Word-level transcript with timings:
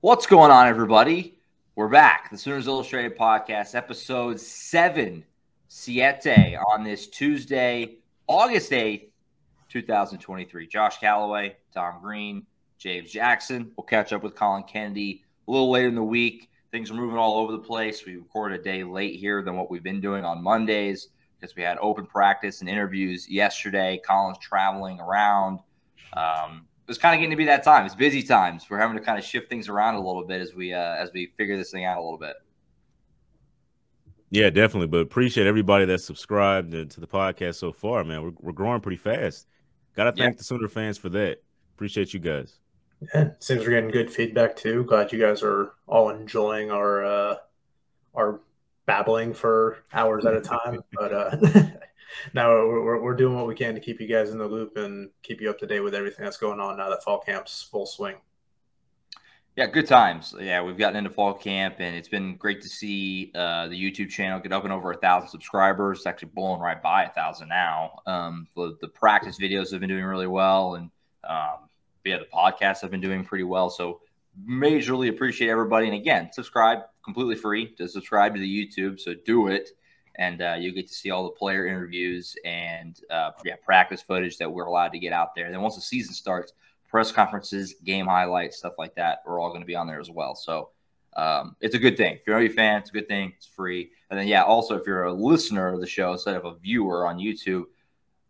What's 0.00 0.26
going 0.26 0.52
on, 0.52 0.68
everybody? 0.68 1.40
We're 1.74 1.88
back. 1.88 2.30
The 2.30 2.38
Sooners 2.38 2.68
Illustrated 2.68 3.18
podcast, 3.18 3.74
episode 3.74 4.38
seven, 4.38 5.24
Siete, 5.66 6.56
on 6.72 6.84
this 6.84 7.08
Tuesday, 7.08 7.96
August 8.28 8.70
8th, 8.70 9.08
2023. 9.68 10.68
Josh 10.68 10.98
Callaway, 10.98 11.56
Tom 11.74 12.00
Green, 12.00 12.46
James 12.78 13.10
Jackson. 13.10 13.72
We'll 13.76 13.86
catch 13.86 14.12
up 14.12 14.22
with 14.22 14.36
Colin 14.36 14.62
Kennedy 14.62 15.24
a 15.48 15.50
little 15.50 15.68
later 15.68 15.88
in 15.88 15.96
the 15.96 16.04
week. 16.04 16.48
Things 16.70 16.92
are 16.92 16.94
moving 16.94 17.18
all 17.18 17.40
over 17.40 17.50
the 17.50 17.58
place. 17.58 18.06
We 18.06 18.14
recorded 18.18 18.60
a 18.60 18.62
day 18.62 18.84
late 18.84 19.18
here 19.18 19.42
than 19.42 19.56
what 19.56 19.68
we've 19.68 19.82
been 19.82 20.00
doing 20.00 20.24
on 20.24 20.44
Mondays 20.44 21.08
because 21.40 21.56
we 21.56 21.64
had 21.64 21.76
open 21.78 22.06
practice 22.06 22.60
and 22.60 22.70
interviews 22.70 23.28
yesterday. 23.28 24.00
Colin's 24.06 24.38
traveling 24.38 25.00
around. 25.00 25.58
Um, 26.12 26.68
it's 26.88 26.98
kind 26.98 27.14
of 27.14 27.18
getting 27.18 27.30
to 27.30 27.36
be 27.36 27.44
that 27.44 27.62
time. 27.62 27.84
It's 27.84 27.94
busy 27.94 28.22
times. 28.22 28.66
We're 28.68 28.78
having 28.78 28.96
to 28.96 29.02
kind 29.02 29.18
of 29.18 29.24
shift 29.24 29.48
things 29.48 29.68
around 29.68 29.94
a 29.94 30.00
little 30.00 30.24
bit 30.24 30.40
as 30.40 30.54
we 30.54 30.72
uh, 30.72 30.94
as 30.94 31.12
we 31.12 31.32
figure 31.36 31.56
this 31.56 31.70
thing 31.70 31.84
out 31.84 31.98
a 31.98 32.02
little 32.02 32.18
bit. 32.18 32.36
Yeah, 34.30 34.50
definitely. 34.50 34.88
But 34.88 34.98
appreciate 34.98 35.46
everybody 35.46 35.84
that's 35.84 36.04
subscribed 36.04 36.72
to 36.72 37.00
the 37.00 37.06
podcast 37.06 37.56
so 37.56 37.72
far, 37.72 38.04
man. 38.04 38.22
We're, 38.22 38.32
we're 38.40 38.52
growing 38.52 38.80
pretty 38.80 38.98
fast. 38.98 39.46
Got 39.94 40.04
to 40.04 40.12
thank 40.12 40.34
yeah. 40.34 40.38
the 40.38 40.44
Sooner 40.44 40.68
fans 40.68 40.98
for 40.98 41.08
that. 41.10 41.42
Appreciate 41.74 42.12
you 42.12 42.20
guys. 42.20 42.58
Yeah, 43.14 43.30
seems 43.38 43.60
we're 43.60 43.70
getting 43.70 43.90
good 43.90 44.10
feedback 44.10 44.56
too. 44.56 44.84
Glad 44.84 45.12
you 45.12 45.20
guys 45.20 45.42
are 45.42 45.72
all 45.86 46.10
enjoying 46.10 46.70
our 46.70 47.04
uh, 47.04 47.36
our 48.14 48.40
babbling 48.86 49.34
for 49.34 49.78
hours 49.92 50.24
at 50.26 50.34
a 50.34 50.40
time. 50.40 50.82
but 50.92 51.12
uh, 51.12 51.36
now 52.32 52.50
we're, 52.50 53.00
we're 53.00 53.14
doing 53.14 53.34
what 53.34 53.46
we 53.46 53.54
can 53.54 53.74
to 53.74 53.80
keep 53.80 54.00
you 54.00 54.06
guys 54.06 54.30
in 54.30 54.38
the 54.38 54.46
loop 54.46 54.76
and 54.76 55.10
keep 55.22 55.40
you 55.40 55.50
up 55.50 55.58
to 55.58 55.66
date 55.66 55.80
with 55.80 55.94
everything 55.94 56.24
that's 56.24 56.36
going 56.36 56.60
on 56.60 56.76
now 56.76 56.88
that 56.88 57.02
fall 57.02 57.18
camp's 57.18 57.62
full 57.62 57.86
swing. 57.86 58.16
Yeah, 59.56 59.66
good 59.66 59.88
times. 59.88 60.34
Yeah, 60.38 60.62
we've 60.62 60.78
gotten 60.78 60.96
into 60.96 61.10
fall 61.10 61.34
camp, 61.34 61.76
and 61.80 61.96
it's 61.96 62.08
been 62.08 62.36
great 62.36 62.62
to 62.62 62.68
see 62.68 63.32
uh, 63.34 63.66
the 63.66 63.74
YouTube 63.74 64.08
channel 64.08 64.38
get 64.38 64.52
up 64.52 64.62
and 64.62 64.72
over 64.72 64.92
a 64.92 64.96
thousand 64.96 65.30
subscribers. 65.30 65.98
It's 65.98 66.06
actually 66.06 66.30
blowing 66.32 66.60
right 66.60 66.80
by 66.80 67.04
a 67.04 67.10
thousand 67.10 67.48
now. 67.48 67.98
Um, 68.06 68.46
the, 68.54 68.76
the, 68.80 68.86
practice 68.86 69.36
videos 69.36 69.72
have 69.72 69.80
been 69.80 69.88
doing 69.88 70.04
really 70.04 70.28
well, 70.28 70.76
and 70.76 70.90
um, 71.28 71.68
yeah, 72.04 72.18
the 72.18 72.28
podcasts 72.32 72.82
have 72.82 72.92
been 72.92 73.00
doing 73.00 73.24
pretty 73.24 73.42
well. 73.42 73.68
So, 73.68 74.00
majorly 74.48 75.08
appreciate 75.08 75.48
everybody. 75.48 75.86
And 75.86 75.96
again, 75.96 76.30
subscribe 76.32 76.82
completely 77.08 77.36
free 77.36 77.74
to 77.76 77.88
subscribe 77.88 78.34
to 78.34 78.40
the 78.40 78.46
YouTube. 78.46 79.00
So 79.00 79.14
do 79.24 79.48
it 79.48 79.70
and 80.18 80.42
uh, 80.42 80.56
you 80.58 80.72
get 80.72 80.88
to 80.88 80.94
see 80.94 81.10
all 81.10 81.24
the 81.24 81.30
player 81.30 81.66
interviews 81.66 82.36
and 82.44 83.00
uh, 83.10 83.30
yeah, 83.44 83.54
practice 83.64 84.02
footage 84.02 84.36
that 84.38 84.50
we're 84.50 84.66
allowed 84.66 84.88
to 84.88 84.98
get 84.98 85.12
out 85.12 85.34
there. 85.34 85.50
Then 85.50 85.62
once 85.62 85.76
the 85.76 85.80
season 85.80 86.12
starts, 86.12 86.52
press 86.88 87.12
conferences, 87.12 87.74
game 87.84 88.06
highlights, 88.06 88.58
stuff 88.58 88.74
like 88.78 88.94
that, 88.96 89.22
are 89.26 89.38
all 89.38 89.50
going 89.50 89.60
to 89.60 89.66
be 89.66 89.76
on 89.76 89.86
there 89.86 90.00
as 90.00 90.10
well. 90.10 90.34
So 90.34 90.70
um, 91.16 91.56
it's 91.60 91.76
a 91.76 91.78
good 91.78 91.96
thing. 91.96 92.14
If 92.14 92.22
you're 92.26 92.38
a 92.38 92.48
fan, 92.48 92.80
it's 92.80 92.90
a 92.90 92.92
good 92.92 93.08
thing. 93.08 93.32
It's 93.36 93.46
free. 93.46 93.90
And 94.10 94.18
then 94.18 94.26
yeah, 94.26 94.42
also 94.42 94.76
if 94.76 94.86
you're 94.86 95.04
a 95.04 95.12
listener 95.12 95.72
of 95.72 95.80
the 95.80 95.86
show 95.86 96.12
instead 96.12 96.34
of 96.34 96.44
a 96.44 96.54
viewer 96.56 97.06
on 97.06 97.18
YouTube, 97.18 97.64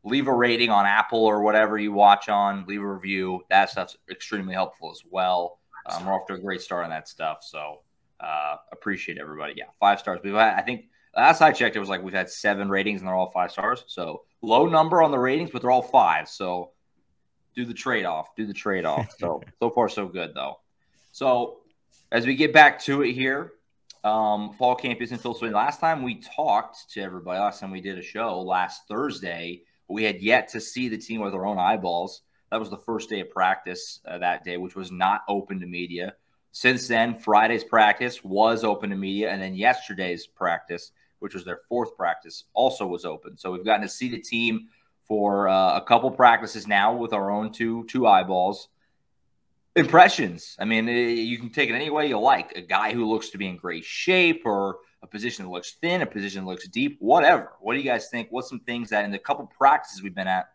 leave 0.05 0.29
a 0.29 0.35
rating 0.35 0.71
on 0.71 0.85
Apple 0.87 1.25
or 1.25 1.43
whatever 1.43 1.79
you 1.79 1.93
watch 1.93 2.29
on. 2.29 2.67
Leave 2.67 2.83
a 2.83 2.87
review. 2.87 3.43
That 3.49 3.71
stuff's 3.71 3.97
extremely 4.11 4.55
helpful 4.55 4.91
as 4.91 5.03
well. 5.11 5.59
Um, 5.87 6.05
we're 6.05 6.13
off 6.13 6.27
to 6.27 6.35
a 6.35 6.39
great 6.39 6.61
start 6.61 6.85
on 6.85 6.91
that 6.91 7.09
stuff. 7.09 7.39
So 7.43 7.81
uh, 8.21 8.57
appreciate 8.73 9.17
everybody. 9.19 9.55
Yeah, 9.57 9.67
five 9.81 10.01
stars. 10.01 10.21
We've 10.23 10.35
I 10.35 10.61
think 10.61 10.87
Last 11.17 11.41
I 11.41 11.53
checked, 11.53 11.77
it 11.77 11.81
was 11.81 11.89
like 11.89 12.03
we've 12.03 12.15
had 12.15 12.31
seven 12.31 12.69
ratings 12.69 13.01
and 13.01 13.09
they're 13.09 13.15
all 13.15 13.31
five 13.31 13.51
stars. 13.51 13.85
So 13.87 14.23
low 14.43 14.67
number 14.67 15.03
on 15.03 15.11
the 15.11 15.19
ratings, 15.19 15.51
but 15.51 15.63
they're 15.63 15.71
all 15.71 15.83
five. 15.83 16.29
So 16.29 16.73
do 17.55 17.65
the 17.65 17.75
trade 17.75 18.05
off. 18.05 18.35
Do 18.37 18.47
the 18.47 18.55
trade 18.55 18.85
off. 18.85 19.15
So 19.19 19.43
so 19.59 19.71
far 19.71 19.89
so 19.89 20.07
good 20.07 20.35
though. 20.35 20.61
So 21.13 21.61
as 22.13 22.27
we 22.27 22.37
get 22.37 22.53
back 22.53 22.81
to 22.85 23.03
it 23.03 23.13
here, 23.13 23.53
um, 24.05 24.53
fall 24.53 24.77
camp 24.77 25.01
is 25.03 25.13
in 25.13 25.19
full 25.19 25.35
swing. 25.35 25.53
Last 25.53 25.81
time 25.81 26.03
we 26.03 26.21
talked 26.21 26.91
to 26.93 27.01
everybody, 27.01 27.41
last 27.41 27.61
time 27.61 27.71
we 27.71 27.81
did 27.81 27.99
a 27.99 28.03
show 28.03 28.41
last 28.41 28.87
Thursday, 28.87 29.63
we 29.89 30.05
had 30.05 30.23
yet 30.23 30.49
to 30.49 30.61
see 30.61 30.89
the 30.89 30.99
team 30.99 31.21
with 31.21 31.35
our 31.35 31.47
own 31.47 31.59
eyeballs. 31.59 32.23
That 32.51 32.61
was 32.61 32.71
the 32.71 32.79
first 32.79 33.11
day 33.11 33.21
of 33.21 33.31
practice 33.31 34.01
uh, 34.07 34.19
that 34.19 34.45
day, 34.45 34.57
which 34.57 34.77
was 34.77 34.93
not 34.93 35.23
open 35.29 35.61
to 35.61 35.67
media. 35.67 36.15
Since 36.53 36.89
then, 36.89 37.15
Friday's 37.15 37.65
practice 37.65 38.25
was 38.25 38.65
open 38.65 38.91
to 38.91 38.97
media, 38.97 39.31
and 39.31 39.43
then 39.43 39.55
yesterday's 39.55 40.27
practice 40.27 40.93
which 41.21 41.35
was 41.35 41.45
their 41.45 41.61
fourth 41.69 41.97
practice, 41.97 42.45
also 42.55 42.87
was 42.87 43.05
open. 43.05 43.37
So 43.37 43.53
we've 43.53 43.65
gotten 43.65 43.83
to 43.83 43.89
see 43.89 44.09
the 44.09 44.21
team 44.21 44.69
for 45.05 45.49
uh, 45.49 45.77
a 45.77 45.81
couple 45.81 46.11
practices 46.11 46.67
now 46.67 46.95
with 46.95 47.13
our 47.13 47.31
own 47.31 47.53
two 47.53 47.85
two 47.85 48.07
eyeballs. 48.07 48.69
Impressions. 49.77 50.57
I 50.59 50.65
mean, 50.65 50.89
eh, 50.89 51.09
you 51.09 51.39
can 51.39 51.51
take 51.51 51.71
it 51.71 51.75
any 51.75 51.91
way 51.91 52.09
you 52.09 52.19
like. 52.19 52.53
A 52.57 52.63
guy 52.63 52.93
who 52.93 53.09
looks 53.09 53.31
to 53.31 53.39
be 53.39 53.47
in 53.47 53.57
great 53.57 53.85
shape, 53.85 54.43
or 54.45 54.79
a 55.03 55.07
position 55.07 55.45
that 55.45 55.51
looks 55.51 55.77
thin, 55.81 56.03
a 56.03 56.07
position 56.07 56.45
that 56.45 56.51
looks 56.51 56.69
deep, 56.69 56.97
whatever. 57.01 57.53
What 57.61 57.75
do 57.75 57.79
you 57.79 57.85
guys 57.85 58.09
think? 58.09 58.29
What's 58.31 58.49
some 58.49 58.61
things 58.61 58.91
that 58.91 59.05
in 59.05 59.11
the 59.11 59.19
couple 59.19 59.47
practices 59.47 60.03
we've 60.03 60.15
been 60.15 60.27
at 60.27 60.51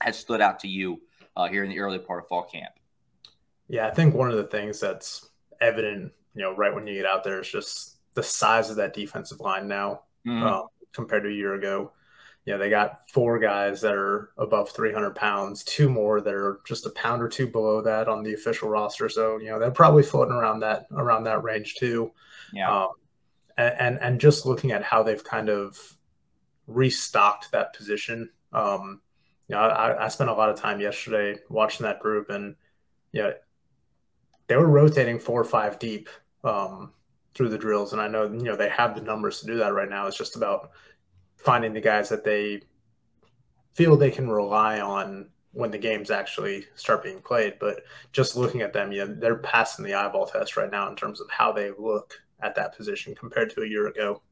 has 0.00 0.18
stood 0.18 0.40
out 0.40 0.60
to 0.60 0.68
you 0.68 1.00
uh, 1.36 1.48
here 1.48 1.64
in 1.64 1.70
the 1.70 1.80
early 1.80 1.98
part 1.98 2.22
of 2.22 2.28
fall 2.28 2.44
camp? 2.44 2.72
Yeah, 3.68 3.86
I 3.86 3.90
think 3.90 4.14
one 4.14 4.30
of 4.30 4.36
the 4.36 4.44
things 4.44 4.78
that's 4.78 5.28
evident, 5.60 6.12
you 6.34 6.42
know, 6.42 6.54
right 6.54 6.74
when 6.74 6.86
you 6.86 6.94
get 6.94 7.06
out 7.06 7.24
there 7.24 7.40
is 7.40 7.48
just 7.48 7.91
the 8.14 8.22
size 8.22 8.70
of 8.70 8.76
that 8.76 8.94
defensive 8.94 9.40
line 9.40 9.68
now 9.68 10.02
mm-hmm. 10.26 10.46
uh, 10.46 10.62
compared 10.92 11.24
to 11.24 11.28
a 11.28 11.32
year 11.32 11.54
ago. 11.54 11.92
Yeah, 12.44 12.56
they 12.56 12.70
got 12.70 13.08
four 13.08 13.38
guys 13.38 13.80
that 13.82 13.94
are 13.94 14.32
above 14.36 14.70
300 14.70 15.14
pounds, 15.14 15.62
two 15.62 15.88
more 15.88 16.20
that 16.20 16.34
are 16.34 16.60
just 16.66 16.86
a 16.86 16.90
pound 16.90 17.22
or 17.22 17.28
two 17.28 17.46
below 17.46 17.80
that 17.82 18.08
on 18.08 18.24
the 18.24 18.34
official 18.34 18.68
roster. 18.68 19.08
So 19.08 19.38
you 19.38 19.50
know 19.50 19.60
they're 19.60 19.70
probably 19.70 20.02
floating 20.02 20.34
around 20.34 20.60
that 20.60 20.86
around 20.90 21.24
that 21.24 21.44
range 21.44 21.76
too. 21.76 22.10
Yeah, 22.52 22.84
um, 22.84 22.88
and, 23.56 23.74
and, 23.78 23.98
and 24.00 24.20
just 24.20 24.44
looking 24.44 24.72
at 24.72 24.82
how 24.82 25.04
they've 25.04 25.22
kind 25.22 25.48
of 25.48 25.78
restocked 26.66 27.52
that 27.52 27.74
position. 27.74 28.30
Um, 28.52 29.00
you 29.48 29.54
know, 29.54 29.62
I, 29.62 30.06
I 30.06 30.08
spent 30.08 30.30
a 30.30 30.34
lot 30.34 30.50
of 30.50 30.56
time 30.58 30.80
yesterday 30.80 31.38
watching 31.48 31.84
that 31.84 32.00
group, 32.00 32.30
and 32.30 32.56
yeah, 33.12 33.32
they 34.48 34.56
were 34.56 34.66
rotating 34.68 35.18
four 35.18 35.40
or 35.40 35.44
five 35.44 35.78
deep. 35.78 36.08
Um, 36.42 36.92
through 37.34 37.48
the 37.48 37.58
drills. 37.58 37.92
And 37.92 38.00
I 38.00 38.08
know, 38.08 38.24
you 38.24 38.44
know, 38.44 38.56
they 38.56 38.68
have 38.68 38.94
the 38.94 39.02
numbers 39.02 39.40
to 39.40 39.46
do 39.46 39.56
that 39.58 39.74
right 39.74 39.88
now. 39.88 40.06
It's 40.06 40.16
just 40.16 40.36
about 40.36 40.70
finding 41.36 41.72
the 41.72 41.80
guys 41.80 42.08
that 42.08 42.24
they 42.24 42.62
feel 43.74 43.96
they 43.96 44.10
can 44.10 44.28
rely 44.28 44.80
on 44.80 45.28
when 45.52 45.70
the 45.70 45.78
games 45.78 46.10
actually 46.10 46.66
start 46.74 47.02
being 47.02 47.20
played. 47.20 47.54
But 47.58 47.82
just 48.12 48.36
looking 48.36 48.60
at 48.60 48.72
them, 48.72 48.92
yeah, 48.92 49.06
they're 49.08 49.36
passing 49.36 49.84
the 49.84 49.94
eyeball 49.94 50.26
test 50.26 50.56
right 50.56 50.70
now 50.70 50.88
in 50.88 50.96
terms 50.96 51.20
of 51.20 51.30
how 51.30 51.52
they 51.52 51.70
look 51.78 52.14
at 52.40 52.54
that 52.54 52.76
position 52.76 53.14
compared 53.14 53.50
to 53.50 53.62
a 53.62 53.68
year 53.68 53.86
ago. 53.86 54.22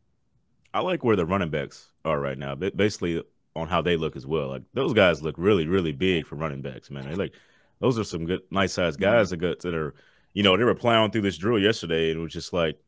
I 0.72 0.80
like 0.80 1.02
where 1.02 1.16
the 1.16 1.26
running 1.26 1.50
backs 1.50 1.90
are 2.04 2.20
right 2.20 2.38
now. 2.38 2.54
Basically, 2.54 3.22
on 3.56 3.68
how 3.68 3.82
they 3.82 3.96
look 3.96 4.16
as 4.16 4.26
well. 4.26 4.48
Like 4.48 4.62
those 4.74 4.92
guys 4.92 5.22
look 5.22 5.34
really, 5.38 5.66
really 5.66 5.92
big 5.92 6.26
for 6.26 6.36
running 6.36 6.62
backs, 6.62 6.90
man. 6.90 7.08
They 7.08 7.14
like 7.14 7.34
those 7.80 7.98
are 7.98 8.04
some 8.04 8.26
good, 8.26 8.42
nice 8.50 8.72
sized 8.72 9.00
guys 9.00 9.30
mm-hmm. 9.30 9.40
that 9.40 9.46
got 9.46 9.58
that 9.60 9.74
are, 9.74 9.94
you 10.32 10.42
know, 10.42 10.56
they 10.56 10.64
were 10.64 10.74
plowing 10.74 11.10
through 11.10 11.22
this 11.22 11.38
drill 11.38 11.58
yesterday, 11.58 12.10
and 12.10 12.20
it 12.20 12.22
was 12.22 12.32
just 12.32 12.52
like 12.52 12.78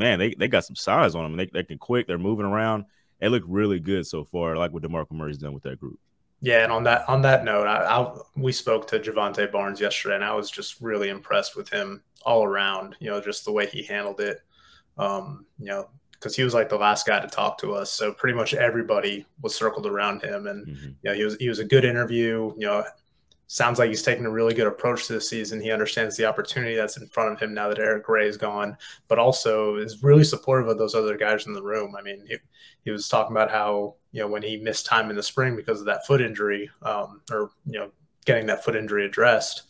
man, 0.00 0.18
they, 0.18 0.34
they 0.34 0.48
got 0.48 0.64
some 0.64 0.74
size 0.74 1.14
on 1.14 1.22
them. 1.22 1.36
They, 1.36 1.46
they 1.46 1.62
can 1.62 1.78
quick. 1.78 2.08
They're 2.08 2.18
moving 2.18 2.46
around. 2.46 2.86
They 3.20 3.28
look 3.28 3.44
really 3.46 3.78
good 3.78 4.06
so 4.06 4.24
far. 4.24 4.56
I 4.56 4.58
like 4.58 4.72
what 4.72 4.82
Demarco 4.82 5.12
Murray's 5.12 5.38
done 5.38 5.52
with 5.52 5.62
that 5.64 5.78
group. 5.78 6.00
Yeah, 6.40 6.64
and 6.64 6.72
on 6.72 6.84
that 6.84 7.06
on 7.06 7.20
that 7.22 7.44
note, 7.44 7.66
I, 7.66 7.84
I, 7.84 8.16
we 8.34 8.50
spoke 8.50 8.86
to 8.88 8.98
Jovantae 8.98 9.52
Barnes 9.52 9.78
yesterday, 9.78 10.14
and 10.14 10.24
I 10.24 10.34
was 10.34 10.50
just 10.50 10.80
really 10.80 11.10
impressed 11.10 11.54
with 11.54 11.68
him 11.68 12.02
all 12.24 12.44
around. 12.44 12.96
You 12.98 13.10
know, 13.10 13.20
just 13.20 13.44
the 13.44 13.52
way 13.52 13.66
he 13.66 13.82
handled 13.82 14.20
it. 14.20 14.40
Um, 14.96 15.44
you 15.58 15.66
know, 15.66 15.90
because 16.12 16.34
he 16.34 16.42
was 16.42 16.54
like 16.54 16.70
the 16.70 16.78
last 16.78 17.06
guy 17.06 17.20
to 17.20 17.28
talk 17.28 17.58
to 17.58 17.74
us, 17.74 17.92
so 17.92 18.14
pretty 18.14 18.34
much 18.34 18.54
everybody 18.54 19.26
was 19.42 19.54
circled 19.54 19.86
around 19.86 20.22
him, 20.22 20.46
and 20.46 20.66
mm-hmm. 20.66 20.86
you 20.86 21.10
know, 21.10 21.12
he 21.12 21.24
was 21.24 21.36
he 21.36 21.48
was 21.50 21.58
a 21.58 21.64
good 21.64 21.84
interview. 21.84 22.54
You 22.56 22.66
know, 22.66 22.84
sounds 23.52 23.80
like 23.80 23.88
he's 23.88 24.04
taking 24.04 24.26
a 24.26 24.30
really 24.30 24.54
good 24.54 24.68
approach 24.68 25.08
to 25.08 25.12
the 25.12 25.20
season. 25.20 25.60
He 25.60 25.72
understands 25.72 26.16
the 26.16 26.24
opportunity 26.24 26.76
that's 26.76 26.96
in 26.96 27.08
front 27.08 27.32
of 27.32 27.40
him 27.40 27.52
now 27.52 27.68
that 27.68 27.80
Eric 27.80 28.04
Gray 28.04 28.28
is 28.28 28.36
gone, 28.36 28.76
but 29.08 29.18
also 29.18 29.74
is 29.74 30.04
really 30.04 30.22
supportive 30.22 30.68
of 30.68 30.78
those 30.78 30.94
other 30.94 31.16
guys 31.16 31.46
in 31.46 31.52
the 31.52 31.62
room. 31.62 31.96
I 31.98 32.02
mean, 32.02 32.24
he, 32.28 32.36
he 32.84 32.92
was 32.92 33.08
talking 33.08 33.34
about 33.34 33.50
how, 33.50 33.96
you 34.12 34.20
know, 34.20 34.28
when 34.28 34.42
he 34.42 34.58
missed 34.58 34.86
time 34.86 35.10
in 35.10 35.16
the 35.16 35.22
spring 35.24 35.56
because 35.56 35.80
of 35.80 35.86
that 35.86 36.06
foot 36.06 36.20
injury, 36.20 36.70
um, 36.82 37.22
or, 37.28 37.50
you 37.66 37.80
know, 37.80 37.90
getting 38.24 38.46
that 38.46 38.62
foot 38.62 38.76
injury 38.76 39.04
addressed, 39.04 39.64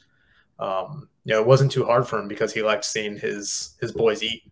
um, 0.58 1.08
you 1.24 1.32
know, 1.32 1.40
it 1.40 1.46
wasn't 1.46 1.72
too 1.72 1.86
hard 1.86 2.06
for 2.06 2.18
him 2.18 2.28
because 2.28 2.52
he 2.52 2.60
liked 2.60 2.84
seeing 2.84 3.16
his 3.16 3.78
his 3.80 3.92
boys 3.92 4.22
eat. 4.22 4.42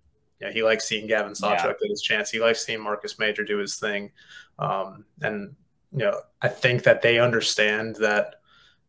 You 0.40 0.46
know, 0.46 0.52
he 0.54 0.62
likes 0.62 0.88
seeing 0.88 1.06
Gavin 1.06 1.34
Sawchuk 1.34 1.64
yeah. 1.64 1.66
get 1.66 1.90
his 1.90 2.00
chance. 2.00 2.30
He 2.30 2.40
likes 2.40 2.64
seeing 2.64 2.82
Marcus 2.82 3.18
Major 3.18 3.44
do 3.44 3.58
his 3.58 3.76
thing. 3.76 4.10
Um, 4.58 5.04
and, 5.20 5.54
you 5.92 5.98
know, 5.98 6.18
I 6.40 6.48
think 6.48 6.84
that 6.84 7.02
they 7.02 7.18
understand 7.18 7.96
that 7.96 8.36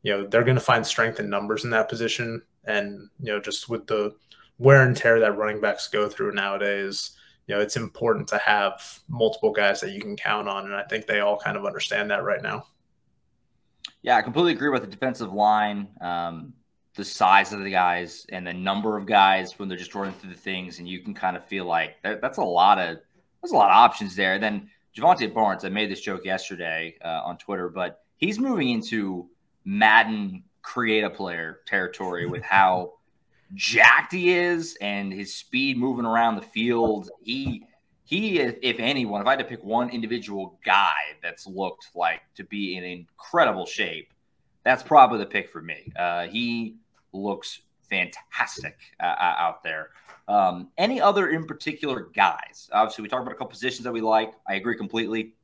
you 0.03 0.11
know 0.11 0.27
they're 0.27 0.43
going 0.43 0.55
to 0.55 0.61
find 0.61 0.85
strength 0.85 1.19
in 1.19 1.29
numbers 1.29 1.63
in 1.63 1.69
that 1.71 1.89
position, 1.89 2.41
and 2.65 3.09
you 3.19 3.31
know 3.31 3.39
just 3.39 3.69
with 3.69 3.87
the 3.87 4.15
wear 4.57 4.83
and 4.83 4.95
tear 4.95 5.19
that 5.19 5.37
running 5.37 5.61
backs 5.61 5.87
go 5.87 6.07
through 6.09 6.33
nowadays, 6.33 7.11
you 7.47 7.55
know 7.55 7.61
it's 7.61 7.77
important 7.77 8.27
to 8.29 8.37
have 8.37 8.99
multiple 9.07 9.51
guys 9.51 9.79
that 9.81 9.91
you 9.91 10.01
can 10.01 10.15
count 10.15 10.47
on, 10.47 10.65
and 10.65 10.75
I 10.75 10.83
think 10.83 11.05
they 11.05 11.19
all 11.19 11.37
kind 11.37 11.57
of 11.57 11.65
understand 11.65 12.11
that 12.11 12.23
right 12.23 12.41
now. 12.41 12.65
Yeah, 14.01 14.15
I 14.15 14.21
completely 14.21 14.53
agree 14.53 14.69
with 14.69 14.81
the 14.81 14.87
defensive 14.87 15.33
line. 15.33 15.89
Um, 15.99 16.53
the 16.95 17.05
size 17.05 17.53
of 17.53 17.63
the 17.63 17.71
guys 17.71 18.25
and 18.29 18.45
the 18.45 18.53
number 18.53 18.97
of 18.97 19.05
guys 19.05 19.57
when 19.57 19.69
they're 19.69 19.77
just 19.77 19.95
running 19.95 20.13
through 20.15 20.31
the 20.31 20.39
things, 20.39 20.79
and 20.79 20.87
you 20.87 21.01
can 21.01 21.13
kind 21.13 21.37
of 21.37 21.45
feel 21.45 21.65
like 21.65 21.95
that, 22.03 22.21
that's 22.21 22.37
a 22.37 22.43
lot 22.43 22.77
of 22.77 22.97
there's 23.41 23.51
a 23.51 23.55
lot 23.55 23.69
of 23.69 23.77
options 23.77 24.15
there. 24.15 24.37
then 24.37 24.69
Jovantae 24.97 25.33
Barnes, 25.33 25.63
I 25.63 25.69
made 25.69 25.89
this 25.89 26.01
joke 26.01 26.25
yesterday 26.25 26.97
uh, 27.03 27.21
on 27.23 27.37
Twitter, 27.37 27.69
but 27.69 28.03
he's 28.17 28.39
moving 28.39 28.69
into 28.69 29.29
Madden 29.69 30.43
create 30.63 31.03
a 31.03 31.11
player 31.11 31.59
territory 31.67 32.25
with 32.25 32.41
how 32.41 32.93
jacked 33.53 34.11
he 34.11 34.31
is 34.31 34.75
and 34.81 35.13
his 35.13 35.35
speed 35.35 35.77
moving 35.77 36.05
around 36.05 36.37
the 36.37 36.41
field. 36.41 37.11
He 37.21 37.67
he, 38.03 38.39
if 38.39 38.79
anyone, 38.79 39.21
if 39.21 39.27
I 39.27 39.31
had 39.33 39.39
to 39.39 39.45
pick 39.45 39.63
one 39.63 39.91
individual 39.91 40.59
guy 40.65 40.95
that's 41.21 41.45
looked 41.45 41.89
like 41.93 42.21
to 42.33 42.43
be 42.45 42.75
in 42.75 42.83
incredible 42.83 43.67
shape, 43.67 44.11
that's 44.63 44.81
probably 44.81 45.19
the 45.19 45.27
pick 45.27 45.51
for 45.51 45.61
me. 45.61 45.93
Uh, 45.95 46.25
he 46.25 46.77
looks 47.13 47.61
fantastic 47.87 48.75
uh, 48.99 49.03
uh, 49.03 49.35
out 49.37 49.61
there. 49.61 49.91
Um, 50.27 50.69
any 50.79 50.99
other 50.99 51.29
in 51.29 51.45
particular 51.45 52.09
guys? 52.15 52.71
Obviously, 52.73 53.03
we 53.03 53.09
talked 53.09 53.21
about 53.21 53.33
a 53.33 53.35
couple 53.35 53.51
positions 53.51 53.83
that 53.83 53.93
we 53.93 54.01
like. 54.01 54.33
I 54.47 54.55
agree 54.55 54.75
completely. 54.75 55.35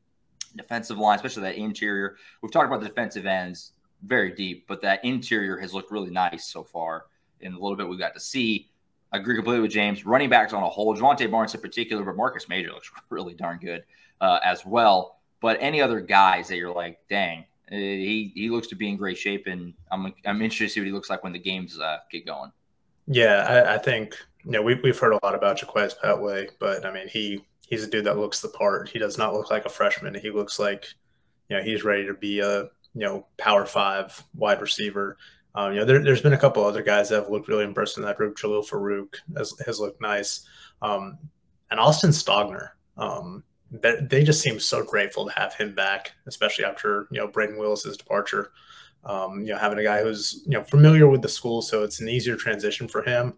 Defensive 0.55 0.97
line, 0.97 1.17
especially 1.17 1.43
that 1.43 1.57
interior. 1.57 2.15
We've 2.41 2.51
talked 2.51 2.65
about 2.65 2.81
the 2.81 2.87
defensive 2.87 3.27
ends 3.27 3.73
very 4.05 4.31
deep, 4.31 4.65
but 4.67 4.81
that 4.81 5.03
interior 5.03 5.57
has 5.57 5.73
looked 5.73 5.91
really 5.91 6.11
nice 6.11 6.45
so 6.47 6.63
far 6.63 7.05
in 7.41 7.53
a 7.53 7.59
little 7.59 7.75
bit 7.75 7.87
we 7.87 7.97
got 7.97 8.13
to 8.13 8.19
see. 8.19 8.69
I 9.11 9.17
agree 9.17 9.35
completely 9.35 9.61
with 9.61 9.71
James. 9.71 10.05
Running 10.05 10.29
backs 10.29 10.53
on 10.53 10.63
a 10.63 10.69
whole, 10.69 10.95
Jovantae 10.95 11.29
Barnes 11.29 11.53
in 11.53 11.61
particular, 11.61 12.03
but 12.03 12.15
Marcus 12.15 12.49
Major 12.49 12.71
looks 12.71 12.91
really 13.09 13.33
darn 13.33 13.59
good 13.59 13.83
uh, 14.21 14.39
as 14.43 14.65
well. 14.65 15.19
But 15.41 15.57
any 15.59 15.81
other 15.81 15.99
guys 15.99 16.47
that 16.47 16.57
you're 16.57 16.73
like, 16.73 16.99
dang, 17.09 17.45
uh, 17.71 17.75
he 17.75 18.31
he 18.35 18.49
looks 18.49 18.67
to 18.67 18.75
be 18.75 18.89
in 18.89 18.97
great 18.97 19.17
shape, 19.17 19.47
and 19.47 19.73
I'm 19.91 20.13
I'm 20.25 20.41
interested 20.41 20.65
to 20.65 20.69
see 20.69 20.79
what 20.79 20.87
he 20.87 20.91
looks 20.91 21.09
like 21.09 21.23
when 21.23 21.33
the 21.33 21.39
games 21.39 21.79
uh, 21.79 21.99
get 22.11 22.25
going. 22.25 22.51
Yeah, 23.07 23.45
I, 23.47 23.75
I, 23.75 23.77
think 23.77 24.15
you 24.43 24.51
know 24.51 24.61
we 24.61 24.75
we've 24.75 24.97
heard 24.97 25.13
a 25.13 25.19
lot 25.23 25.35
about 25.35 25.59
Jaquaize 25.59 25.93
Pettaway, 26.03 26.49
but 26.59 26.85
I 26.85 26.91
mean 26.91 27.07
he 27.07 27.45
he's 27.67 27.83
a 27.83 27.87
dude 27.87 28.05
that 28.05 28.17
looks 28.17 28.41
the 28.41 28.49
part. 28.49 28.89
He 28.89 28.99
does 28.99 29.17
not 29.17 29.33
look 29.33 29.51
like 29.51 29.65
a 29.65 29.69
freshman. 29.69 30.15
He 30.15 30.31
looks 30.31 30.57
like 30.57 30.87
you 31.49 31.57
know 31.57 31.63
he's 31.63 31.83
ready 31.83 32.05
to 32.07 32.13
be 32.13 32.39
a 32.39 32.69
you 32.95 33.01
know 33.01 33.27
power 33.37 33.65
five 33.65 34.23
wide 34.35 34.61
receiver. 34.61 35.17
Um, 35.53 35.73
you 35.73 35.79
know 35.79 35.85
there, 35.85 36.03
has 36.03 36.21
been 36.21 36.33
a 36.33 36.37
couple 36.37 36.63
other 36.63 36.81
guys 36.81 37.09
that 37.09 37.23
have 37.23 37.29
looked 37.29 37.47
really 37.47 37.63
impressive 37.63 38.01
in 38.01 38.07
that 38.07 38.17
group. 38.17 38.37
Jalil 38.37 38.67
Farooq 38.67 39.15
has, 39.37 39.53
has 39.65 39.79
looked 39.79 40.01
nice, 40.01 40.45
um, 40.81 41.17
and 41.69 41.79
Austin 41.79 42.11
Stogner. 42.11 42.69
Um, 42.97 43.43
they 43.71 44.23
just 44.23 44.41
seem 44.41 44.59
so 44.59 44.83
grateful 44.83 45.25
to 45.25 45.33
have 45.33 45.53
him 45.53 45.75
back, 45.75 46.13
especially 46.27 46.65
after 46.65 47.07
you 47.11 47.19
know 47.19 47.27
Brayden 47.27 47.59
Willis's 47.59 47.97
departure. 47.97 48.51
Um, 49.03 49.41
you 49.41 49.53
know, 49.53 49.57
having 49.57 49.77
a 49.77 49.83
guy 49.83 50.01
who's 50.01 50.41
you 50.45 50.57
know 50.57 50.63
familiar 50.63 51.07
with 51.07 51.21
the 51.21 51.29
school, 51.29 51.61
so 51.61 51.83
it's 51.83 51.99
an 51.99 52.09
easier 52.09 52.35
transition 52.35 52.87
for 52.87 53.03
him. 53.03 53.33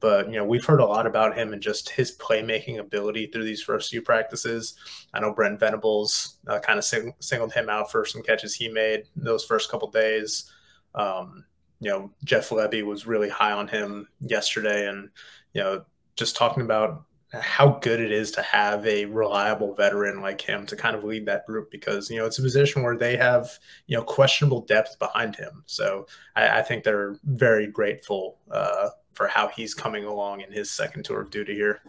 But 0.00 0.26
you 0.30 0.36
know, 0.36 0.44
we've 0.44 0.64
heard 0.64 0.80
a 0.80 0.86
lot 0.86 1.06
about 1.06 1.36
him 1.36 1.52
and 1.52 1.62
just 1.62 1.88
his 1.90 2.16
playmaking 2.16 2.78
ability 2.78 3.26
through 3.26 3.44
these 3.44 3.62
first 3.62 3.90
few 3.90 4.02
practices. 4.02 4.74
I 5.14 5.20
know 5.20 5.32
Brent 5.32 5.58
Venables 5.58 6.38
uh, 6.46 6.58
kind 6.58 6.78
of 6.78 6.84
sing- 6.84 7.14
singled 7.20 7.52
him 7.52 7.68
out 7.68 7.90
for 7.90 8.04
some 8.04 8.22
catches 8.22 8.54
he 8.54 8.68
made 8.68 9.04
those 9.16 9.44
first 9.44 9.70
couple 9.70 9.90
days. 9.90 10.50
Um, 10.94 11.44
you 11.80 11.90
know, 11.90 12.10
Jeff 12.24 12.48
Lebby 12.50 12.84
was 12.84 13.06
really 13.06 13.28
high 13.28 13.52
on 13.52 13.68
him 13.68 14.08
yesterday, 14.20 14.88
and 14.88 15.10
you 15.52 15.62
know, 15.62 15.84
just 16.16 16.36
talking 16.36 16.62
about 16.62 17.04
how 17.32 17.68
good 17.80 18.00
it 18.00 18.12
is 18.12 18.30
to 18.30 18.42
have 18.42 18.86
a 18.86 19.04
reliable 19.06 19.74
veteran 19.74 20.20
like 20.20 20.40
him 20.40 20.64
to 20.66 20.76
kind 20.76 20.94
of 20.94 21.04
lead 21.04 21.26
that 21.26 21.44
group 21.46 21.70
because 21.70 22.08
you 22.08 22.18
know 22.18 22.24
it's 22.24 22.38
a 22.38 22.42
position 22.42 22.82
where 22.82 22.96
they 22.96 23.16
have 23.16 23.58
you 23.86 23.96
know 23.96 24.02
questionable 24.02 24.62
depth 24.62 24.98
behind 24.98 25.36
him. 25.36 25.62
So 25.66 26.06
I, 26.34 26.60
I 26.60 26.62
think 26.62 26.84
they're 26.84 27.18
very 27.24 27.66
grateful 27.66 28.38
uh, 28.50 28.90
for 29.16 29.26
how 29.26 29.48
he's 29.48 29.74
coming 29.74 30.04
along 30.04 30.42
in 30.42 30.52
his 30.52 30.70
second 30.70 31.04
tour 31.04 31.20
of 31.22 31.30
duty 31.30 31.54
here. 31.54 31.80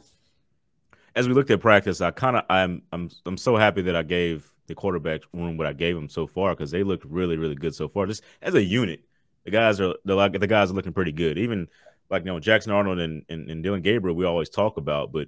As 1.13 1.27
we 1.27 1.33
looked 1.33 1.51
at 1.51 1.59
practice, 1.59 2.00
I 2.00 2.12
kind 2.12 2.38
of 2.38 2.45
I'm 2.50 2.81
I'm 2.91 3.09
I'm 3.25 3.38
so 3.38 3.57
happy 3.57 3.81
that 3.83 3.95
I 3.95 4.03
gave 4.03 4.51
the 4.68 4.75
quarterback 4.75 5.21
room 5.33 5.57
what 5.57 5.68
I 5.68 5.74
gave 5.74 5.95
them 5.95 6.09
so 6.09 6.25
far 6.27 6.53
because 6.56 6.71
they 6.71 6.83
looked 6.83 7.06
really 7.06 7.38
really 7.38 7.56
good 7.56 7.75
so 7.75 7.88
far. 7.88 8.06
Just 8.06 8.24
as 8.41 8.53
a 8.53 8.63
unit, 8.63 9.01
the 9.44 9.51
guys 9.51 9.81
are 9.81 9.95
the 10.06 10.15
like 10.15 10.39
the 10.39 10.47
guys 10.47 10.71
are 10.71 10.74
looking 10.74 10.94
pretty 10.94 11.12
good. 11.12 11.38
Even 11.38 11.68
like 12.09 12.24
you 12.24 12.31
know 12.31 12.39
Jackson 12.39 12.71
Arnold 12.71 13.00
and, 13.00 13.25
and, 13.29 13.50
and 13.50 13.63
Dillon 13.63 13.81
Gabriel 13.81 14.15
we 14.15 14.25
always 14.25 14.50
talk 14.50 14.77
about, 14.77 15.12
but 15.12 15.27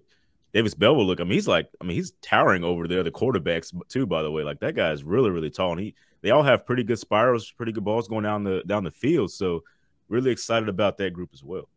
Davis 0.53 0.73
Beville 0.73 1.05
look. 1.05 1.19
I 1.19 1.23
mean, 1.23 1.33
he's 1.33 1.47
like, 1.47 1.69
I 1.79 1.83
mean, 1.83 1.95
he's 1.95 2.11
towering 2.21 2.63
over 2.63 2.87
the 2.87 2.99
other 2.99 3.11
quarterbacks 3.11 3.73
too. 3.87 4.05
By 4.05 4.23
the 4.23 4.31
way, 4.31 4.43
like 4.43 4.59
that 4.61 4.75
guy 4.75 4.91
is 4.91 5.03
really, 5.03 5.29
really 5.29 5.49
tall, 5.49 5.71
and 5.71 5.81
he 5.81 5.95
they 6.21 6.31
all 6.31 6.43
have 6.43 6.65
pretty 6.65 6.83
good 6.83 6.99
spirals, 6.99 7.51
pretty 7.51 7.71
good 7.71 7.83
balls 7.83 8.07
going 8.07 8.23
down 8.23 8.43
the 8.43 8.63
down 8.65 8.83
the 8.83 8.91
field. 8.91 9.31
So, 9.31 9.63
really 10.07 10.31
excited 10.31 10.69
about 10.69 10.97
that 10.97 11.13
group 11.13 11.31
as 11.33 11.43
well. 11.43 11.69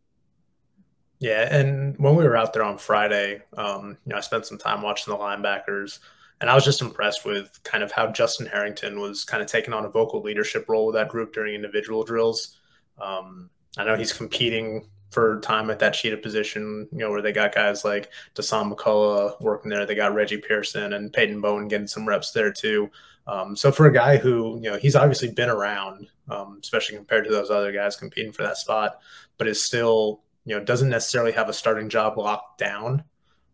Yeah, 1.23 1.57
and 1.57 1.97
when 1.99 2.17
we 2.17 2.25
were 2.25 2.37
out 2.37 2.53
there 2.53 2.65
on 2.65 2.79
Friday, 2.79 3.43
um, 3.57 3.97
you 4.05 4.11
know, 4.11 4.17
I 4.17 4.21
spent 4.21 4.45
some 4.45 4.59
time 4.59 4.83
watching 4.83 5.13
the 5.13 5.19
linebackers, 5.19 6.01
and 6.41 6.51
I 6.51 6.55
was 6.57 6.65
just 6.65 6.83
impressed 6.83 7.25
with 7.25 7.61
kind 7.63 7.85
of 7.85 7.93
how 7.93 8.09
Justin 8.09 8.47
Harrington 8.47 8.99
was 8.99 9.25
kind 9.25 9.41
of 9.41 9.49
taking 9.49 9.73
on 9.73 9.85
a 9.85 9.89
vocal 9.89 10.21
leadership 10.21 10.69
role 10.69 10.87
with 10.87 10.97
that 10.97 11.11
group 11.11 11.33
during 11.33 11.55
individual 11.55 12.03
drills. 12.03 12.59
Um, 13.01 13.51
I 13.79 13.85
know 13.85 13.95
he's 13.95 14.13
competing 14.13 14.89
for 15.11 15.39
time 15.43 15.71
at 15.71 15.79
that 15.79 15.95
cheetah 15.95 16.17
position, 16.17 16.89
you 16.91 16.99
know, 16.99 17.11
where 17.13 17.23
they 17.23 17.31
got 17.31 17.55
guys 17.55 17.85
like 17.85 18.11
Dasan 18.35 18.75
McCullough 18.75 19.41
working 19.41 19.71
there. 19.71 19.87
They 19.87 19.95
got 19.95 20.15
Reggie 20.15 20.39
Pearson 20.39 20.93
and 20.95 21.13
Peyton 21.13 21.41
Bowen 21.41 21.69
getting 21.69 21.87
some 21.87 22.05
reps 22.05 22.33
there 22.33 22.53
too. 22.53 22.91
Um, 23.29 23.55
so 23.55 23.71
for 23.71 23.87
a 23.87 23.93
guy 23.93 24.17
who, 24.17 24.57
you 24.61 24.71
know, 24.73 24.77
he's 24.77 24.97
obviously 24.97 25.31
been 25.31 25.51
around, 25.51 26.09
um, 26.29 26.59
especially 26.61 26.97
compared 26.97 27.27
to 27.27 27.31
those 27.31 27.49
other 27.49 27.71
guys 27.71 27.95
competing 27.95 28.33
for 28.33 28.43
that 28.43 28.57
spot, 28.57 28.99
but 29.39 29.47
is 29.47 29.65
still, 29.65 30.23
you 30.45 30.57
know, 30.57 30.65
doesn't 30.65 30.89
necessarily 30.89 31.33
have 31.33 31.49
a 31.49 31.53
starting 31.53 31.89
job 31.89 32.19
locked 32.19 32.59
down. 32.59 33.05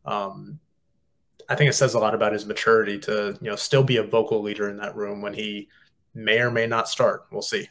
Um, 0.05 0.59
I 1.49 1.55
think 1.55 1.71
it 1.71 1.75
says 1.75 1.95
a 1.95 1.99
lot 1.99 2.15
about 2.15 2.33
his 2.33 2.47
maturity 2.47 2.99
to, 3.01 3.39
you 3.41 3.51
know, 3.51 3.57
still 3.57 3.83
be 3.83 3.97
a 3.97 4.03
vocal 4.03 4.43
leader 4.43 4.69
in 4.69 4.77
that 4.79 4.97
room 4.97 5.23
when 5.23 5.35
he 5.35 5.69
may 6.15 6.41
or 6.41 6.51
may 6.51 6.67
not 6.67 6.89
start. 6.89 7.27
We'll 7.31 7.43
see. 7.43 7.69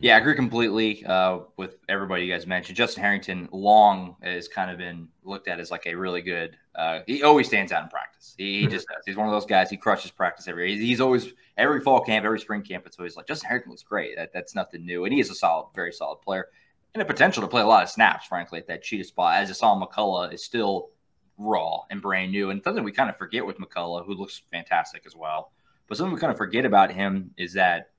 Yeah, 0.00 0.14
I 0.14 0.18
agree 0.18 0.34
completely 0.34 1.04
uh, 1.04 1.40
with 1.56 1.78
everybody 1.88 2.24
you 2.24 2.32
guys 2.32 2.46
mentioned. 2.46 2.76
Justin 2.76 3.02
Harrington 3.02 3.48
long 3.50 4.16
has 4.22 4.46
kind 4.46 4.70
of 4.70 4.78
been 4.78 5.08
looked 5.24 5.48
at 5.48 5.58
as 5.58 5.70
like 5.70 5.86
a 5.86 5.94
really 5.94 6.22
good. 6.22 6.56
Uh, 6.74 7.00
he 7.06 7.22
always 7.22 7.48
stands 7.48 7.72
out 7.72 7.82
in 7.82 7.88
practice. 7.88 8.34
He, 8.38 8.60
he 8.60 8.66
just 8.66 8.86
does. 8.86 9.02
He's 9.04 9.16
one 9.16 9.26
of 9.26 9.32
those 9.32 9.46
guys. 9.46 9.68
He 9.68 9.76
crushes 9.76 10.10
practice 10.12 10.46
every. 10.46 10.72
He's, 10.72 10.80
he's 10.80 11.00
always 11.00 11.32
every 11.56 11.80
fall 11.80 12.00
camp, 12.00 12.24
every 12.24 12.38
spring 12.38 12.62
camp. 12.62 12.86
It's 12.86 12.98
always 12.98 13.16
like 13.16 13.26
Justin 13.26 13.48
Harrington 13.48 13.70
looks 13.70 13.82
great. 13.82 14.16
That, 14.16 14.32
that's 14.32 14.54
nothing 14.54 14.86
new, 14.86 15.04
and 15.04 15.12
he 15.12 15.18
is 15.18 15.30
a 15.30 15.34
solid, 15.34 15.70
very 15.74 15.92
solid 15.92 16.20
player, 16.20 16.48
and 16.94 17.02
a 17.02 17.06
potential 17.06 17.42
to 17.42 17.48
play 17.48 17.62
a 17.62 17.66
lot 17.66 17.82
of 17.82 17.90
snaps. 17.90 18.26
Frankly, 18.26 18.58
at 18.58 18.66
that 18.68 18.82
cheetah 18.82 19.04
spot, 19.04 19.40
as 19.40 19.50
I 19.50 19.52
saw, 19.52 19.80
McCullough 19.80 20.32
is 20.32 20.44
still 20.44 20.90
raw 21.38 21.80
and 21.90 22.02
brand 22.02 22.32
new, 22.32 22.50
and 22.50 22.62
something 22.62 22.84
we 22.84 22.92
kind 22.92 23.10
of 23.10 23.16
forget 23.16 23.46
with 23.46 23.58
McCullough, 23.58 24.06
who 24.06 24.14
looks 24.14 24.42
fantastic 24.50 25.02
as 25.06 25.16
well. 25.16 25.52
But 25.88 25.96
something 25.96 26.14
we 26.14 26.20
kind 26.20 26.30
of 26.30 26.38
forget 26.38 26.64
about 26.64 26.92
him 26.92 27.32
is 27.36 27.54
that 27.54 27.90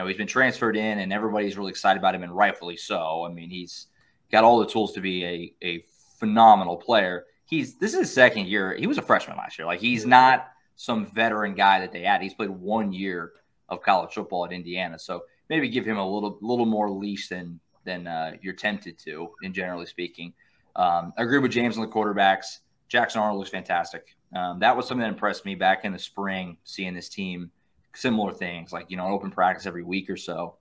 know, 0.00 0.06
he's 0.08 0.16
been 0.16 0.26
transferred 0.26 0.76
in, 0.76 0.98
and 0.98 1.12
everybody's 1.12 1.56
really 1.56 1.70
excited 1.70 1.98
about 1.98 2.14
him, 2.14 2.22
and 2.22 2.34
rightfully 2.34 2.76
so. 2.76 3.24
I 3.24 3.32
mean, 3.32 3.50
he's 3.50 3.86
got 4.32 4.44
all 4.44 4.58
the 4.58 4.66
tools 4.66 4.92
to 4.94 5.00
be 5.00 5.24
a 5.24 5.54
a 5.62 5.84
phenomenal 6.18 6.76
player. 6.76 7.26
He's 7.44 7.76
this 7.76 7.92
is 7.92 8.00
his 8.00 8.14
second 8.14 8.46
year. 8.46 8.74
He 8.74 8.86
was 8.86 8.98
a 8.98 9.02
freshman 9.02 9.36
last 9.36 9.58
year. 9.58 9.66
Like 9.66 9.80
he's 9.80 10.06
not 10.06 10.48
some 10.76 11.06
veteran 11.06 11.54
guy 11.54 11.80
that 11.80 11.92
they 11.92 12.02
had. 12.02 12.22
He's 12.22 12.34
played 12.34 12.50
one 12.50 12.92
year 12.92 13.32
of 13.68 13.82
college 13.82 14.14
football 14.14 14.46
at 14.46 14.52
Indiana, 14.52 14.98
so 14.98 15.22
maybe 15.48 15.68
give 15.68 15.84
him 15.84 15.98
a 15.98 16.08
little 16.08 16.38
little 16.40 16.66
more 16.66 16.90
leash 16.90 17.28
than 17.28 17.60
than 17.84 18.06
uh, 18.06 18.32
you're 18.40 18.54
tempted 18.54 18.98
to, 18.98 19.30
in 19.42 19.52
generally 19.52 19.86
speaking. 19.86 20.32
Um, 20.76 21.12
I 21.16 21.22
agree 21.22 21.38
with 21.38 21.50
James 21.50 21.76
on 21.76 21.82
the 21.82 21.88
quarterbacks. 21.88 22.58
Jackson 22.88 23.20
Arnold 23.20 23.38
looks 23.38 23.50
fantastic. 23.50 24.16
Um, 24.34 24.60
that 24.60 24.76
was 24.76 24.86
something 24.86 25.02
that 25.02 25.08
impressed 25.08 25.44
me 25.44 25.54
back 25.54 25.84
in 25.84 25.92
the 25.92 25.98
spring, 25.98 26.58
seeing 26.64 26.94
this 26.94 27.08
team 27.08 27.50
similar 27.94 28.32
things 28.32 28.72
like 28.72 28.86
you 28.88 28.96
know 28.96 29.06
open 29.06 29.30
practice 29.30 29.66
every 29.66 29.82
week 29.82 30.08
or 30.10 30.16
so. 30.16 30.56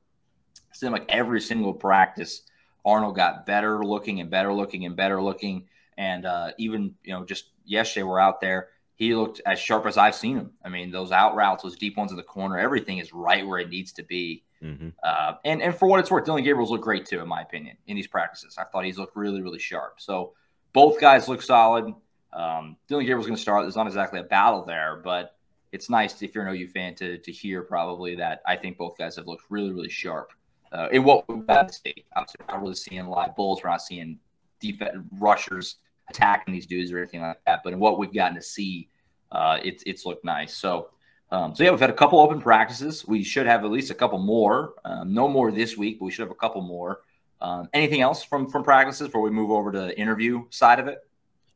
It 0.71 0.77
seemed 0.77 0.93
like 0.93 1.05
every 1.09 1.41
single 1.41 1.73
practice, 1.73 2.43
Arnold 2.85 3.15
got 3.15 3.45
better 3.45 3.83
looking 3.83 4.19
and 4.19 4.29
better 4.29 4.53
looking 4.53 4.85
and 4.85 4.95
better 4.95 5.21
looking, 5.21 5.67
and 5.97 6.25
uh, 6.25 6.51
even 6.57 6.95
you 7.03 7.13
know 7.13 7.25
just 7.25 7.51
yesterday 7.65 8.03
we're 8.03 8.19
out 8.19 8.41
there. 8.41 8.69
He 8.95 9.15
looked 9.15 9.41
as 9.45 9.59
sharp 9.59 9.85
as 9.85 9.97
I've 9.97 10.15
seen 10.15 10.35
him. 10.35 10.51
I 10.63 10.67
mean, 10.67 10.91
those 10.91 11.13
out 11.13 11.35
routes, 11.35 11.63
those 11.63 11.77
deep 11.77 11.95
ones 11.95 12.11
in 12.11 12.17
the 12.17 12.23
corner, 12.23 12.57
everything 12.57 12.97
is 12.97 13.13
right 13.13 13.47
where 13.47 13.59
it 13.59 13.69
needs 13.69 13.93
to 13.93 14.03
be. 14.03 14.43
Mm-hmm. 14.63 14.89
Uh, 15.03 15.33
and 15.45 15.61
and 15.61 15.75
for 15.75 15.87
what 15.87 15.99
it's 15.99 16.11
worth, 16.11 16.25
Dillon 16.25 16.43
Gabriel's 16.43 16.71
looked 16.71 16.83
great 16.83 17.05
too, 17.05 17.21
in 17.21 17.27
my 17.27 17.41
opinion, 17.41 17.77
in 17.87 17.95
these 17.95 18.07
practices. 18.07 18.57
I 18.57 18.65
thought 18.65 18.85
he's 18.85 18.97
looked 18.97 19.15
really, 19.15 19.41
really 19.41 19.59
sharp. 19.59 19.95
So 20.01 20.33
both 20.73 20.99
guys 20.99 21.27
look 21.27 21.41
solid. 21.41 21.93
Um, 22.33 22.75
Dillon 22.87 23.05
Gabriel's 23.05 23.25
going 23.25 23.37
to 23.37 23.41
start. 23.41 23.63
There's 23.63 23.75
not 23.75 23.87
exactly 23.87 24.19
a 24.19 24.23
battle 24.23 24.63
there, 24.65 25.01
but 25.03 25.35
it's 25.71 25.89
nice 25.89 26.21
if 26.21 26.35
you're 26.35 26.45
an 26.45 26.55
OU 26.55 26.67
fan 26.67 26.95
to 26.95 27.17
to 27.19 27.31
hear 27.31 27.61
probably 27.61 28.15
that 28.15 28.41
I 28.45 28.55
think 28.57 28.77
both 28.77 28.97
guys 28.97 29.15
have 29.15 29.27
looked 29.27 29.43
really 29.49 29.71
really 29.71 29.89
sharp 29.89 30.33
uh, 30.71 30.89
in 30.91 31.03
what 31.03 31.27
we've 31.29 31.45
got 31.47 31.69
to 31.69 31.73
see. 31.73 32.05
Obviously, 32.15 32.39
we're 32.47 32.53
not 32.53 32.61
really 32.61 32.75
seeing 32.75 33.07
live 33.07 33.35
bulls. 33.35 33.61
We're 33.63 33.69
not 33.69 33.81
seeing 33.81 34.19
defense 34.59 34.97
rushers 35.19 35.77
attacking 36.09 36.53
these 36.53 36.65
dudes 36.65 36.91
or 36.91 36.99
anything 36.99 37.21
like 37.21 37.39
that. 37.45 37.61
But 37.63 37.73
in 37.73 37.79
what 37.79 37.97
we've 37.97 38.13
gotten 38.13 38.35
to 38.35 38.41
see, 38.41 38.89
uh, 39.31 39.59
it's 39.63 39.83
it's 39.85 40.05
looked 40.05 40.25
nice. 40.25 40.55
So 40.55 40.89
Um, 41.31 41.55
so 41.55 41.63
yeah, 41.63 41.71
we've 41.71 41.79
had 41.79 41.89
a 41.89 41.93
couple 41.93 42.19
open 42.19 42.41
practices. 42.41 43.05
We 43.07 43.23
should 43.23 43.45
have 43.45 43.63
at 43.63 43.71
least 43.71 43.91
a 43.91 43.95
couple 43.95 44.19
more. 44.19 44.73
Um, 44.83 45.13
no 45.13 45.27
more 45.27 45.51
this 45.51 45.77
week, 45.77 45.99
but 45.99 46.05
we 46.05 46.11
should 46.11 46.23
have 46.23 46.31
a 46.31 46.35
couple 46.35 46.61
more. 46.61 47.01
Um, 47.41 47.69
anything 47.73 48.01
else 48.01 48.23
from 48.23 48.49
from 48.49 48.63
practices 48.63 49.07
before 49.07 49.21
we 49.21 49.29
move 49.29 49.51
over 49.51 49.71
to 49.71 49.79
the 49.79 49.99
interview 49.99 50.45
side 50.49 50.79
of 50.79 50.87
it? 50.87 50.99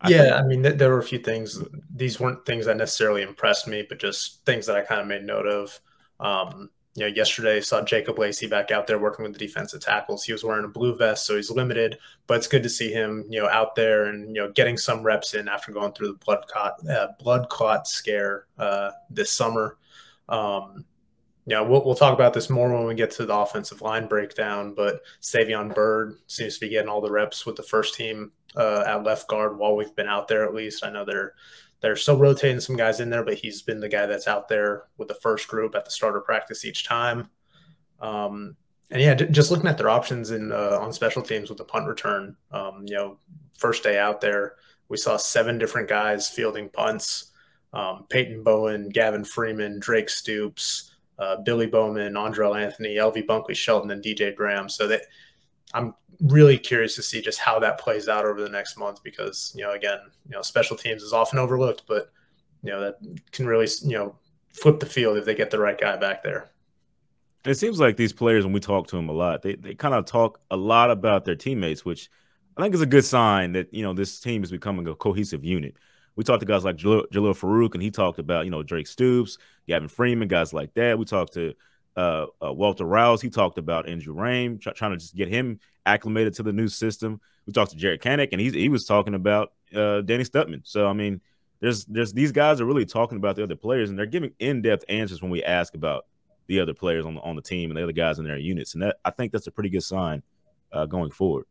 yeah, 0.07 0.35
I 0.35 0.43
mean, 0.43 0.63
th- 0.63 0.77
there 0.77 0.89
were 0.89 0.99
a 0.99 1.03
few 1.03 1.19
things. 1.19 1.61
These 1.93 2.19
weren't 2.19 2.45
things 2.45 2.65
that 2.65 2.77
necessarily 2.77 3.21
impressed 3.21 3.67
me, 3.67 3.85
but 3.87 3.99
just 3.99 4.45
things 4.45 4.65
that 4.65 4.75
I 4.75 4.81
kind 4.81 5.01
of 5.01 5.07
made 5.07 5.23
note 5.23 5.47
of. 5.47 5.79
You 6.95 7.01
know, 7.01 7.07
yesterday 7.07 7.59
saw 7.59 7.81
Jacob 7.81 8.19
Lacey 8.19 8.45
back 8.45 8.69
out 8.69 8.85
there 8.85 8.99
working 8.99 9.23
with 9.23 9.33
the 9.33 9.39
defensive 9.39 9.81
tackles. 9.81 10.23
He 10.23 10.31
was 10.31 10.43
wearing 10.43 10.65
a 10.65 10.67
blue 10.67 10.95
vest, 10.95 11.25
so 11.25 11.35
he's 11.35 11.49
limited, 11.49 11.97
but 12.27 12.37
it's 12.37 12.47
good 12.47 12.61
to 12.63 12.69
see 12.69 12.91
him, 12.91 13.25
you 13.29 13.41
know, 13.41 13.47
out 13.47 13.75
there 13.75 14.05
and 14.05 14.27
you 14.27 14.41
know 14.41 14.51
getting 14.51 14.77
some 14.77 15.01
reps 15.01 15.33
in 15.33 15.47
after 15.47 15.71
going 15.71 15.93
through 15.93 16.09
the 16.09 16.25
blood 16.25 16.45
clot 16.47 16.87
uh, 16.87 17.07
blood 17.19 17.49
clot 17.49 17.87
scare 17.87 18.45
uh, 18.59 18.91
this 19.09 19.31
summer. 19.31 19.77
Um, 20.29 20.85
we'll, 21.45 21.83
we'll 21.83 21.95
talk 21.95 22.13
about 22.13 22.33
this 22.33 22.49
more 22.49 22.73
when 22.73 22.85
we 22.85 22.95
get 22.95 23.11
to 23.11 23.25
the 23.25 23.35
offensive 23.35 23.81
line 23.81 24.07
breakdown. 24.07 24.73
But 24.75 25.01
Savion 25.21 25.73
Byrd 25.73 26.17
seems 26.27 26.55
to 26.55 26.59
be 26.61 26.69
getting 26.69 26.89
all 26.89 27.01
the 27.01 27.11
reps 27.11 27.45
with 27.45 27.55
the 27.55 27.63
first 27.63 27.95
team 27.95 28.31
uh, 28.55 28.83
at 28.85 29.03
left 29.03 29.27
guard 29.27 29.57
while 29.57 29.75
we've 29.75 29.95
been 29.95 30.07
out 30.07 30.27
there. 30.27 30.45
At 30.45 30.53
least 30.53 30.85
I 30.85 30.91
know 30.91 31.05
they're 31.05 31.33
they're 31.83 31.97
still 31.97 32.17
rotating 32.17 32.61
some 32.61 32.77
guys 32.77 33.01
in 33.01 33.09
there, 33.09 33.25
but 33.25 33.33
he's 33.33 33.61
been 33.61 33.81
the 33.81 33.89
guy 33.89 34.05
that's 34.05 34.25
out 34.25 34.47
there 34.47 34.85
with 34.97 35.09
the 35.09 35.15
first 35.15 35.49
group 35.49 35.75
at 35.75 35.83
the 35.83 35.91
starter 35.91 36.21
practice 36.21 36.63
each 36.63 36.85
time. 36.85 37.29
Um, 37.99 38.55
and 38.89 39.01
yeah, 39.01 39.13
just 39.15 39.51
looking 39.51 39.67
at 39.67 39.77
their 39.77 39.89
options 39.89 40.31
in 40.31 40.53
uh, 40.53 40.79
on 40.79 40.93
special 40.93 41.21
teams 41.21 41.49
with 41.49 41.57
the 41.57 41.65
punt 41.65 41.85
return. 41.85 42.37
Um, 42.51 42.85
you 42.85 42.95
know, 42.95 43.17
first 43.57 43.83
day 43.83 43.99
out 43.99 44.21
there, 44.21 44.55
we 44.87 44.95
saw 44.95 45.17
seven 45.17 45.57
different 45.57 45.89
guys 45.89 46.29
fielding 46.29 46.69
punts. 46.69 47.31
Um, 47.73 48.05
Peyton 48.07 48.43
Bowen, 48.43 48.87
Gavin 48.87 49.25
Freeman, 49.25 49.77
Drake 49.81 50.07
Stoops, 50.07 50.93
uh, 51.19 51.37
Billy 51.41 51.67
Bowman, 51.67 52.13
Andrel 52.13 52.57
Anthony, 52.57 52.95
LV 52.95 53.25
Bunkley 53.25 53.55
Shelton, 53.57 53.91
and 53.91 54.01
DJ 54.01 54.33
Graham. 54.33 54.69
So 54.69 54.87
that 54.87 55.01
I'm 55.73 55.95
really 56.21 56.57
curious 56.57 56.95
to 56.95 57.03
see 57.03 57.21
just 57.21 57.39
how 57.39 57.59
that 57.59 57.79
plays 57.79 58.07
out 58.07 58.25
over 58.25 58.41
the 58.41 58.49
next 58.49 58.77
month 58.77 59.03
because 59.03 59.51
you 59.55 59.63
know 59.63 59.71
again 59.71 59.99
you 60.25 60.31
know 60.31 60.41
special 60.41 60.77
teams 60.77 61.01
is 61.03 61.11
often 61.11 61.39
overlooked 61.39 61.83
but 61.87 62.11
you 62.61 62.71
know 62.71 62.79
that 62.79 62.95
can 63.31 63.45
really 63.45 63.67
you 63.83 63.97
know 63.97 64.15
flip 64.53 64.79
the 64.79 64.85
field 64.85 65.17
if 65.17 65.25
they 65.25 65.35
get 65.35 65.49
the 65.49 65.59
right 65.59 65.79
guy 65.79 65.97
back 65.97 66.23
there 66.23 66.49
it 67.45 67.55
seems 67.55 67.79
like 67.79 67.97
these 67.97 68.13
players 68.13 68.45
when 68.45 68.53
we 68.53 68.59
talk 68.59 68.87
to 68.87 68.95
them 68.95 69.09
a 69.09 69.11
lot 69.11 69.41
they, 69.41 69.55
they 69.55 69.73
kind 69.73 69.93
of 69.93 70.05
talk 70.05 70.39
a 70.51 70.55
lot 70.55 70.91
about 70.91 71.25
their 71.25 71.35
teammates 71.35 71.83
which 71.83 72.09
i 72.55 72.61
think 72.61 72.73
is 72.73 72.81
a 72.81 72.85
good 72.85 73.03
sign 73.03 73.51
that 73.51 73.73
you 73.73 73.83
know 73.83 73.93
this 73.93 74.19
team 74.19 74.43
is 74.43 74.51
becoming 74.51 74.87
a 74.87 74.95
cohesive 74.95 75.43
unit 75.43 75.75
we 76.15 76.23
talked 76.23 76.41
to 76.41 76.45
guys 76.45 76.63
like 76.63 76.77
Jalil, 76.77 77.07
Jalil 77.11 77.33
Farooq, 77.33 77.73
and 77.73 77.81
he 77.81 77.89
talked 77.89 78.19
about 78.19 78.45
you 78.45 78.51
know 78.51 78.61
Drake 78.61 78.85
Stoops, 78.85 79.39
Gavin 79.67 79.87
Freeman, 79.87 80.27
guys 80.27 80.53
like 80.53 80.71
that. 80.75 80.99
We 80.99 81.05
talked 81.05 81.33
to 81.33 81.55
uh, 81.95 82.25
uh, 82.43 82.53
Walter 82.53 82.85
Rouse. 82.85 83.21
He 83.21 83.29
talked 83.29 83.57
about 83.57 83.87
Andrew 83.87 84.15
try, 84.15 84.73
trying 84.73 84.91
to 84.91 84.97
just 84.97 85.15
get 85.15 85.27
him 85.27 85.59
acclimated 85.85 86.33
to 86.35 86.43
the 86.43 86.53
new 86.53 86.67
system. 86.67 87.19
We 87.45 87.53
talked 87.53 87.71
to 87.71 87.77
Jaren 87.77 87.99
Kanak, 88.01 88.29
and 88.31 88.41
he 88.41 88.49
he 88.51 88.69
was 88.69 88.85
talking 88.85 89.13
about 89.13 89.53
uh, 89.75 90.01
Danny 90.01 90.23
Stutman. 90.23 90.61
So 90.63 90.87
I 90.87 90.93
mean, 90.93 91.21
there's 91.59 91.85
there's 91.85 92.13
these 92.13 92.31
guys 92.31 92.61
are 92.61 92.65
really 92.65 92.85
talking 92.85 93.17
about 93.17 93.35
the 93.35 93.43
other 93.43 93.55
players, 93.55 93.89
and 93.89 93.97
they're 93.97 94.05
giving 94.05 94.33
in 94.39 94.61
depth 94.61 94.85
answers 94.89 95.21
when 95.21 95.31
we 95.31 95.43
ask 95.43 95.75
about 95.75 96.05
the 96.47 96.59
other 96.59 96.73
players 96.73 97.05
on 97.05 97.15
the 97.15 97.21
on 97.21 97.35
the 97.35 97.41
team 97.41 97.69
and 97.69 97.77
the 97.77 97.83
other 97.83 97.91
guys 97.91 98.19
in 98.19 98.25
their 98.25 98.37
units, 98.37 98.73
and 98.73 98.83
that 98.83 98.97
I 99.03 99.11
think 99.11 99.31
that's 99.31 99.47
a 99.47 99.51
pretty 99.51 99.69
good 99.69 99.83
sign 99.83 100.23
uh, 100.71 100.85
going 100.85 101.11
forward. 101.11 101.45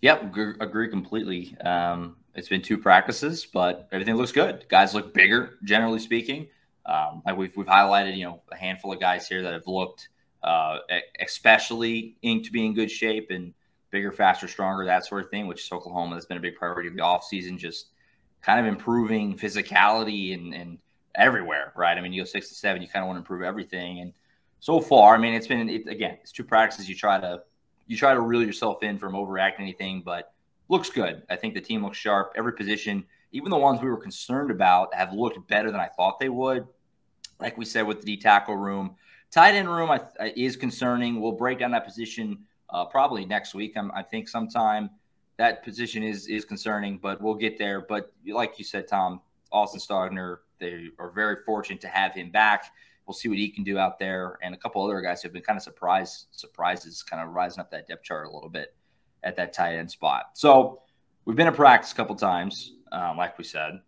Yep, 0.00 0.36
agree 0.60 0.88
completely. 0.88 1.56
Um, 1.60 2.16
it's 2.34 2.48
been 2.48 2.62
two 2.62 2.76
practices, 2.78 3.46
but 3.46 3.88
everything 3.92 4.16
looks 4.16 4.32
good. 4.32 4.66
Guys 4.68 4.94
look 4.94 5.14
bigger, 5.14 5.58
generally 5.62 6.00
speaking. 6.00 6.48
Um, 6.84 7.22
like 7.24 7.36
we've 7.36 7.56
we've 7.56 7.66
highlighted, 7.66 8.16
you 8.16 8.24
know, 8.24 8.42
a 8.50 8.56
handful 8.56 8.92
of 8.92 9.00
guys 9.00 9.28
here 9.28 9.42
that 9.42 9.52
have 9.52 9.66
looked 9.66 10.08
uh, 10.42 10.78
especially 11.20 12.16
in 12.22 12.42
to 12.42 12.50
be 12.50 12.66
in 12.66 12.74
good 12.74 12.90
shape 12.90 13.30
and 13.30 13.54
bigger, 13.90 14.10
faster, 14.10 14.48
stronger, 14.48 14.84
that 14.84 15.06
sort 15.06 15.24
of 15.24 15.30
thing, 15.30 15.46
which 15.46 15.64
is 15.64 15.70
Oklahoma 15.70 16.14
has 16.14 16.26
been 16.26 16.36
a 16.36 16.40
big 16.40 16.56
priority 16.56 16.88
of 16.88 16.96
the 16.96 17.02
offseason, 17.02 17.58
just 17.58 17.86
kind 18.40 18.58
of 18.58 18.66
improving 18.66 19.36
physicality 19.36 20.34
and, 20.34 20.52
and 20.54 20.78
everywhere, 21.14 21.72
right? 21.76 21.96
I 21.96 22.00
mean, 22.00 22.12
you 22.12 22.22
go 22.22 22.24
six 22.24 22.48
to 22.48 22.54
seven, 22.54 22.82
you 22.82 22.88
kind 22.88 23.04
of 23.04 23.06
want 23.06 23.16
to 23.16 23.20
improve 23.20 23.42
everything. 23.42 24.00
And 24.00 24.12
so 24.58 24.80
far, 24.80 25.14
I 25.14 25.18
mean, 25.18 25.34
it's 25.34 25.46
been, 25.46 25.68
it, 25.68 25.86
again, 25.86 26.18
it's 26.22 26.32
two 26.32 26.44
practices. 26.44 26.88
You 26.88 26.96
try 26.96 27.20
to, 27.20 27.42
you 27.86 27.96
try 27.96 28.14
to 28.14 28.20
reel 28.20 28.42
yourself 28.42 28.82
in 28.82 28.98
from 28.98 29.14
overacting 29.14 29.64
anything, 29.64 30.02
but 30.04 30.32
looks 30.68 30.90
good. 30.90 31.22
I 31.30 31.36
think 31.36 31.54
the 31.54 31.60
team 31.60 31.84
looks 31.84 31.98
sharp. 31.98 32.32
Every 32.34 32.54
position, 32.54 33.04
even 33.32 33.50
the 33.50 33.56
ones 33.58 33.80
we 33.80 33.88
were 33.88 33.96
concerned 33.96 34.50
about, 34.50 34.94
have 34.94 35.12
looked 35.12 35.46
better 35.48 35.70
than 35.70 35.80
I 35.80 35.88
thought 35.88 36.18
they 36.18 36.28
would. 36.28 36.66
Like 37.40 37.58
we 37.58 37.64
said 37.64 37.86
with 37.86 38.00
the 38.00 38.06
D 38.06 38.16
tackle 38.16 38.56
room, 38.56 38.96
tight 39.30 39.54
end 39.54 39.68
room 39.68 39.90
I, 39.90 40.00
is 40.36 40.56
concerning. 40.56 41.20
We'll 41.20 41.32
break 41.32 41.58
down 41.58 41.72
that 41.72 41.84
position 41.84 42.38
uh, 42.70 42.84
probably 42.84 43.24
next 43.24 43.54
week. 43.54 43.76
I'm, 43.76 43.90
I 43.92 44.02
think 44.02 44.28
sometime 44.28 44.90
that 45.38 45.64
position 45.64 46.02
is 46.02 46.28
is 46.28 46.44
concerning, 46.44 46.98
but 46.98 47.20
we'll 47.20 47.34
get 47.34 47.58
there. 47.58 47.80
But 47.80 48.12
like 48.26 48.58
you 48.58 48.64
said, 48.64 48.86
Tom, 48.86 49.20
Austin 49.50 49.80
Stogner, 49.80 50.38
they 50.58 50.88
are 50.98 51.10
very 51.10 51.36
fortunate 51.44 51.80
to 51.80 51.88
have 51.88 52.14
him 52.14 52.30
back. 52.30 52.66
We'll 53.06 53.14
see 53.14 53.28
what 53.28 53.38
he 53.38 53.48
can 53.48 53.64
do 53.64 53.78
out 53.78 53.98
there, 53.98 54.38
and 54.42 54.54
a 54.54 54.58
couple 54.58 54.84
other 54.84 55.00
guys 55.00 55.22
who 55.22 55.26
have 55.26 55.32
been 55.32 55.42
kind 55.42 55.56
of 55.56 55.62
surprised 55.62 56.26
surprises, 56.30 57.02
kind 57.02 57.20
of 57.20 57.34
rising 57.34 57.60
up 57.60 57.70
that 57.72 57.88
depth 57.88 58.04
chart 58.04 58.26
a 58.26 58.30
little 58.30 58.48
bit 58.48 58.76
at 59.24 59.34
that 59.36 59.52
tight 59.52 59.76
end 59.76 59.90
spot. 59.90 60.26
So 60.34 60.82
we've 61.24 61.36
been 61.36 61.48
in 61.48 61.54
practice 61.54 61.90
a 61.90 61.94
couple 61.96 62.14
times, 62.14 62.72
um, 62.92 63.16
like 63.16 63.36
we 63.38 63.44
said. 63.44 63.80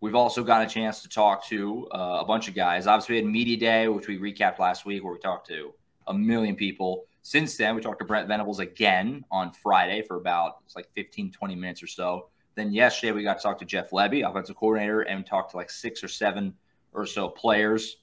We've 0.00 0.14
also 0.14 0.42
got 0.42 0.62
a 0.62 0.66
chance 0.66 1.02
to 1.02 1.08
talk 1.08 1.46
to 1.48 1.86
uh, 1.92 2.18
a 2.20 2.24
bunch 2.24 2.48
of 2.48 2.54
guys. 2.54 2.86
Obviously, 2.86 3.16
we 3.16 3.22
had 3.22 3.30
Media 3.30 3.56
Day, 3.56 3.88
which 3.88 4.08
we 4.08 4.18
recapped 4.18 4.58
last 4.58 4.86
week, 4.86 5.04
where 5.04 5.12
we 5.12 5.18
talked 5.18 5.46
to 5.48 5.74
a 6.06 6.14
million 6.14 6.56
people. 6.56 7.04
Since 7.22 7.56
then, 7.58 7.74
we 7.74 7.82
talked 7.82 7.98
to 7.98 8.06
Brent 8.06 8.26
Venables 8.26 8.60
again 8.60 9.24
on 9.30 9.52
Friday 9.52 10.02
for 10.02 10.16
about 10.16 10.58
it's 10.64 10.74
like 10.74 10.88
15, 10.94 11.32
20 11.32 11.54
minutes 11.54 11.82
or 11.82 11.86
so. 11.86 12.28
Then 12.54 12.72
yesterday, 12.72 13.12
we 13.12 13.22
got 13.22 13.36
to 13.36 13.42
talk 13.42 13.58
to 13.58 13.66
Jeff 13.66 13.90
Lebby, 13.90 14.28
offensive 14.28 14.56
coordinator, 14.56 15.02
and 15.02 15.26
talked 15.26 15.50
to 15.50 15.58
like 15.58 15.70
six 15.70 16.02
or 16.02 16.08
seven 16.08 16.54
or 16.92 17.04
so 17.04 17.28
players. 17.28 17.98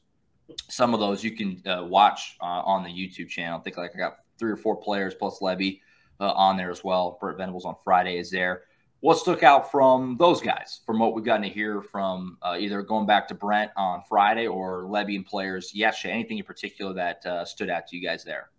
Some 0.70 0.94
of 0.94 1.00
those 1.00 1.24
you 1.24 1.32
can 1.32 1.64
uh, 1.66 1.84
watch 1.84 2.38
uh, 2.42 2.46
on 2.46 2.84
the 2.84 2.90
YouTube 2.90 3.28
channel. 3.28 3.60
I 3.60 3.64
think 3.64 3.76
like 3.76 3.96
I 3.96 3.98
got 3.98 4.20
three 4.38 4.52
or 4.52 4.56
four 4.56 4.76
players 4.78 5.16
plus 5.16 5.40
Lebby 5.40 5.82
uh, 6.20 6.32
on 6.32 6.58
there 6.58 6.70
as 6.70 6.84
well. 6.84 7.18
Brent 7.20 7.38
Venables 7.38 7.66
on 7.66 7.76
Friday 7.84 8.20
is 8.20 8.30
there 8.30 8.62
what 9.00 9.18
stuck 9.18 9.44
out 9.44 9.72
from 9.72 10.18
those 10.18 10.42
guys 10.42 10.82
from 10.86 11.00
what 11.00 11.14
we've 11.14 11.24
gotten 11.24 11.44
to 11.44 11.50
hear 11.50 11.82
from 11.82 12.38
uh, 12.42 12.58
either 12.60 12.82
going 12.82 13.06
back 13.06 13.28
to 13.28 13.36
Brent 13.36 13.72
on 13.78 14.02
Friday 14.10 14.48
or 14.48 14.84
Lebby 14.84 15.16
and 15.16 15.26
players 15.26 15.74
yesterday? 15.74 16.14
Anything 16.14 16.40
in 16.40 16.44
particular 16.44 16.94
that 16.94 17.26
uh, 17.26 17.46
stood 17.46 17.70
out 17.70 17.88
to 17.88 17.98
you 17.98 18.04
guys 18.04 18.24
there? 18.24 18.50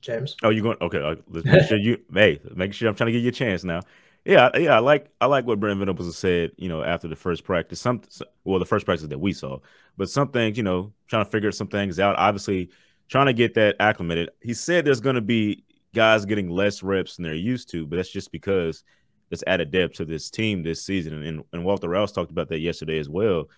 James. 0.00 0.36
Oh, 0.42 0.50
you 0.50 0.62
going? 0.62 0.76
Okay, 0.80 1.00
uh, 1.00 1.16
let's 1.28 1.46
make 1.46 1.68
sure 1.68 1.78
you. 1.78 1.98
hey, 2.14 2.40
make 2.54 2.74
sure 2.74 2.88
I'm 2.88 2.94
trying 2.94 3.06
to 3.06 3.12
give 3.12 3.22
you 3.22 3.28
a 3.28 3.32
chance 3.32 3.64
now. 3.64 3.80
Yeah, 4.24 4.50
yeah, 4.56 4.76
I 4.76 4.78
like 4.80 5.08
I 5.20 5.26
like 5.26 5.46
what 5.46 5.58
Brent 5.58 5.78
Venables 5.78 6.16
said. 6.16 6.52
You 6.56 6.68
know, 6.68 6.82
after 6.82 7.08
the 7.08 7.16
first 7.16 7.44
practice, 7.44 7.80
some 7.80 8.02
well, 8.44 8.58
the 8.58 8.66
first 8.66 8.84
practice 8.84 9.06
that 9.06 9.18
we 9.18 9.32
saw, 9.32 9.58
but 9.96 10.10
some 10.10 10.28
things, 10.28 10.56
you 10.56 10.62
know, 10.64 10.92
trying 11.08 11.24
to 11.24 11.30
figure 11.30 11.52
some 11.52 11.68
things 11.68 11.98
out. 11.98 12.16
Obviously, 12.18 12.70
trying 13.08 13.26
to 13.26 13.32
get 13.32 13.54
that 13.54 13.76
acclimated. 13.78 14.30
He 14.40 14.54
said 14.54 14.84
there's 14.84 15.00
going 15.00 15.16
to 15.16 15.20
be 15.20 15.64
guys 15.94 16.24
getting 16.24 16.48
less 16.48 16.82
reps 16.82 17.16
than 17.16 17.24
they're 17.24 17.34
used 17.34 17.70
to, 17.70 17.86
but 17.86 17.96
that's 17.96 18.10
just 18.10 18.32
because 18.32 18.84
there's 19.28 19.44
added 19.46 19.70
depth 19.70 19.94
to 19.94 20.04
this 20.04 20.30
team 20.30 20.62
this 20.62 20.84
season. 20.84 21.22
And, 21.22 21.44
and 21.52 21.64
Walter 21.64 21.88
Rouse 21.88 22.12
talked 22.12 22.30
about 22.30 22.48
that 22.48 22.60
yesterday 22.60 22.98
as 22.98 23.08
well. 23.08 23.48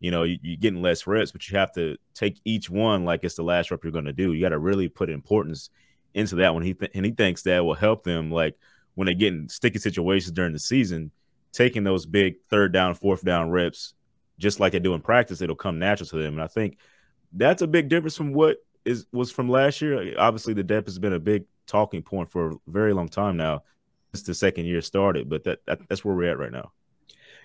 You 0.00 0.10
know, 0.10 0.22
you, 0.22 0.38
are 0.52 0.56
getting 0.56 0.82
less 0.82 1.06
reps, 1.06 1.32
but 1.32 1.48
you 1.48 1.58
have 1.58 1.72
to 1.72 1.96
take 2.14 2.40
each 2.44 2.68
one 2.68 3.04
like 3.04 3.24
it's 3.24 3.36
the 3.36 3.42
last 3.42 3.70
rep 3.70 3.82
you're 3.82 3.92
going 3.92 4.04
to 4.04 4.12
do. 4.12 4.32
You 4.32 4.40
got 4.40 4.50
to 4.50 4.58
really 4.58 4.88
put 4.88 5.10
importance 5.10 5.70
into 6.14 6.36
that 6.36 6.54
one. 6.54 6.62
He 6.62 6.74
th- 6.74 6.92
and 6.94 7.04
he 7.04 7.12
thinks 7.12 7.42
that 7.42 7.64
will 7.64 7.74
help 7.74 8.04
them, 8.04 8.30
like 8.30 8.56
when 8.94 9.06
they 9.06 9.14
get 9.14 9.32
in 9.32 9.48
sticky 9.48 9.78
situations 9.78 10.32
during 10.32 10.52
the 10.52 10.58
season, 10.58 11.10
taking 11.52 11.84
those 11.84 12.06
big 12.06 12.36
third 12.48 12.72
down, 12.72 12.94
fourth 12.94 13.24
down 13.24 13.50
reps, 13.50 13.94
just 14.38 14.60
like 14.60 14.72
they 14.72 14.78
do 14.78 14.94
in 14.94 15.00
practice, 15.00 15.40
it'll 15.40 15.56
come 15.56 15.78
natural 15.78 16.08
to 16.08 16.16
them. 16.16 16.34
And 16.34 16.42
I 16.42 16.48
think 16.48 16.78
that's 17.32 17.62
a 17.62 17.66
big 17.66 17.88
difference 17.88 18.16
from 18.16 18.32
what 18.32 18.58
is 18.84 19.06
was 19.12 19.30
from 19.30 19.48
last 19.48 19.80
year. 19.80 20.14
Obviously, 20.18 20.54
the 20.54 20.62
depth 20.62 20.86
has 20.86 20.98
been 20.98 21.12
a 21.12 21.18
big 21.18 21.44
talking 21.66 22.02
point 22.02 22.30
for 22.30 22.52
a 22.52 22.56
very 22.66 22.92
long 22.92 23.08
time 23.08 23.36
now 23.36 23.62
since 24.12 24.26
the 24.26 24.34
second 24.34 24.66
year 24.66 24.80
started. 24.80 25.28
But 25.28 25.44
that, 25.44 25.64
that 25.66 25.80
that's 25.88 26.04
where 26.04 26.14
we're 26.14 26.30
at 26.30 26.38
right 26.38 26.52
now. 26.52 26.72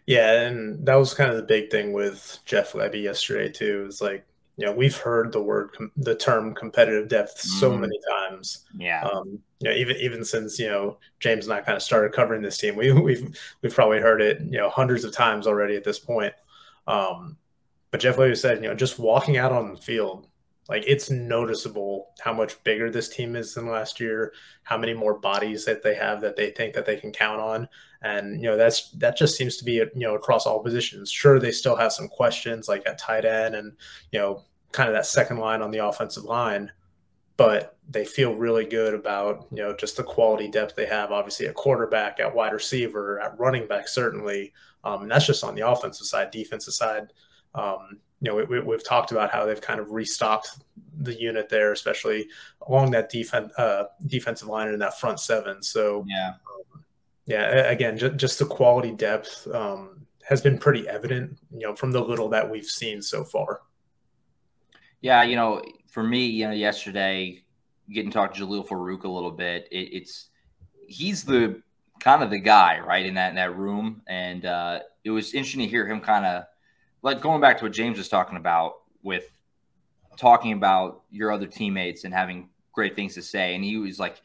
Yeah, 0.06 0.42
and 0.42 0.86
that 0.86 0.96
was 0.96 1.14
kind 1.14 1.30
of 1.30 1.38
the 1.38 1.44
big 1.44 1.70
thing 1.70 1.94
with 1.94 2.40
Jeff 2.46 2.74
Lebby 2.74 3.04
yesterday 3.04 3.52
too. 3.52 3.86
Is 3.88 4.02
like 4.02 4.26
you 4.58 4.66
know 4.66 4.72
we've 4.72 4.98
heard 4.98 5.32
the 5.32 5.42
word 5.42 5.76
the 5.98 6.16
term 6.16 6.54
competitive 6.56 7.08
depth 7.08 7.40
so 7.40 7.72
mm. 7.72 7.82
many 7.82 8.00
times. 8.18 8.66
Yeah. 8.78 9.04
Um, 9.04 9.40
you 9.60 9.70
know, 9.70 9.76
even 9.76 9.98
even 9.98 10.26
since 10.26 10.58
you 10.58 10.68
know 10.68 10.98
James 11.20 11.46
and 11.46 11.54
I 11.54 11.62
kind 11.62 11.76
of 11.76 11.84
started 11.84 12.14
covering 12.14 12.42
this 12.42 12.58
team, 12.58 12.76
we, 12.76 12.92
we've 12.92 13.38
we've 13.62 13.74
probably 13.74 14.00
heard 14.00 14.22
it 14.22 14.42
you 14.42 14.58
know 14.58 14.70
hundreds 14.70 15.04
of 15.04 15.14
times 15.14 15.48
already 15.48 15.76
at 15.76 15.84
this 15.84 16.00
point. 16.00 16.34
Um, 16.88 17.38
but 17.92 18.00
Jeff 18.00 18.18
Lebby 18.18 18.38
said, 18.38 18.64
you 18.64 18.70
know, 18.70 18.76
just 18.76 19.00
walking 19.00 19.38
out 19.38 19.52
on 19.52 19.74
the 19.74 19.82
field 19.82 20.28
like 20.70 20.84
it's 20.86 21.10
noticeable 21.10 22.12
how 22.20 22.32
much 22.32 22.64
bigger 22.64 22.92
this 22.92 23.10
team 23.10 23.36
is 23.36 23.56
than 23.56 23.68
last 23.68 24.00
year, 24.00 24.34
how 24.62 24.78
many 24.78 24.94
more 24.94 25.18
bodies 25.18 25.66
that 25.66 25.82
they 25.82 25.96
have 25.96 26.22
that 26.22 26.36
they 26.36 26.52
think 26.52 26.76
that 26.76 26.86
they 26.86 26.96
can 26.96 27.12
count 27.12 27.42
on. 27.42 27.68
And 28.04 28.40
you 28.40 28.48
know, 28.48 28.56
that's 28.56 28.92
that 28.92 29.18
just 29.18 29.36
seems 29.36 29.58
to 29.58 29.66
be 29.66 29.74
you 29.74 29.90
know 29.96 30.16
across 30.16 30.46
all 30.46 30.64
positions. 30.64 31.10
Sure, 31.12 31.40
they 31.40 31.52
still 31.52 31.76
have 31.76 31.92
some 31.92 32.08
questions 32.08 32.70
like 32.70 32.86
at 32.86 33.00
tight 33.00 33.26
end 33.26 33.56
and 33.56 33.74
you 34.12 34.20
know, 34.20 34.44
kind 34.72 34.88
of 34.88 34.94
that 34.94 35.08
second 35.08 35.38
line 35.38 35.64
on 35.64 35.72
the 35.72 35.84
offensive 35.84 36.24
line, 36.24 36.72
but 37.36 37.76
they 37.90 38.06
feel 38.06 38.36
really 38.36 38.66
good 38.66 38.94
about 38.94 39.48
you 39.50 39.58
know 39.64 39.76
just 39.76 39.98
the 39.98 40.04
quality 40.04 40.48
depth 40.48 40.76
they 40.76 40.86
have. 40.86 41.12
Obviously, 41.12 41.48
a 41.48 41.54
quarterback, 41.54 42.20
at 42.20 42.34
wide 42.34 42.54
receiver, 42.54 43.20
at 43.20 43.38
running 43.40 43.68
back, 43.68 43.88
certainly. 43.88 44.54
Um, 44.84 45.02
and 45.02 45.12
that's 45.12 45.26
just 45.26 45.44
on 45.44 45.56
the 45.56 45.68
offensive 45.68 46.06
side. 46.06 46.30
Defensive 46.30 46.76
side, 46.76 47.12
um, 47.56 48.00
you 48.22 48.30
know, 48.30 48.46
we, 48.46 48.74
have 48.74 48.84
talked 48.84 49.12
about 49.12 49.32
how 49.32 49.46
they've 49.46 49.62
kind 49.62 49.80
of 49.80 49.92
restocked 49.92 50.60
the 50.98 51.14
unit 51.14 51.48
there, 51.48 51.72
especially 51.72 52.28
along 52.68 52.92
that 52.92 53.10
defense 53.10 53.54
uh, 53.58 53.86
defensive 54.08 54.48
line 54.48 54.68
and 54.68 54.74
in 54.74 54.80
that 54.80 55.00
front 55.00 55.20
seven. 55.20 55.64
So 55.64 56.06
yeah, 56.08 56.34
um, 56.74 56.84
yeah. 57.26 57.48
Again, 57.70 57.98
just, 57.98 58.18
just 58.18 58.40
the 58.40 58.46
quality 58.46 58.92
depth 58.92 59.48
um, 59.54 60.06
has 60.24 60.42
been 60.42 60.58
pretty 60.58 60.88
evident, 60.88 61.38
you 61.52 61.62
know, 61.62 61.76
from 61.76 61.92
the 61.92 62.02
little 62.02 62.28
that 62.30 62.50
we've 62.50 62.66
seen 62.66 63.02
so 63.02 63.24
far. 63.24 63.62
Yeah, 65.02 65.24
you 65.24 65.38
know, 65.38 65.64
for 65.88 66.04
me, 66.04 66.26
you 66.26 66.48
know, 66.48 66.54
yesterday 66.54 67.44
getting 67.92 68.12
to 68.12 68.14
talk 68.14 68.34
to 68.34 68.46
Jalil 68.46 68.68
Farooq 68.68 69.06
a 69.06 69.10
little 69.10 69.32
bit, 69.32 69.68
it, 69.72 69.94
it's 69.94 70.30
he's 70.88 71.24
the 71.24 71.62
kind 72.00 72.22
of 72.22 72.30
the 72.30 72.40
guy 72.40 72.80
right 72.80 73.06
in 73.06 73.14
that 73.14 73.30
in 73.30 73.36
that 73.36 73.56
room, 73.56 74.02
and 74.08 74.46
uh, 74.46 74.80
it 75.06 75.12
was 75.12 75.34
interesting 75.34 75.62
to 75.62 75.68
hear 75.68 75.88
him 75.88 76.02
kind 76.02 76.26
of 76.26 76.44
like 77.02 77.22
going 77.22 77.42
back 77.42 77.58
to 77.60 77.66
what 77.66 77.74
James 77.74 77.98
was 77.98 78.10
talking 78.10 78.38
about 78.38 78.74
with 79.04 79.32
talking 80.18 80.54
about 80.54 81.04
your 81.12 81.32
other 81.32 81.48
teammates 81.48 82.04
and 82.04 82.14
having 82.14 82.50
great 82.74 82.96
things 82.96 83.16
to 83.16 83.22
say. 83.22 83.56
And 83.56 83.64
he 83.64 83.78
was 83.78 84.00
like, 84.00 84.22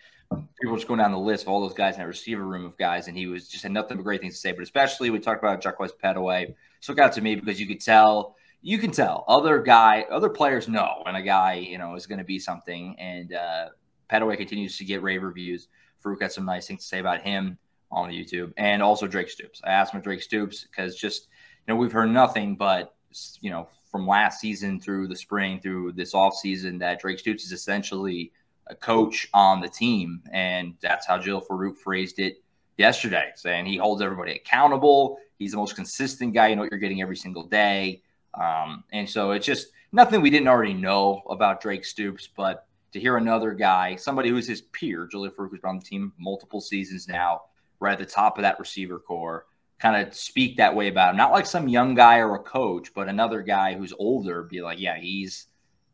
people 0.60 0.74
just 0.76 0.88
going 0.88 0.98
down 0.98 1.12
the 1.12 1.18
list 1.18 1.44
of 1.44 1.48
all 1.48 1.60
those 1.60 1.74
guys 1.74 1.94
in 1.94 2.00
that 2.00 2.06
receiver 2.06 2.44
room 2.44 2.64
of 2.64 2.76
guys, 2.76 3.08
and 3.08 3.16
he 3.16 3.26
was 3.26 3.48
just 3.48 3.62
had 3.62 3.72
nothing 3.72 3.96
but 3.96 4.02
great 4.02 4.20
things 4.20 4.34
to 4.34 4.40
say. 4.40 4.52
But 4.52 4.62
especially 4.62 5.10
we 5.10 5.18
talked 5.18 5.42
about 5.42 5.62
Jaquaize 5.62 5.92
Pettaway. 6.02 6.54
So 6.80 6.94
got 6.94 7.12
to 7.12 7.20
me 7.20 7.34
because 7.36 7.60
you 7.60 7.66
could 7.66 7.80
tell, 7.80 8.36
you 8.62 8.78
can 8.78 8.90
tell 8.90 9.24
other 9.28 9.60
guy, 9.62 10.06
other 10.10 10.28
players 10.28 10.68
know 10.68 11.02
when 11.04 11.14
a 11.14 11.22
guy, 11.22 11.54
you 11.54 11.78
know, 11.78 11.94
is 11.94 12.06
going 12.06 12.18
to 12.18 12.24
be 12.24 12.38
something. 12.38 12.96
And 12.98 13.32
uh, 13.34 13.68
Pettaway 14.10 14.36
continues 14.36 14.76
to 14.78 14.84
get 14.84 15.02
rave 15.02 15.22
reviews. 15.22 15.68
Farooq 16.04 16.22
had 16.22 16.32
some 16.32 16.44
nice 16.44 16.66
things 16.66 16.82
to 16.82 16.88
say 16.88 16.98
about 16.98 17.22
him 17.22 17.58
on 17.90 18.10
YouTube, 18.10 18.52
and 18.56 18.82
also 18.82 19.06
Drake 19.06 19.30
Stoops. 19.30 19.60
I 19.64 19.70
asked 19.70 19.94
him 19.94 20.00
Drake 20.00 20.22
Stoops 20.22 20.64
because 20.64 20.96
just 20.96 21.28
know, 21.68 21.76
we've 21.76 21.92
heard 21.92 22.10
nothing 22.10 22.56
but, 22.56 22.94
you 23.40 23.50
know, 23.50 23.68
from 23.90 24.06
last 24.06 24.40
season 24.40 24.80
through 24.80 25.06
the 25.06 25.16
spring 25.16 25.60
through 25.60 25.92
this 25.92 26.14
off 26.14 26.34
season 26.34 26.78
that 26.78 27.00
Drake 27.00 27.18
Stoops 27.18 27.44
is 27.44 27.52
essentially 27.52 28.32
a 28.66 28.74
coach 28.74 29.28
on 29.32 29.60
the 29.60 29.68
team. 29.68 30.22
And 30.32 30.74
that's 30.80 31.06
how 31.06 31.18
Jalil 31.18 31.46
Farooq 31.46 31.76
phrased 31.76 32.18
it 32.18 32.42
yesterday, 32.76 33.30
saying 33.36 33.66
he 33.66 33.76
holds 33.76 34.02
everybody 34.02 34.32
accountable. 34.32 35.18
He's 35.38 35.52
the 35.52 35.58
most 35.58 35.76
consistent 35.76 36.34
guy. 36.34 36.48
You 36.48 36.56
know 36.56 36.62
what 36.62 36.70
you're 36.72 36.80
getting 36.80 37.02
every 37.02 37.16
single 37.16 37.44
day. 37.44 38.02
Um, 38.34 38.84
and 38.92 39.08
so 39.08 39.30
it's 39.30 39.46
just 39.46 39.68
nothing 39.92 40.20
we 40.20 40.30
didn't 40.30 40.48
already 40.48 40.74
know 40.74 41.22
about 41.30 41.60
Drake 41.60 41.84
Stoops, 41.84 42.28
but 42.36 42.66
to 42.92 43.00
hear 43.00 43.16
another 43.16 43.52
guy, 43.52 43.96
somebody 43.96 44.28
who's 44.28 44.46
his 44.46 44.62
peer, 44.62 45.08
Jalil 45.12 45.30
Farooq, 45.30 45.50
who's 45.50 45.60
been 45.60 45.70
on 45.70 45.78
the 45.78 45.84
team 45.84 46.12
multiple 46.18 46.60
seasons 46.60 47.06
now, 47.08 47.42
right 47.80 47.92
at 47.92 47.98
the 47.98 48.06
top 48.06 48.38
of 48.38 48.42
that 48.42 48.58
receiver 48.58 48.98
corps, 48.98 49.46
kind 49.78 50.06
of 50.06 50.14
speak 50.14 50.56
that 50.56 50.74
way 50.74 50.88
about 50.88 51.10
him. 51.10 51.16
Not 51.16 51.32
like 51.32 51.46
some 51.46 51.68
young 51.68 51.94
guy 51.94 52.18
or 52.18 52.34
a 52.34 52.38
coach, 52.38 52.92
but 52.94 53.08
another 53.08 53.42
guy 53.42 53.74
who's 53.74 53.92
older 53.98 54.42
be 54.42 54.62
like, 54.62 54.78
yeah, 54.80 54.98
he's 54.98 55.46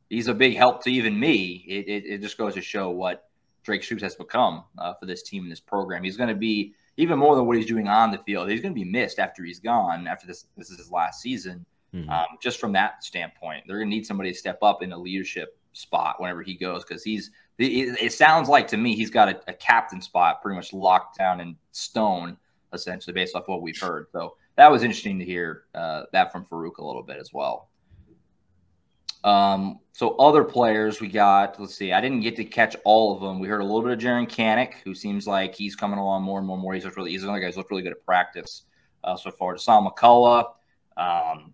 he's 0.08 0.28
a 0.28 0.34
big 0.34 0.56
help 0.56 0.82
to 0.84 0.90
even 0.90 1.18
me. 1.18 1.64
It, 1.66 1.88
it, 1.88 2.04
it 2.06 2.20
just 2.20 2.36
goes 2.36 2.54
to 2.54 2.60
show 2.60 2.90
what 2.90 3.30
Drake 3.62 3.82
Stoops 3.82 4.02
has 4.02 4.14
become 4.14 4.64
uh, 4.78 4.94
for 4.94 5.06
this 5.06 5.22
team 5.22 5.44
and 5.44 5.52
this 5.52 5.60
program. 5.60 6.02
He's 6.02 6.16
going 6.16 6.28
to 6.28 6.34
be 6.34 6.74
even 6.96 7.18
more 7.18 7.36
than 7.36 7.46
what 7.46 7.56
he's 7.56 7.66
doing 7.66 7.88
on 7.88 8.10
the 8.10 8.18
field. 8.18 8.50
He's 8.50 8.60
going 8.60 8.74
to 8.74 8.80
be 8.80 8.88
missed 8.88 9.18
after 9.18 9.44
he's 9.44 9.60
gone. 9.60 10.06
After 10.06 10.26
this, 10.26 10.46
this 10.56 10.70
is 10.70 10.78
his 10.78 10.90
last 10.90 11.20
season. 11.20 11.64
Mm-hmm. 11.94 12.10
Um, 12.10 12.26
just 12.40 12.60
from 12.60 12.72
that 12.72 13.02
standpoint, 13.02 13.64
they're 13.66 13.78
going 13.78 13.90
to 13.90 13.94
need 13.96 14.06
somebody 14.06 14.32
to 14.32 14.38
step 14.38 14.58
up 14.62 14.82
in 14.82 14.92
a 14.92 14.98
leadership 14.98 15.58
spot 15.72 16.20
whenever 16.20 16.42
he 16.42 16.54
goes 16.54 16.84
because 16.84 17.02
he's. 17.02 17.30
It, 17.58 18.00
it, 18.00 18.12
sounds 18.14 18.48
like 18.48 18.68
to 18.68 18.78
me 18.78 18.96
he's 18.96 19.10
got 19.10 19.28
a, 19.28 19.40
a 19.46 19.52
captain 19.52 20.00
spot 20.00 20.40
pretty 20.40 20.56
much 20.56 20.72
locked 20.72 21.18
down 21.18 21.40
in 21.40 21.56
stone 21.72 22.38
essentially 22.72 23.14
based 23.14 23.34
off 23.34 23.48
what 23.48 23.62
we've 23.62 23.78
heard. 23.80 24.06
So 24.12 24.36
that 24.56 24.70
was 24.70 24.82
interesting 24.82 25.18
to 25.18 25.24
hear 25.24 25.64
uh, 25.74 26.04
that 26.12 26.32
from 26.32 26.44
Farooq 26.44 26.78
a 26.78 26.84
little 26.84 27.02
bit 27.02 27.18
as 27.18 27.32
well. 27.32 27.68
Um, 29.22 29.80
so 29.92 30.16
other 30.16 30.44
players 30.44 31.00
we 31.00 31.08
got, 31.08 31.60
let's 31.60 31.74
see, 31.74 31.92
I 31.92 32.00
didn't 32.00 32.20
get 32.20 32.36
to 32.36 32.44
catch 32.44 32.74
all 32.84 33.14
of 33.14 33.20
them. 33.20 33.38
We 33.38 33.48
heard 33.48 33.60
a 33.60 33.64
little 33.64 33.82
bit 33.82 33.92
of 33.92 33.98
Jaren 33.98 34.28
Kanak, 34.28 34.74
who 34.84 34.94
seems 34.94 35.26
like 35.26 35.54
he's 35.54 35.76
coming 35.76 35.98
along 35.98 36.22
more 36.22 36.38
and 36.38 36.46
more 36.46 36.56
and 36.56 36.62
more. 36.62 36.74
He's 36.74 36.84
looked 36.84 36.96
really, 36.96 37.10
he's 37.10 37.22
another 37.22 37.40
guy 37.40 37.46
who's 37.46 37.56
looked 37.56 37.70
really 37.70 37.82
good 37.82 37.92
at 37.92 38.04
practice 38.04 38.62
uh, 39.04 39.16
so 39.16 39.30
far. 39.30 39.56
Dasan 39.56 39.90
McCullough. 39.90 40.52
Um, 40.96 41.52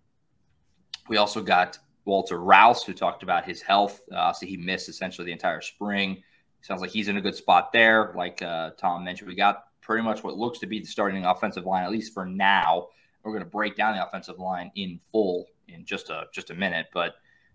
we 1.09 1.17
also 1.17 1.43
got 1.43 1.79
Walter 2.05 2.41
Rouse, 2.41 2.85
who 2.85 2.93
talked 2.93 3.23
about 3.23 3.45
his 3.45 3.61
health. 3.63 4.01
Uh, 4.13 4.33
so 4.33 4.47
he 4.47 4.57
missed 4.57 4.89
essentially 4.89 5.27
the 5.27 5.33
entire 5.33 5.61
spring. 5.61 6.23
Sounds 6.63 6.81
like 6.81 6.91
he's 6.91 7.09
in 7.09 7.17
a 7.17 7.21
good 7.21 7.35
spot 7.35 7.73
there. 7.73 8.13
Like 8.17 8.43
uh, 8.43 8.71
Tom 8.79 9.05
mentioned, 9.05 9.29
we 9.29 9.35
got 9.35 9.65
pretty 9.87 10.03
much 10.03 10.25
what 10.25 10.37
looks 10.37 10.59
to 10.59 10.67
be 10.67 10.81
the 10.81 10.87
starting 10.87 11.25
offensive 11.25 11.65
line, 11.65 11.85
at 11.85 11.91
least 11.91 12.13
for 12.13 12.27
now. 12.27 12.89
We're 13.23 13.33
going 13.33 13.45
to 13.45 13.51
break 13.51 13.77
down 13.77 13.97
the 13.97 14.07
offensive 14.07 14.39
line 14.39 14.71
in 14.75 15.01
full 15.11 15.47
in 15.69 15.85
just 15.85 16.11
a 16.11 16.25
just 16.33 16.51
a 16.51 16.55
minute. 16.55 16.87
But 16.93 17.15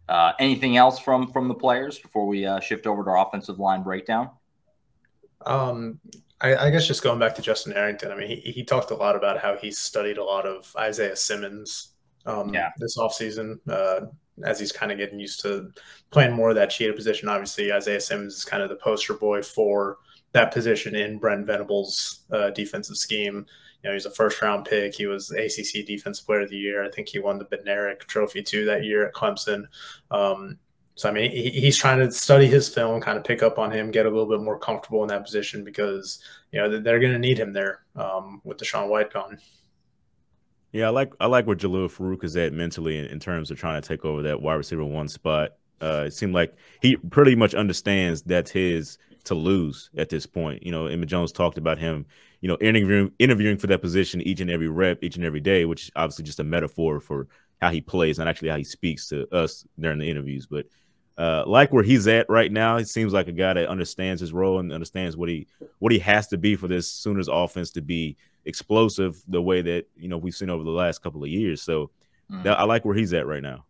uh, 0.10 0.34
anything 0.40 0.78
else 0.78 1.00
from 1.00 1.32
from 1.32 1.48
the 1.48 1.54
players 1.54 2.00
before 2.00 2.26
we 2.26 2.46
uh, 2.46 2.60
shift 2.60 2.88
over 2.88 3.04
to 3.04 3.10
our 3.10 3.28
offensive 3.28 3.60
line 3.60 3.84
breakdown? 3.84 4.30
Um, 5.46 6.00
I, 6.40 6.56
I, 6.56 6.70
guess 6.70 6.88
just 6.88 7.02
going 7.02 7.20
back 7.20 7.34
to 7.36 7.42
Justin 7.42 7.74
Harrington. 7.74 8.12
I 8.12 8.16
mean, 8.16 8.28
he, 8.28 8.52
he 8.52 8.64
talked 8.64 8.92
a 8.92 8.96
lot 8.96 9.16
about 9.16 9.40
how 9.40 9.56
he 9.56 9.72
studied 9.72 10.18
a 10.18 10.24
lot 10.24 10.46
of 10.46 10.72
Isaiah 10.78 11.16
Simmons 11.16 11.94
um, 12.28 12.54
yeah. 12.54 12.70
this 12.78 12.96
offseason 12.98 13.58
uh, 13.68 14.02
as 14.44 14.60
he's 14.60 14.72
kind 14.72 14.92
of 14.92 15.00
getting 15.00 15.20
used 15.20 15.42
to 15.42 15.72
playing 16.12 16.34
more 16.34 16.50
of 16.50 16.56
that 16.58 16.70
cheetah 16.70 16.94
position. 16.94 17.28
Obviously, 17.28 17.74
Isaiah 17.74 18.00
Simmons 18.00 18.36
is 18.36 18.46
kind 18.46 18.62
of 18.62 18.70
the 18.70 18.76
poster 18.76 19.16
boy 19.16 19.42
for 19.42 19.98
that 20.34 20.54
position 20.54 20.96
in 20.96 21.18
Brent 21.18 21.46
Venables' 21.46 22.22
uh, 22.32 22.50
defensive 22.52 22.98
scheme. 22.98 23.46
You 23.84 23.90
know, 23.90 23.94
he's 23.94 24.06
a 24.06 24.12
first 24.12 24.42
round 24.42 24.66
pick. 24.66 24.96
He 24.96 25.08
was 25.08 25.32
ACC 25.32 25.86
Defensive 25.86 26.26
Player 26.26 26.42
of 26.42 26.50
the 26.50 26.58
Year. 26.58 26.84
I 26.84 26.92
think 26.92 27.10
he 27.10 27.20
won 27.20 27.40
the 27.40 27.46
Bednarik 27.46 28.02
Trophy 28.02 28.44
too 28.44 28.66
that 28.66 28.84
year 28.84 29.08
at 29.08 29.14
Clemson. 29.14 29.66
Um, 30.12 30.60
so 30.96 31.10
I 31.10 31.12
mean, 31.12 31.32
he, 31.32 31.50
he's 31.50 31.78
trying 31.78 32.00
to 32.00 32.12
study 32.12 32.48
his 32.48 32.70
film, 32.70 33.02
kind 33.02 33.18
of 33.18 33.24
pick 33.24 33.42
up 33.42 33.58
on 33.58 33.72
him, 33.72 33.92
get 33.92 34.06
a 34.06 34.10
little 34.10 34.30
bit 34.30 34.42
more 34.42 34.60
comfortable 34.60 35.02
in 35.02 35.08
that 35.08 35.26
position 35.26 35.64
because 35.64 36.24
you 36.52 36.60
know 36.60 36.80
they're 36.80 37.00
going 37.00 37.14
to 37.14 37.20
need 37.20 37.40
him 37.40 37.54
there 37.54 37.80
um, 37.96 38.42
with 38.44 38.58
DaShaun 38.58 38.88
White 38.88 39.12
gone. 39.12 39.40
Yeah, 40.72 40.88
I 40.88 40.90
like 40.90 41.14
I 41.20 41.26
like 41.26 41.48
where 41.48 41.56
Jalil 41.56 41.92
Farooq 41.92 42.24
is 42.24 42.38
at 42.38 42.54
mentally 42.54 42.98
in, 42.98 43.06
in, 43.06 43.20
terms 43.20 43.52
of 43.52 43.60
trying 43.60 43.82
to 43.82 43.88
take 43.88 44.06
over 44.06 44.22
that 44.24 44.42
wide 44.42 44.56
receiver 44.56 44.86
one 44.86 45.08
spot. 45.08 45.52
Uh, 45.82 46.04
it 46.08 46.14
seemed 46.14 46.34
like 46.34 46.54
he 46.82 46.96
pretty 46.96 47.36
much 47.36 47.56
understands 47.56 48.22
that's 48.22 48.52
his 48.52 48.98
to 49.26 49.36
lose 49.36 49.90
at 49.98 50.10
this 50.10 50.26
point. 50.26 50.64
You 50.64 50.72
know, 50.72 50.88
Emmett 50.88 51.10
Jones 51.10 51.32
talked 51.32 51.58
about 51.58 51.78
him, 51.78 52.06
you 52.42 52.48
know, 52.48 52.58
interviewing 52.62 53.12
interviewing 53.20 53.58
for 53.58 53.68
that 53.68 53.82
position 53.82 54.22
each 54.22 54.42
and 54.42 54.50
every 54.50 54.68
rep, 54.68 55.04
each 55.04 55.16
and 55.16 55.26
every 55.26 55.40
day, 55.40 55.66
which 55.66 55.84
is 55.84 55.92
obviously 55.96 56.26
just 56.26 56.40
a 56.40 56.44
metaphor 56.44 57.00
for 57.00 57.28
how 57.62 57.70
he 57.70 57.82
plays, 57.82 58.18
not 58.18 58.28
actually 58.28 58.50
how 58.50 58.58
he 58.58 58.64
speaks 58.64 59.08
to 59.10 59.28
us 59.34 59.66
during 59.80 60.00
the 60.00 60.10
interviews. 60.10 60.48
But 60.48 60.66
uh, 61.18 61.44
like 61.46 61.72
where 61.72 61.84
he's 61.84 62.08
at 62.08 62.30
right 62.30 62.52
now, 62.52 62.78
he 62.78 62.84
seems 62.84 63.14
like 63.14 63.28
a 63.28 63.34
guy 63.34 63.54
that 63.54 63.70
understands 63.70 64.22
his 64.22 64.34
role 64.34 64.60
and 64.60 64.74
understands 64.74 65.16
what 65.16 65.30
he 65.30 65.48
what 65.80 65.92
he 65.92 66.00
has 66.00 66.28
to 66.30 66.38
be 66.38 66.56
for 66.56 66.68
this 66.68 66.92
Sooners 66.92 67.28
offense 67.28 67.72
to 67.72 67.82
be 67.82 68.18
explosive 68.46 69.22
the 69.28 69.42
way 69.42 69.62
that 69.62 69.86
you 69.96 70.08
know 70.08 70.18
we've 70.18 70.34
seen 70.34 70.50
over 70.50 70.64
the 70.64 70.72
last 70.72 71.04
couple 71.04 71.24
of 71.24 71.30
years. 71.30 71.62
So 71.62 71.92
mm. 72.32 72.44
that, 72.44 72.60
I 72.60 72.64
like 72.64 72.86
where 72.86 72.96
he's 72.96 73.14
at 73.14 73.28
right 73.28 73.44
now. 73.44 73.66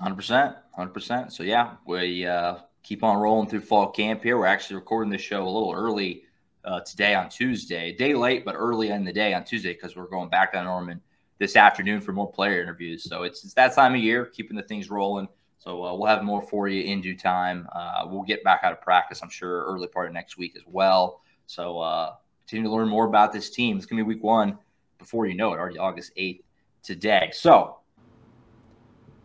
Hundred 0.00 0.16
percent, 0.16 0.56
hundred 0.74 0.94
percent. 0.94 1.32
So 1.32 1.44
yeah, 1.44 1.74
we 1.86 2.26
uh, 2.26 2.56
keep 2.84 3.02
on 3.02 3.16
rolling 3.16 3.48
through 3.48 3.60
fall 3.60 3.90
camp 3.90 4.22
here. 4.22 4.38
We're 4.38 4.46
actually 4.46 4.76
recording 4.76 5.10
this 5.10 5.22
show 5.22 5.42
a 5.42 5.48
little 5.48 5.72
early 5.72 6.24
uh, 6.64 6.80
today 6.80 7.14
on 7.14 7.30
Tuesday, 7.30 7.94
day 7.96 8.14
late, 8.14 8.44
but 8.44 8.54
early 8.54 8.90
in 8.90 9.04
the 9.04 9.12
day 9.12 9.32
on 9.34 9.42
Tuesday 9.42 9.72
because 9.72 9.96
we're 9.96 10.06
going 10.06 10.28
back 10.28 10.52
to 10.52 10.62
Norman 10.62 11.00
this 11.38 11.56
afternoon 11.56 12.02
for 12.02 12.12
more 12.12 12.30
player 12.30 12.62
interviews. 12.62 13.02
So 13.02 13.22
it's, 13.22 13.42
it's 13.42 13.54
that 13.54 13.74
time 13.74 13.94
of 13.94 14.00
year, 14.00 14.26
keeping 14.26 14.56
the 14.56 14.62
things 14.62 14.90
rolling. 14.90 15.28
So 15.58 15.82
uh, 15.82 15.94
we'll 15.94 16.08
have 16.08 16.22
more 16.22 16.42
for 16.42 16.68
you 16.68 16.84
in 16.84 17.00
due 17.00 17.16
time. 17.16 17.66
Uh, 17.74 18.04
we'll 18.06 18.22
get 18.22 18.44
back 18.44 18.60
out 18.62 18.72
of 18.72 18.82
practice, 18.82 19.22
I'm 19.22 19.30
sure, 19.30 19.64
early 19.64 19.88
part 19.88 20.08
of 20.08 20.12
next 20.12 20.36
week 20.36 20.54
as 20.54 20.62
well. 20.66 21.22
So 21.46 21.80
uh, 21.80 22.14
continue 22.46 22.68
to 22.68 22.74
learn 22.74 22.88
more 22.88 23.06
about 23.06 23.32
this 23.32 23.48
team. 23.48 23.78
It's 23.78 23.86
going 23.86 23.98
to 23.98 24.04
be 24.04 24.14
week 24.14 24.22
one 24.22 24.58
before 24.98 25.26
you 25.26 25.34
know 25.34 25.54
it, 25.54 25.58
already 25.58 25.78
August 25.78 26.12
8th 26.18 26.42
today. 26.82 27.30
So 27.32 27.78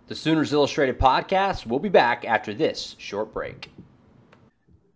the 0.10 0.15
Sooners 0.15 0.54
Illustrated 0.54 0.98
podcast. 0.98 1.67
We'll 1.67 1.78
be 1.78 1.88
back 1.88 2.26
after 2.26 2.52
this 2.52 2.95
short 2.98 3.32
break. 3.32 3.69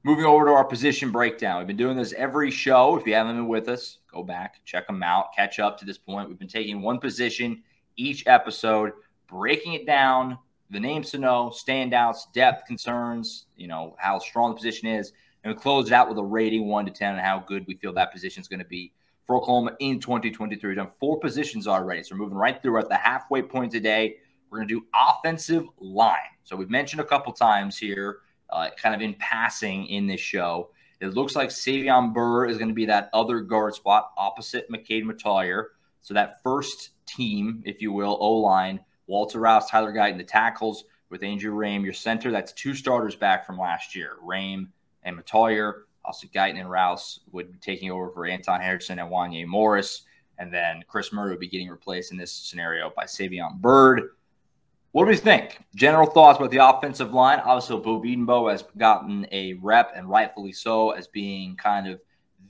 Moving 0.01 0.25
over 0.25 0.45
to 0.45 0.51
our 0.51 0.65
position 0.65 1.11
breakdown. 1.11 1.59
We've 1.59 1.67
been 1.67 1.77
doing 1.77 1.95
this 1.95 2.13
every 2.13 2.49
show. 2.49 2.97
If 2.97 3.05
you 3.05 3.13
haven't 3.13 3.35
been 3.35 3.47
with 3.47 3.69
us, 3.69 3.99
go 4.11 4.23
back, 4.23 4.65
check 4.65 4.87
them 4.87 5.03
out, 5.03 5.27
catch 5.35 5.59
up 5.59 5.77
to 5.77 5.85
this 5.85 5.99
point. 5.99 6.29
We've 6.29 6.39
been 6.39 6.47
taking 6.47 6.81
one 6.81 6.99
position 6.99 7.61
each 7.95 8.25
episode, 8.25 8.93
breaking 9.27 9.73
it 9.73 9.85
down 9.85 10.39
the 10.71 10.79
names 10.79 11.11
to 11.11 11.19
know, 11.19 11.53
standouts, 11.53 12.21
depth 12.33 12.65
concerns, 12.65 13.45
you 13.55 13.67
know, 13.67 13.95
how 13.99 14.17
strong 14.17 14.49
the 14.49 14.55
position 14.55 14.87
is. 14.87 15.13
And 15.43 15.53
we 15.53 15.61
close 15.61 15.85
it 15.85 15.93
out 15.93 16.09
with 16.09 16.17
a 16.17 16.23
rating 16.23 16.67
one 16.67 16.87
to 16.87 16.91
10 16.91 17.11
and 17.11 17.21
how 17.21 17.37
good 17.37 17.67
we 17.67 17.75
feel 17.75 17.93
that 17.93 18.11
position 18.11 18.41
is 18.41 18.47
going 18.47 18.61
to 18.61 18.65
be 18.65 18.91
for 19.27 19.35
Oklahoma 19.35 19.75
in 19.79 19.99
2023. 19.99 20.69
We've 20.69 20.75
done 20.75 20.89
four 20.99 21.19
positions 21.19 21.67
already. 21.67 22.01
So 22.01 22.15
we're 22.15 22.23
moving 22.23 22.37
right 22.39 22.59
through 22.59 22.79
at 22.79 22.89
the 22.89 22.95
halfway 22.95 23.43
point 23.43 23.71
today. 23.71 24.15
We're 24.53 24.59
going 24.59 24.67
to 24.67 24.81
do 24.81 24.85
offensive 24.93 25.65
line. 25.79 26.19
So 26.43 26.55
we've 26.55 26.69
mentioned 26.69 27.01
a 27.01 27.05
couple 27.05 27.33
times 27.33 27.75
here, 27.75 28.19
uh, 28.51 28.69
kind 28.77 28.93
of 28.93 29.01
in 29.01 29.15
passing 29.15 29.87
in 29.87 30.05
this 30.05 30.21
show. 30.21 30.69
It 30.99 31.15
looks 31.15 31.35
like 31.35 31.49
Savion 31.49 32.13
Byrd 32.13 32.51
is 32.51 32.59
going 32.59 32.67
to 32.67 32.75
be 32.75 32.85
that 32.85 33.09
other 33.13 33.39
guard 33.39 33.73
spot 33.73 34.11
opposite 34.15 34.69
McKade 34.69 35.05
Mettauer. 35.05 35.69
So 36.01 36.13
that 36.13 36.43
first 36.43 36.91
team, 37.07 37.63
if 37.65 37.81
you 37.81 37.91
will, 37.91 38.15
O 38.21 38.33
line, 38.33 38.79
Walter 39.07 39.39
Rouse, 39.39 39.71
Tyler 39.71 39.91
Guyton, 39.91 40.19
the 40.19 40.23
tackles 40.23 40.83
with 41.09 41.23
Andrew 41.23 41.55
Raym, 41.55 41.83
your 41.83 41.91
center. 41.91 42.29
That's 42.29 42.53
two 42.53 42.75
starters 42.75 43.15
back 43.15 43.47
from 43.47 43.57
last 43.57 43.95
year, 43.95 44.17
Raym 44.23 44.67
and 45.01 45.17
Mettauer. 45.17 45.81
Also, 46.05 46.27
Guyton 46.27 46.59
and 46.59 46.69
Rouse 46.69 47.21
would 47.31 47.51
be 47.51 47.57
taking 47.57 47.89
over 47.89 48.11
for 48.11 48.27
Anton 48.27 48.61
Harrison 48.61 48.99
and 48.99 49.09
Wanya 49.09 49.47
Morris. 49.47 50.03
And 50.37 50.53
then 50.53 50.83
Chris 50.87 51.11
Murray 51.11 51.31
would 51.31 51.39
be 51.39 51.47
getting 51.47 51.69
replaced 51.69 52.11
in 52.11 52.19
this 52.19 52.31
scenario 52.31 52.91
by 52.95 53.05
Savion 53.05 53.59
Byrd. 53.59 54.11
What 54.93 55.05
do 55.05 55.09
we 55.09 55.17
think? 55.17 55.57
General 55.73 56.05
thoughts 56.05 56.37
about 56.37 56.51
the 56.51 56.57
offensive 56.57 57.15
line. 57.15 57.39
Obviously, 57.39 57.79
Bo 57.79 57.99
Bedenbaugh 57.99 58.51
has 58.51 58.63
gotten 58.77 59.25
a 59.31 59.53
rep, 59.55 59.91
and 59.95 60.07
rightfully 60.07 60.51
so, 60.51 60.91
as 60.91 61.07
being 61.07 61.55
kind 61.55 61.87
of 61.87 61.99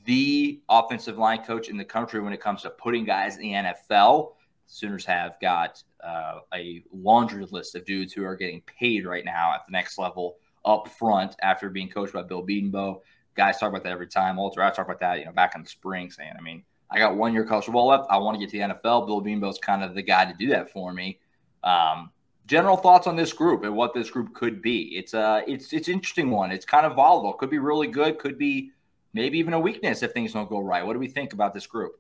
the 0.04 0.60
offensive 0.68 1.18
line 1.18 1.42
coach 1.46 1.70
in 1.70 1.78
the 1.78 1.86
country 1.86 2.20
when 2.20 2.34
it 2.34 2.42
comes 2.42 2.64
to 2.64 2.70
putting 2.70 3.06
guys 3.06 3.38
in 3.38 3.44
the 3.44 3.54
NFL. 3.54 4.34
Sooners 4.68 5.06
have 5.06 5.40
got 5.40 5.82
uh, 6.04 6.40
a 6.54 6.84
laundry 6.92 7.48
list 7.50 7.76
of 7.76 7.86
dudes 7.86 8.12
who 8.12 8.26
are 8.26 8.36
getting 8.36 8.62
paid 8.64 9.06
right 9.06 9.24
now 9.24 9.54
at 9.54 9.62
the 9.66 9.72
next 9.72 9.98
level 9.98 10.36
up 10.66 10.90
front 10.90 11.38
after 11.42 11.70
being 11.70 11.88
coached 11.88 12.12
by 12.12 12.24
Bill 12.24 12.46
Bedenbaugh. 12.46 13.00
Guys 13.36 13.58
talk 13.58 13.70
about 13.70 13.84
that 13.84 13.94
every 13.94 14.08
time. 14.08 14.36
Walter, 14.36 14.62
I 14.62 14.70
talk 14.70 14.88
about 14.88 15.00
that, 15.00 15.20
you 15.20 15.26
know, 15.26 15.32
back 15.32 15.56
in 15.56 15.64
the 15.64 15.70
spring, 15.70 16.12
saying, 16.12 16.34
I 16.38 16.42
mean, 16.42 16.66
I 16.92 17.00
got 17.00 17.16
one 17.16 17.34
year 17.34 17.46
college 17.46 17.64
football 17.64 17.88
left. 17.88 18.08
I 18.10 18.18
want 18.18 18.36
to 18.36 18.46
get 18.46 18.52
to 18.52 18.58
the 18.58 18.74
NFL. 18.74 19.08
Bill 19.08 19.22
Bedenbaugh's 19.22 19.60
kind 19.60 19.82
of 19.82 19.96
the 19.96 20.04
guy 20.04 20.26
to 20.26 20.34
do 20.38 20.50
that 20.50 20.74
for 20.74 20.94
me. 20.94 21.20
Um, 21.64 22.10
general 22.46 22.78
thoughts 22.78 23.08
on 23.08 23.16
this 23.16 23.34
group 23.34 23.64
and 23.64 23.76
what 23.76 23.94
this 23.94 24.10
group 24.10 24.34
could 24.34 24.62
be. 24.62 24.96
It's 24.98 25.14
a 25.14 25.22
uh, 25.22 25.42
it's 25.48 25.74
it's 25.74 25.88
interesting 25.88 26.30
one. 26.30 26.52
It's 26.52 26.66
kind 26.66 26.86
of 26.86 26.96
volatile. 26.96 27.34
Could 27.34 27.50
be 27.50 27.60
really 27.60 27.88
good. 27.88 28.20
Could 28.20 28.38
be 28.38 28.72
maybe 29.14 29.38
even 29.38 29.54
a 29.54 29.60
weakness 29.60 30.04
if 30.04 30.12
things 30.12 30.34
don't 30.34 30.50
go 30.50 30.60
right. 30.60 30.86
What 30.86 30.94
do 30.94 31.00
we 31.00 31.08
think 31.08 31.34
about 31.34 31.54
this 31.54 31.68
group? 31.68 31.94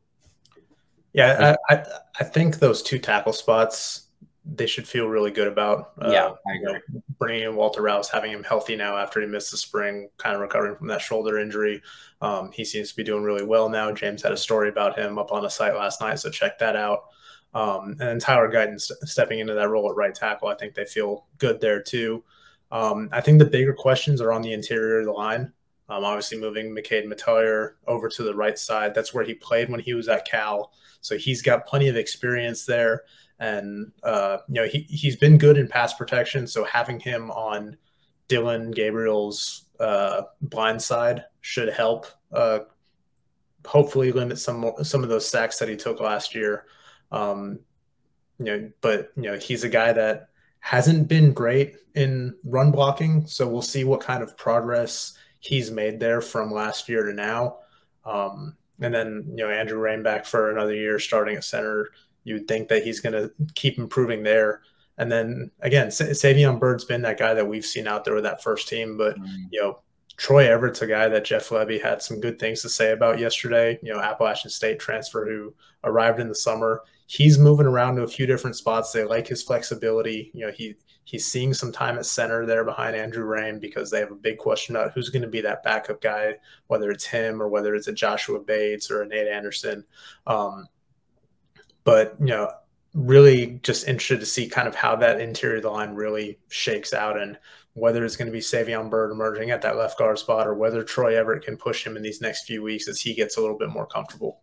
Yeah, 1.13 1.55
I 1.69 1.75
I, 1.75 1.85
I 2.19 2.23
think 2.23 2.59
those 2.59 2.81
two 2.81 2.99
tackle 2.99 3.33
spots 3.33 4.07
they 4.45 4.67
should 4.67 4.87
feel 4.87 5.07
really 5.07 5.31
good 5.31 5.47
about. 5.47 5.93
Uh, 6.01 6.09
yeah, 6.11 6.31
I 6.47 6.55
agree. 6.55 6.79
You 6.89 6.95
know, 6.95 7.03
bringing 7.17 7.43
in 7.43 7.55
Walter 7.55 7.81
Rouse, 7.81 8.09
having 8.09 8.31
him 8.31 8.43
healthy 8.43 8.75
now 8.75 8.97
after 8.97 9.21
he 9.21 9.27
missed 9.27 9.51
the 9.51 9.57
spring, 9.57 10.09
kind 10.17 10.35
of 10.35 10.41
recovering 10.41 10.75
from 10.75 10.87
that 10.87 11.01
shoulder 11.01 11.39
injury. 11.39 11.81
Um, 12.21 12.51
he 12.51 12.65
seems 12.65 12.89
to 12.89 12.95
be 12.95 13.03
doing 13.03 13.23
really 13.23 13.45
well 13.45 13.69
now. 13.69 13.91
James 13.91 14.21
had 14.21 14.33
a 14.33 14.37
story 14.37 14.69
about 14.69 14.99
him 14.99 15.17
up 15.17 15.31
on 15.31 15.43
the 15.43 15.49
site 15.49 15.75
last 15.75 16.01
night, 16.01 16.19
so 16.19 16.29
check 16.29 16.59
that 16.59 16.75
out. 16.75 17.05
Um, 17.53 17.95
and 17.99 18.19
Tyler 18.19 18.51
Guyton 18.51 18.79
st- 18.79 18.99
stepping 19.07 19.39
into 19.39 19.53
that 19.53 19.69
role 19.69 19.89
at 19.89 19.95
right 19.95 20.13
tackle, 20.13 20.47
I 20.47 20.55
think 20.55 20.73
they 20.73 20.85
feel 20.85 21.27
good 21.37 21.61
there 21.61 21.81
too. 21.81 22.23
Um, 22.71 23.09
I 23.11 23.21
think 23.21 23.39
the 23.39 23.45
bigger 23.45 23.73
questions 23.73 24.21
are 24.21 24.31
on 24.31 24.41
the 24.41 24.53
interior 24.53 24.99
of 24.99 25.05
the 25.05 25.11
line. 25.11 25.53
Um, 25.89 26.03
obviously, 26.03 26.39
moving 26.39 26.73
McKade 26.73 27.05
Mettauer 27.05 27.73
over 27.87 28.09
to 28.09 28.23
the 28.23 28.33
right 28.33 28.57
side. 28.57 28.95
That's 28.95 29.13
where 29.13 29.23
he 29.23 29.35
played 29.35 29.69
when 29.69 29.79
he 29.79 29.93
was 29.93 30.07
at 30.07 30.25
Cal. 30.25 30.71
So 31.01 31.17
he's 31.17 31.41
got 31.41 31.67
plenty 31.67 31.89
of 31.89 31.97
experience 31.97 32.65
there 32.65 33.03
and 33.39 33.91
uh, 34.03 34.37
you 34.47 34.55
know 34.55 34.67
he 34.67 34.79
he's 34.89 35.15
been 35.15 35.37
good 35.37 35.57
in 35.57 35.67
pass 35.67 35.93
protection. 35.93 36.47
So 36.47 36.63
having 36.63 36.99
him 36.99 37.29
on 37.31 37.77
Dillon 38.27 38.71
Gabriel's 38.71 39.65
uh, 39.79 40.23
blind 40.41 40.81
side 40.81 41.25
should 41.41 41.71
help. 41.71 42.07
Uh, 42.31 42.59
hopefully, 43.65 44.11
limit 44.11 44.39
some 44.39 44.71
some 44.83 45.03
of 45.03 45.09
those 45.09 45.27
sacks 45.27 45.59
that 45.59 45.69
he 45.69 45.75
took 45.75 45.99
last 45.99 46.33
year. 46.33 46.65
Um, 47.13 47.59
you 48.39 48.45
know, 48.45 48.71
but 48.81 49.11
you 49.15 49.23
know 49.23 49.37
he's 49.37 49.63
a 49.63 49.69
guy 49.69 49.93
that 49.93 50.29
hasn't 50.59 51.07
been 51.07 51.33
great 51.33 51.75
in 51.95 52.35
run 52.43 52.71
blocking. 52.71 53.25
So 53.27 53.47
we'll 53.47 53.61
see 53.61 53.83
what 53.83 54.01
kind 54.01 54.23
of 54.23 54.35
progress 54.35 55.17
he's 55.39 55.71
made 55.71 55.99
there 55.99 56.21
from 56.21 56.51
last 56.51 56.89
year 56.89 57.03
to 57.03 57.13
now. 57.13 57.57
Um, 58.05 58.57
and 58.81 58.93
then 58.93 59.25
you 59.29 59.45
know 59.45 59.49
Andrew 59.49 59.79
Raym 59.79 60.03
back 60.03 60.25
for 60.25 60.51
another 60.51 60.73
year, 60.73 60.99
starting 60.99 61.37
at 61.37 61.45
center 61.45 61.91
you 62.23 62.35
would 62.35 62.47
think 62.47 62.69
that 62.69 62.83
he's 62.83 62.99
going 62.99 63.13
to 63.13 63.31
keep 63.55 63.77
improving 63.77 64.23
there. 64.23 64.61
And 64.97 65.11
then 65.11 65.51
again, 65.61 65.87
Savion 65.87 66.59
Byrd's 66.59 66.85
been 66.85 67.01
that 67.01 67.19
guy 67.19 67.33
that 67.33 67.47
we've 67.47 67.65
seen 67.65 67.87
out 67.87 68.05
there 68.05 68.13
with 68.13 68.23
that 68.23 68.43
first 68.43 68.67
team, 68.67 68.97
but 68.97 69.17
mm. 69.17 69.27
you 69.51 69.61
know, 69.61 69.79
Troy 70.17 70.49
Everett's 70.49 70.81
a 70.81 70.87
guy 70.87 71.07
that 71.09 71.25
Jeff 71.25 71.49
Lebby 71.49 71.81
had 71.81 72.01
some 72.01 72.19
good 72.19 72.39
things 72.39 72.61
to 72.61 72.69
say 72.69 72.91
about 72.91 73.19
yesterday. 73.19 73.79
You 73.81 73.93
know, 73.93 73.99
Appalachian 73.99 74.51
State 74.51 74.79
transfer 74.79 75.25
who 75.25 75.53
arrived 75.83 76.19
in 76.19 76.27
the 76.27 76.35
summer. 76.35 76.81
He's 77.07 77.37
moving 77.37 77.65
around 77.65 77.95
to 77.95 78.03
a 78.03 78.07
few 78.07 78.25
different 78.25 78.55
spots. 78.55 78.91
They 78.91 79.03
like 79.03 79.27
his 79.27 79.43
flexibility. 79.43 80.31
You 80.33 80.45
know, 80.45 80.51
he 80.51 80.75
he's 81.05 81.25
seeing 81.25 81.53
some 81.53 81.71
time 81.71 81.97
at 81.97 82.05
center 82.05 82.45
there 82.45 82.63
behind 82.63 82.95
Andrew 82.95 83.25
Raym 83.25 83.59
because 83.59 83.89
they 83.89 83.99
have 83.99 84.11
a 84.11 84.15
big 84.15 84.37
question 84.37 84.75
about 84.75 84.93
who's 84.93 85.09
going 85.09 85.23
to 85.23 85.27
be 85.27 85.41
that 85.41 85.63
backup 85.63 86.01
guy, 86.01 86.35
whether 86.67 86.91
it's 86.91 87.05
him 87.05 87.41
or 87.41 87.49
whether 87.49 87.75
it's 87.75 87.87
a 87.87 87.93
Joshua 87.93 88.39
Bates 88.39 88.89
or 88.89 89.01
a 89.01 89.07
Nate 89.07 89.27
Anderson. 89.27 89.83
Um, 90.27 90.67
but 91.83 92.15
you 92.19 92.27
know, 92.27 92.51
really 92.93 93.59
just 93.63 93.87
interested 93.87 94.19
to 94.19 94.25
see 94.25 94.47
kind 94.47 94.67
of 94.67 94.75
how 94.75 94.95
that 94.95 95.19
interior 95.19 95.57
of 95.57 95.63
the 95.63 95.69
line 95.69 95.95
really 95.95 96.39
shakes 96.49 96.93
out 96.93 97.19
and 97.19 97.37
whether 97.73 98.05
it's 98.05 98.15
going 98.15 98.27
to 98.27 98.31
be 98.31 98.39
Savion 98.39 98.89
Byrd 98.89 99.11
emerging 99.11 99.49
at 99.49 99.63
that 99.63 99.77
left 99.77 99.97
guard 99.97 100.19
spot 100.19 100.47
or 100.47 100.53
whether 100.53 100.83
Troy 100.83 101.17
Everett 101.17 101.43
can 101.43 101.57
push 101.57 101.85
him 101.85 101.97
in 101.97 102.03
these 102.03 102.21
next 102.21 102.45
few 102.45 102.61
weeks 102.61 102.87
as 102.87 103.01
he 103.01 103.15
gets 103.15 103.37
a 103.37 103.41
little 103.41 103.57
bit 103.57 103.69
more 103.69 103.87
comfortable. 103.87 104.41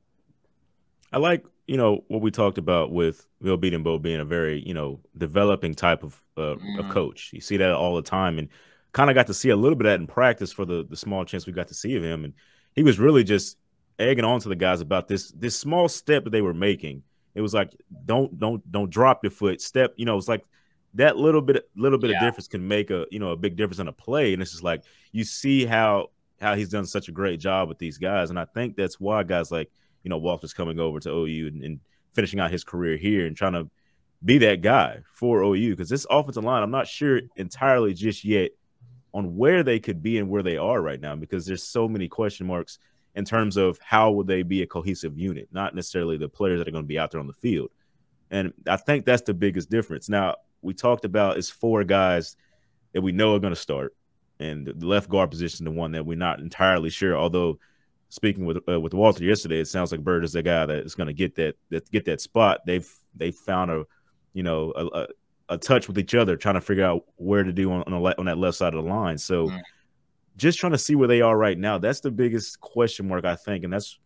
I 1.12 1.18
like, 1.18 1.44
you 1.66 1.76
know, 1.76 2.04
what 2.08 2.22
we 2.22 2.32
talked 2.32 2.58
about 2.58 2.90
with 2.90 3.26
Bill 3.40 3.56
Bedenbaugh 3.56 4.02
being 4.02 4.20
a 4.20 4.24
very, 4.24 4.66
you 4.66 4.74
know, 4.74 5.00
developing 5.16 5.74
type 5.74 6.02
of 6.02 6.20
uh, 6.36 6.56
mm. 6.56 6.78
of 6.80 6.88
coach. 6.90 7.30
You 7.32 7.40
see 7.40 7.56
that 7.58 7.72
all 7.72 7.94
the 7.94 8.02
time 8.02 8.38
and 8.38 8.48
kind 8.92 9.10
of 9.10 9.14
got 9.14 9.28
to 9.28 9.34
see 9.34 9.50
a 9.50 9.56
little 9.56 9.76
bit 9.76 9.86
of 9.86 9.92
that 9.92 10.00
in 10.00 10.06
practice 10.06 10.52
for 10.52 10.64
the 10.64 10.84
the 10.88 10.96
small 10.96 11.24
chance 11.24 11.46
we 11.46 11.52
got 11.52 11.68
to 11.68 11.74
see 11.74 11.94
of 11.94 12.02
him 12.02 12.24
and 12.24 12.34
he 12.74 12.82
was 12.82 12.98
really 12.98 13.24
just 13.24 13.56
egging 13.98 14.24
on 14.24 14.40
to 14.40 14.48
the 14.48 14.56
guys 14.56 14.80
about 14.80 15.08
this 15.08 15.30
this 15.32 15.56
small 15.56 15.88
step 15.88 16.24
that 16.24 16.30
they 16.30 16.42
were 16.42 16.54
making 16.54 17.02
it 17.34 17.40
was 17.40 17.54
like 17.54 17.74
don't 18.04 18.38
don't 18.38 18.70
don't 18.70 18.90
drop 18.90 19.22
your 19.22 19.30
foot. 19.30 19.60
Step, 19.60 19.94
you 19.96 20.04
know, 20.04 20.16
it's 20.16 20.28
like 20.28 20.44
that 20.94 21.16
little 21.16 21.42
bit 21.42 21.68
little 21.76 21.98
bit 21.98 22.10
yeah. 22.10 22.16
of 22.16 22.22
difference 22.22 22.48
can 22.48 22.66
make 22.66 22.90
a 22.90 23.06
you 23.10 23.18
know 23.18 23.30
a 23.30 23.36
big 23.36 23.56
difference 23.56 23.78
in 23.78 23.88
a 23.88 23.92
play. 23.92 24.32
And 24.32 24.42
it's 24.42 24.52
just 24.52 24.64
like 24.64 24.82
you 25.12 25.24
see 25.24 25.64
how 25.64 26.08
how 26.40 26.54
he's 26.54 26.70
done 26.70 26.86
such 26.86 27.08
a 27.08 27.12
great 27.12 27.38
job 27.38 27.68
with 27.68 27.78
these 27.78 27.98
guys. 27.98 28.30
And 28.30 28.38
I 28.38 28.46
think 28.46 28.76
that's 28.76 28.98
why 28.98 29.22
guys 29.22 29.50
like, 29.50 29.70
you 30.02 30.08
know, 30.08 30.18
Walter's 30.18 30.54
coming 30.54 30.80
over 30.80 30.98
to 31.00 31.10
OU 31.10 31.48
and, 31.48 31.62
and 31.62 31.80
finishing 32.14 32.40
out 32.40 32.50
his 32.50 32.64
career 32.64 32.96
here 32.96 33.26
and 33.26 33.36
trying 33.36 33.52
to 33.52 33.68
be 34.24 34.38
that 34.38 34.62
guy 34.62 35.00
for 35.14 35.42
OU. 35.42 35.70
Because 35.70 35.90
this 35.90 36.06
offensive 36.10 36.44
line, 36.44 36.62
I'm 36.62 36.70
not 36.70 36.88
sure 36.88 37.20
entirely 37.36 37.92
just 37.92 38.24
yet 38.24 38.52
on 39.12 39.36
where 39.36 39.62
they 39.62 39.78
could 39.78 40.02
be 40.02 40.18
and 40.18 40.30
where 40.30 40.42
they 40.42 40.56
are 40.56 40.80
right 40.80 41.00
now 41.00 41.14
because 41.16 41.44
there's 41.44 41.64
so 41.64 41.88
many 41.88 42.08
question 42.08 42.46
marks 42.46 42.78
in 43.20 43.26
terms 43.26 43.58
of 43.58 43.78
how 43.82 44.10
would 44.12 44.26
they 44.26 44.42
be 44.42 44.62
a 44.62 44.66
cohesive 44.66 45.18
unit, 45.18 45.46
not 45.52 45.74
necessarily 45.74 46.16
the 46.16 46.26
players 46.26 46.58
that 46.58 46.66
are 46.66 46.70
going 46.70 46.84
to 46.84 46.88
be 46.88 46.98
out 46.98 47.10
there 47.10 47.20
on 47.20 47.26
the 47.26 47.34
field. 47.34 47.68
And 48.30 48.54
I 48.66 48.76
think 48.76 49.04
that's 49.04 49.20
the 49.22 49.34
biggest 49.34 49.68
difference. 49.68 50.08
Now, 50.08 50.36
we 50.62 50.72
talked 50.72 51.04
about 51.04 51.36
is 51.36 51.50
four 51.50 51.84
guys 51.84 52.36
that 52.94 53.02
we 53.02 53.12
know 53.12 53.34
are 53.34 53.38
going 53.38 53.52
to 53.52 53.60
start, 53.60 53.94
and 54.38 54.66
the 54.66 54.86
left 54.86 55.10
guard 55.10 55.30
position, 55.30 55.66
the 55.66 55.70
one 55.70 55.92
that 55.92 56.06
we're 56.06 56.16
not 56.16 56.40
entirely 56.40 56.88
sure. 56.88 57.14
Although, 57.14 57.58
speaking 58.08 58.46
with 58.46 58.58
uh, 58.66 58.80
with 58.80 58.94
Walter 58.94 59.22
yesterday, 59.22 59.60
it 59.60 59.68
sounds 59.68 59.92
like 59.92 60.02
Byrd 60.02 60.24
is 60.24 60.32
the 60.32 60.42
guy 60.42 60.64
that 60.64 60.78
is 60.78 60.94
going 60.94 61.08
to 61.08 61.12
get 61.12 61.34
that 61.34 61.56
that 61.68 61.90
get 61.90 62.06
that 62.06 62.22
spot. 62.22 62.60
They've 62.64 62.90
they 63.14 63.32
found 63.32 63.70
a 63.70 63.84
you 64.32 64.42
know 64.42 64.72
a, 64.74 64.86
a, 64.86 65.06
a, 65.50 65.58
touch 65.58 65.88
with 65.88 65.98
each 65.98 66.14
other, 66.14 66.36
trying 66.36 66.54
to 66.54 66.60
figure 66.62 66.84
out 66.84 67.04
where 67.16 67.42
to 67.42 67.52
do 67.52 67.70
on 67.70 67.82
on, 67.82 67.92
a, 67.92 68.14
on 68.18 68.24
that 68.26 68.38
left 68.38 68.56
side 68.56 68.72
of 68.74 68.82
the 68.82 68.90
line. 68.90 69.18
So. 69.18 69.48
Mm 69.48 69.60
just 70.40 70.58
trying 70.58 70.72
to 70.72 70.78
see 70.78 70.94
where 70.94 71.06
they 71.06 71.20
are 71.20 71.36
right 71.36 71.56
now. 71.56 71.78
That's 71.78 72.00
the 72.00 72.10
biggest 72.10 72.60
question 72.60 73.06
mark, 73.06 73.24
I 73.24 73.36
think, 73.36 73.62
and 73.62 73.72
that's 73.72 73.98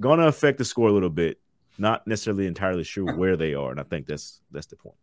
going 0.00 0.18
to 0.18 0.26
affect 0.26 0.58
the 0.58 0.64
score 0.64 0.88
a 0.88 0.92
little 0.92 1.10
bit. 1.10 1.38
Not 1.78 2.06
necessarily 2.06 2.46
entirely 2.46 2.84
sure 2.84 3.14
where 3.16 3.36
they 3.36 3.54
are, 3.54 3.70
and 3.70 3.80
I 3.80 3.84
think 3.84 4.06
that's 4.06 4.40
that's 4.50 4.66
the 4.66 4.76
point. 4.76 4.96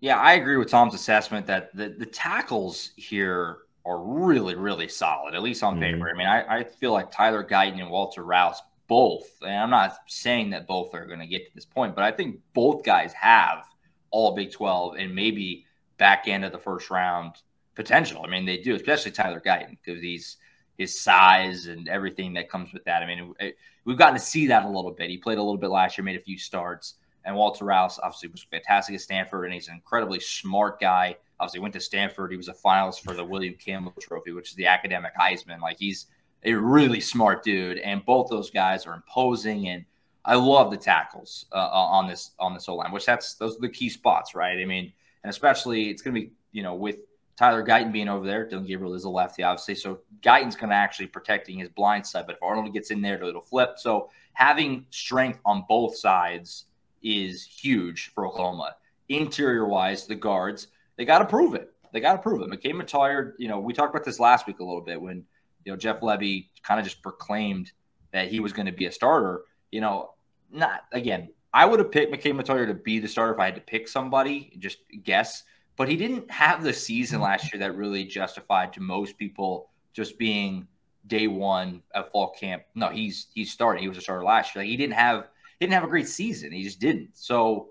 Yeah, 0.00 0.18
I 0.18 0.34
agree 0.34 0.56
with 0.56 0.68
Tom's 0.68 0.94
assessment 0.94 1.46
that 1.46 1.74
the, 1.74 1.88
the 1.98 2.06
tackles 2.06 2.90
here 2.96 3.58
are 3.86 3.98
really, 3.98 4.54
really 4.54 4.88
solid, 4.88 5.34
at 5.34 5.42
least 5.42 5.62
on 5.62 5.80
paper. 5.80 5.98
Mm-hmm. 5.98 6.14
I 6.14 6.18
mean, 6.18 6.26
I, 6.26 6.58
I 6.58 6.64
feel 6.64 6.92
like 6.92 7.10
Tyler 7.10 7.44
Guyton 7.44 7.80
and 7.80 7.90
Walter 7.90 8.22
Rouse 8.22 8.60
both, 8.86 9.26
and 9.42 9.54
I'm 9.54 9.70
not 9.70 9.96
saying 10.06 10.50
that 10.50 10.66
both 10.66 10.94
are 10.94 11.06
going 11.06 11.20
to 11.20 11.26
get 11.26 11.46
to 11.46 11.54
this 11.54 11.64
point, 11.64 11.94
but 11.94 12.04
I 12.04 12.12
think 12.12 12.40
both 12.52 12.84
guys 12.84 13.12
have 13.14 13.64
all 14.10 14.34
Big 14.34 14.52
12 14.52 14.96
and 14.98 15.14
maybe 15.14 15.66
back 15.96 16.28
end 16.28 16.44
of 16.44 16.52
the 16.52 16.58
first 16.58 16.90
round 16.90 17.36
potential. 17.74 18.22
I 18.24 18.30
mean, 18.30 18.44
they 18.44 18.58
do, 18.58 18.74
especially 18.74 19.12
Tyler 19.12 19.42
Guyton, 19.44 19.76
because 19.84 20.00
he's 20.00 20.36
his 20.78 21.00
size 21.00 21.66
and 21.66 21.88
everything 21.88 22.34
that 22.34 22.48
comes 22.48 22.72
with 22.72 22.84
that. 22.84 23.02
I 23.02 23.06
mean, 23.06 23.34
it, 23.40 23.56
we've 23.84 23.98
gotten 23.98 24.14
to 24.14 24.20
see 24.20 24.46
that 24.48 24.64
a 24.64 24.68
little 24.68 24.90
bit. 24.90 25.10
He 25.10 25.18
played 25.18 25.38
a 25.38 25.42
little 25.42 25.58
bit 25.58 25.70
last 25.70 25.96
year, 25.96 26.04
made 26.04 26.16
a 26.16 26.20
few 26.20 26.38
starts. 26.38 26.94
And 27.24 27.34
Walter 27.34 27.64
Rouse 27.64 27.98
obviously 27.98 28.28
was 28.28 28.42
fantastic 28.42 28.94
at 28.94 29.00
Stanford, 29.00 29.44
and 29.44 29.54
he's 29.54 29.68
an 29.68 29.74
incredibly 29.74 30.20
smart 30.20 30.78
guy. 30.78 31.16
Obviously, 31.40 31.60
went 31.60 31.74
to 31.74 31.80
Stanford. 31.80 32.30
He 32.30 32.36
was 32.36 32.48
a 32.48 32.54
finalist 32.54 33.00
for 33.00 33.14
the 33.14 33.24
William 33.24 33.54
Campbell 33.54 33.94
Trophy, 34.00 34.32
which 34.32 34.50
is 34.50 34.56
the 34.56 34.66
academic 34.66 35.12
Heisman. 35.16 35.60
Like 35.60 35.78
he's 35.78 36.06
a 36.44 36.52
really 36.52 37.00
smart 37.00 37.42
dude, 37.42 37.78
and 37.78 38.04
both 38.04 38.28
those 38.28 38.50
guys 38.50 38.84
are 38.86 38.94
imposing. 38.94 39.68
And 39.68 39.86
I 40.24 40.34
love 40.34 40.70
the 40.70 40.76
tackles 40.76 41.46
uh, 41.52 41.68
on 41.72 42.08
this 42.08 42.32
on 42.38 42.52
this 42.52 42.68
O 42.68 42.76
line, 42.76 42.92
which 42.92 43.06
that's 43.06 43.34
those 43.34 43.56
are 43.56 43.60
the 43.60 43.70
key 43.70 43.88
spots, 43.88 44.34
right? 44.34 44.58
I 44.58 44.66
mean, 44.66 44.92
and 45.22 45.30
especially 45.30 45.88
it's 45.88 46.02
going 46.02 46.14
to 46.14 46.20
be 46.20 46.32
you 46.52 46.62
know 46.62 46.74
with 46.74 46.96
Tyler 47.36 47.64
Guyton 47.64 47.92
being 47.92 48.08
over 48.08 48.26
there, 48.26 48.48
Dillon 48.48 48.66
Gabriel 48.66 48.94
is 48.94 49.04
a 49.04 49.10
lefty, 49.10 49.42
obviously. 49.42 49.74
So 49.74 50.00
Guyton's 50.20 50.56
going 50.56 50.70
to 50.70 50.76
actually 50.76 51.08
protecting 51.08 51.58
his 51.58 51.68
blind 51.68 52.06
side, 52.06 52.26
but 52.26 52.36
if 52.36 52.42
Arnold 52.42 52.72
gets 52.72 52.90
in 52.90 53.02
there, 53.02 53.22
it'll 53.22 53.40
flip. 53.40 53.74
So 53.76 54.10
having 54.34 54.86
strength 54.90 55.40
on 55.44 55.64
both 55.68 55.96
sides 55.96 56.66
is 57.02 57.44
huge 57.44 58.12
for 58.14 58.26
Oklahoma. 58.26 58.76
Interior 59.08 59.66
wise, 59.66 60.06
the 60.06 60.14
guards 60.14 60.68
they 60.96 61.04
got 61.04 61.18
to 61.18 61.24
prove 61.24 61.54
it. 61.54 61.72
They 61.92 62.00
got 62.00 62.14
to 62.14 62.22
prove 62.22 62.42
it. 62.42 62.50
McKay 62.50 62.72
Mettauer, 62.72 63.32
you 63.38 63.48
know, 63.48 63.58
we 63.58 63.72
talked 63.72 63.94
about 63.94 64.04
this 64.04 64.20
last 64.20 64.46
week 64.46 64.60
a 64.60 64.64
little 64.64 64.80
bit 64.80 65.00
when 65.00 65.24
you 65.64 65.72
know 65.72 65.76
Jeff 65.76 66.00
Lebby 66.00 66.48
kind 66.62 66.80
of 66.80 66.84
just 66.84 67.02
proclaimed 67.02 67.72
that 68.12 68.28
he 68.28 68.40
was 68.40 68.52
going 68.52 68.66
to 68.66 68.72
be 68.72 68.86
a 68.86 68.92
starter. 68.92 69.42
You 69.70 69.80
know, 69.80 70.10
not 70.50 70.82
again. 70.92 71.30
I 71.52 71.66
would 71.66 71.78
have 71.78 71.92
picked 71.92 72.12
McKay 72.12 72.32
Mettauer 72.38 72.66
to 72.66 72.74
be 72.74 72.98
the 72.98 73.06
starter 73.06 73.34
if 73.34 73.38
I 73.38 73.46
had 73.46 73.54
to 73.54 73.60
pick 73.60 73.86
somebody, 73.86 74.52
just 74.58 74.78
guess. 75.04 75.44
But 75.76 75.88
he 75.88 75.96
didn't 75.96 76.30
have 76.30 76.62
the 76.62 76.72
season 76.72 77.20
last 77.20 77.52
year 77.52 77.58
that 77.60 77.76
really 77.76 78.04
justified 78.04 78.72
to 78.74 78.80
most 78.80 79.18
people 79.18 79.70
just 79.92 80.18
being 80.18 80.68
day 81.06 81.26
one 81.26 81.82
at 81.94 82.10
fall 82.12 82.30
camp. 82.30 82.62
No, 82.74 82.88
he's 82.88 83.26
he's 83.34 83.52
starting. 83.52 83.82
He 83.82 83.88
was 83.88 83.98
a 83.98 84.00
starter 84.00 84.24
last 84.24 84.54
year. 84.54 84.62
Like 84.62 84.70
he 84.70 84.76
didn't 84.76 84.94
have 84.94 85.28
he 85.58 85.66
didn't 85.66 85.74
have 85.74 85.84
a 85.84 85.88
great 85.88 86.08
season. 86.08 86.52
He 86.52 86.62
just 86.62 86.80
didn't. 86.80 87.10
So 87.14 87.70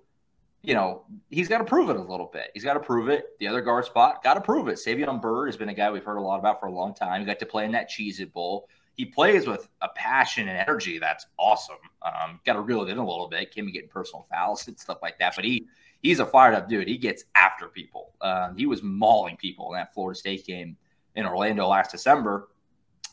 you 0.63 0.73
know, 0.73 1.03
he's 1.29 1.49
got 1.49 1.57
to 1.57 1.65
prove 1.65 1.89
it 1.89 1.97
a 1.97 2.01
little 2.01 2.29
bit. 2.31 2.49
He's 2.53 2.63
got 2.63 2.75
to 2.75 2.79
prove 2.79 3.09
it. 3.09 3.37
The 3.39 3.47
other 3.47 3.59
guard 3.59 3.83
spot, 3.83 4.23
got 4.23 4.35
to 4.35 4.41
prove 4.41 4.69
it. 4.69 4.75
Savion 4.75 5.21
Byrd 5.21 5.49
has 5.49 5.57
been 5.57 5.67
a 5.67 5.73
guy 5.73 5.91
we've 5.91 6.05
heard 6.05 6.17
a 6.17 6.21
lot 6.21 6.39
about 6.39 6.61
for 6.61 6.67
a 6.67 6.71
long 6.71 6.93
time. 6.93 7.19
He 7.19 7.27
got 7.27 7.37
to 7.39 7.45
play 7.45 7.65
in 7.65 7.73
that 7.73 7.89
Cheez 7.89 8.21
It 8.21 8.31
Bowl. 8.31 8.69
He 8.95 9.05
plays 9.05 9.45
with 9.45 9.67
a 9.81 9.89
passion 9.89 10.47
and 10.47 10.57
energy 10.57 10.99
that's 10.99 11.25
awesome. 11.37 11.75
Um, 12.01 12.39
got 12.45 12.53
to 12.53 12.61
reel 12.61 12.83
it 12.83 12.89
in 12.89 12.97
a 12.97 13.05
little 13.05 13.27
bit. 13.27 13.53
Be 13.53 13.71
getting 13.71 13.89
personal 13.89 14.25
fouls 14.31 14.67
and 14.67 14.79
stuff 14.79 14.99
like 15.01 15.19
that. 15.19 15.35
But 15.35 15.43
he 15.43 15.65
he's 16.03 16.19
a 16.19 16.25
fired 16.25 16.53
up 16.53 16.69
dude. 16.69 16.87
He 16.87 16.97
gets 16.97 17.23
after 17.35 17.67
people. 17.67 18.11
Um, 18.21 18.55
he 18.55 18.67
was 18.67 18.83
mauling 18.83 19.37
people 19.37 19.73
in 19.73 19.79
that 19.79 19.93
Florida 19.93 20.19
State 20.19 20.45
game 20.45 20.77
in 21.15 21.25
Orlando 21.25 21.67
last 21.67 21.91
December. 21.91 22.49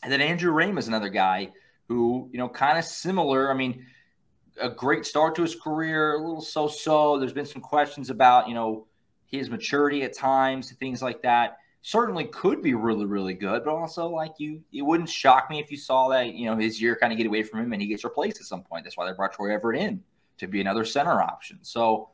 And 0.03 0.11
then 0.11 0.21
Andrew 0.21 0.53
Raym 0.53 0.77
is 0.77 0.87
another 0.87 1.09
guy 1.09 1.51
who, 1.87 2.29
you 2.31 2.37
know, 2.37 2.49
kind 2.49 2.77
of 2.77 2.85
similar. 2.85 3.49
I 3.49 3.55
mean, 3.55 3.85
a 4.59 4.69
great 4.69 5.05
start 5.05 5.35
to 5.35 5.41
his 5.41 5.55
career, 5.55 6.15
a 6.15 6.19
little 6.19 6.41
so-so. 6.41 7.17
There's 7.17 7.33
been 7.33 7.45
some 7.45 7.61
questions 7.61 8.09
about, 8.09 8.47
you 8.47 8.53
know, 8.53 8.87
his 9.25 9.49
maturity 9.49 10.03
at 10.03 10.13
times, 10.13 10.71
things 10.73 11.01
like 11.01 11.21
that. 11.21 11.57
Certainly 11.83 12.25
could 12.25 12.61
be 12.61 12.73
really, 12.73 13.05
really 13.05 13.33
good, 13.33 13.63
but 13.63 13.73
also 13.73 14.07
like 14.07 14.33
you, 14.37 14.61
it 14.71 14.83
wouldn't 14.83 15.09
shock 15.09 15.49
me 15.49 15.59
if 15.59 15.71
you 15.71 15.77
saw 15.77 16.09
that, 16.09 16.33
you 16.33 16.45
know, 16.45 16.57
his 16.57 16.79
year 16.81 16.95
kind 16.95 17.11
of 17.11 17.17
get 17.17 17.25
away 17.25 17.41
from 17.41 17.61
him 17.61 17.73
and 17.73 17.81
he 17.81 17.87
gets 17.87 18.03
replaced 18.03 18.39
at 18.39 18.45
some 18.45 18.61
point. 18.61 18.83
That's 18.83 18.97
why 18.97 19.07
they 19.07 19.15
brought 19.15 19.33
Troy 19.33 19.53
Everett 19.53 19.81
in 19.81 20.03
to 20.37 20.47
be 20.47 20.61
another 20.61 20.85
center 20.85 21.21
option. 21.21 21.59
So 21.63 22.09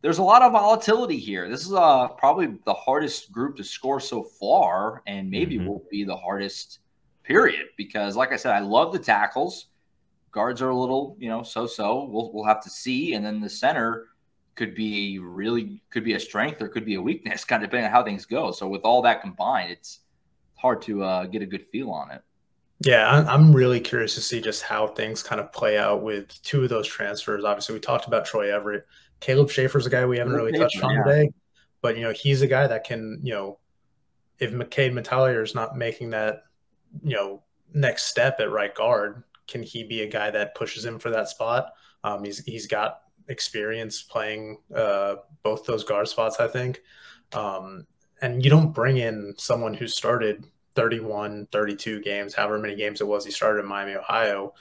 there's 0.00 0.18
a 0.18 0.22
lot 0.22 0.42
of 0.42 0.52
volatility 0.52 1.18
here. 1.18 1.48
This 1.48 1.66
is 1.66 1.72
uh, 1.72 2.08
probably 2.08 2.58
the 2.64 2.74
hardest 2.74 3.32
group 3.32 3.56
to 3.56 3.64
score 3.64 4.00
so 4.00 4.22
far, 4.22 5.02
and 5.06 5.30
maybe 5.30 5.56
mm-hmm. 5.56 5.66
will 5.66 5.84
be 5.90 6.04
the 6.04 6.16
hardest 6.16 6.80
period 7.24 7.66
because, 7.76 8.16
like 8.16 8.32
I 8.32 8.36
said, 8.36 8.52
I 8.52 8.60
love 8.60 8.92
the 8.92 8.98
tackles 8.98 9.66
guards 10.30 10.62
are 10.62 10.70
a 10.70 10.76
little, 10.76 11.16
you 11.18 11.28
know, 11.28 11.42
so-so. 11.42 12.04
We'll 12.04 12.32
we'll 12.32 12.44
have 12.44 12.62
to 12.62 12.70
see, 12.70 13.14
and 13.14 13.24
then 13.24 13.40
the 13.40 13.48
center 13.48 14.06
could 14.54 14.74
be 14.74 15.18
really 15.18 15.80
could 15.90 16.04
be 16.04 16.14
a 16.14 16.20
strength 16.20 16.60
or 16.60 16.68
could 16.68 16.84
be 16.84 16.94
a 16.94 17.02
weakness, 17.02 17.44
kind 17.50 17.62
of 17.62 17.70
depending 17.70 17.86
on 17.86 17.92
how 17.92 18.04
things 18.04 18.24
go. 18.24 18.52
So 18.52 18.68
with 18.68 18.82
all 18.82 19.02
that 19.02 19.20
combined, 19.20 19.72
it's 19.72 20.00
hard 20.54 20.82
to 20.82 21.02
uh, 21.02 21.26
get 21.26 21.42
a 21.42 21.46
good 21.46 21.64
feel 21.66 21.90
on 21.90 22.10
it. 22.10 22.22
Yeah, 22.80 23.24
I'm 23.28 23.52
really 23.52 23.80
curious 23.80 24.14
to 24.14 24.20
see 24.20 24.40
just 24.40 24.62
how 24.62 24.86
things 24.86 25.20
kind 25.20 25.40
of 25.40 25.52
play 25.52 25.76
out 25.76 26.04
with 26.04 26.40
two 26.42 26.62
of 26.62 26.68
those 26.68 26.86
transfers. 26.86 27.42
Obviously, 27.44 27.74
we 27.74 27.80
talked 27.80 28.06
about 28.06 28.24
Troy 28.24 28.54
Everett. 28.54 28.86
Caleb 29.20 29.50
Shaffer's 29.50 29.86
a 29.86 29.90
guy 29.90 30.06
we 30.06 30.18
haven't 30.18 30.34
really 30.34 30.56
touched 30.56 30.82
on 30.82 30.94
yeah. 30.94 31.02
today, 31.04 31.30
but 31.80 31.96
you 31.96 32.02
know 32.02 32.12
he's 32.12 32.42
a 32.42 32.46
guy 32.46 32.66
that 32.66 32.84
can, 32.84 33.20
you 33.22 33.32
know, 33.32 33.58
if 34.38 34.52
McKade 34.52 34.92
Mettauer 34.92 35.42
is 35.42 35.54
not 35.54 35.76
making 35.76 36.10
that, 36.10 36.44
you 37.02 37.16
know, 37.16 37.42
next 37.74 38.04
step 38.04 38.40
at 38.40 38.50
right 38.50 38.74
guard, 38.74 39.24
can 39.46 39.62
he 39.62 39.82
be 39.82 40.02
a 40.02 40.08
guy 40.08 40.30
that 40.30 40.54
pushes 40.54 40.84
him 40.84 40.98
for 40.98 41.10
that 41.10 41.28
spot? 41.28 41.72
Um, 42.04 42.24
he's 42.24 42.38
he's 42.44 42.66
got 42.66 43.00
experience 43.28 44.02
playing 44.02 44.58
uh, 44.74 45.16
both 45.42 45.64
those 45.64 45.84
guard 45.84 46.08
spots, 46.08 46.40
I 46.40 46.48
think. 46.48 46.80
Um, 47.32 47.86
and 48.20 48.42
you 48.44 48.50
don't 48.50 48.72
bring 48.72 48.96
in 48.98 49.34
someone 49.36 49.74
who 49.74 49.86
started 49.86 50.44
31, 50.74 51.48
32 51.52 52.00
games, 52.02 52.34
however 52.34 52.58
many 52.58 52.74
games 52.74 53.00
it 53.00 53.06
was 53.06 53.24
he 53.24 53.30
started 53.30 53.60
in 53.60 53.66
Miami, 53.66 53.94
Ohio, 53.94 54.54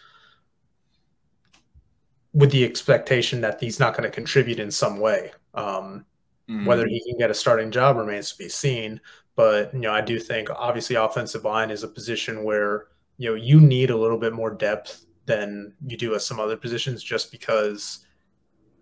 with 2.38 2.52
the 2.52 2.64
expectation 2.64 3.42
that 3.42 3.60
he's 3.60 3.80
not 3.80 3.94
going 3.94 4.04
to 4.04 4.14
contribute 4.14 4.60
in 4.60 4.70
some 4.70 5.00
way. 5.00 5.32
Um, 5.56 6.06
mm-hmm. 6.48 6.66
Whether 6.66 6.88
he 6.88 7.04
can 7.04 7.18
get 7.18 7.32
a 7.32 7.34
starting 7.34 7.72
job 7.72 7.98
remains 7.98 8.32
to 8.32 8.38
be 8.38 8.48
seen. 8.48 9.02
But 9.36 9.74
you 9.74 9.80
know, 9.80 9.92
I 9.92 10.02
do 10.02 10.20
think 10.20 10.50
obviously 10.52 10.96
offensive 10.96 11.44
line 11.44 11.72
is 11.72 11.84
a 11.84 11.88
position 11.88 12.44
where 12.44 12.88
you 13.18 13.30
know 13.30 13.36
you 13.36 13.60
need 13.60 13.90
a 13.90 13.98
little 13.98 14.18
bit 14.18 14.34
more 14.34 14.52
depth 14.52 15.06
than 15.26 15.74
you 15.86 15.98
do 15.98 16.16
at 16.16 16.22
some 16.22 16.40
other 16.40 16.58
positions 16.58 17.04
just 17.04 17.32
because 17.32 18.06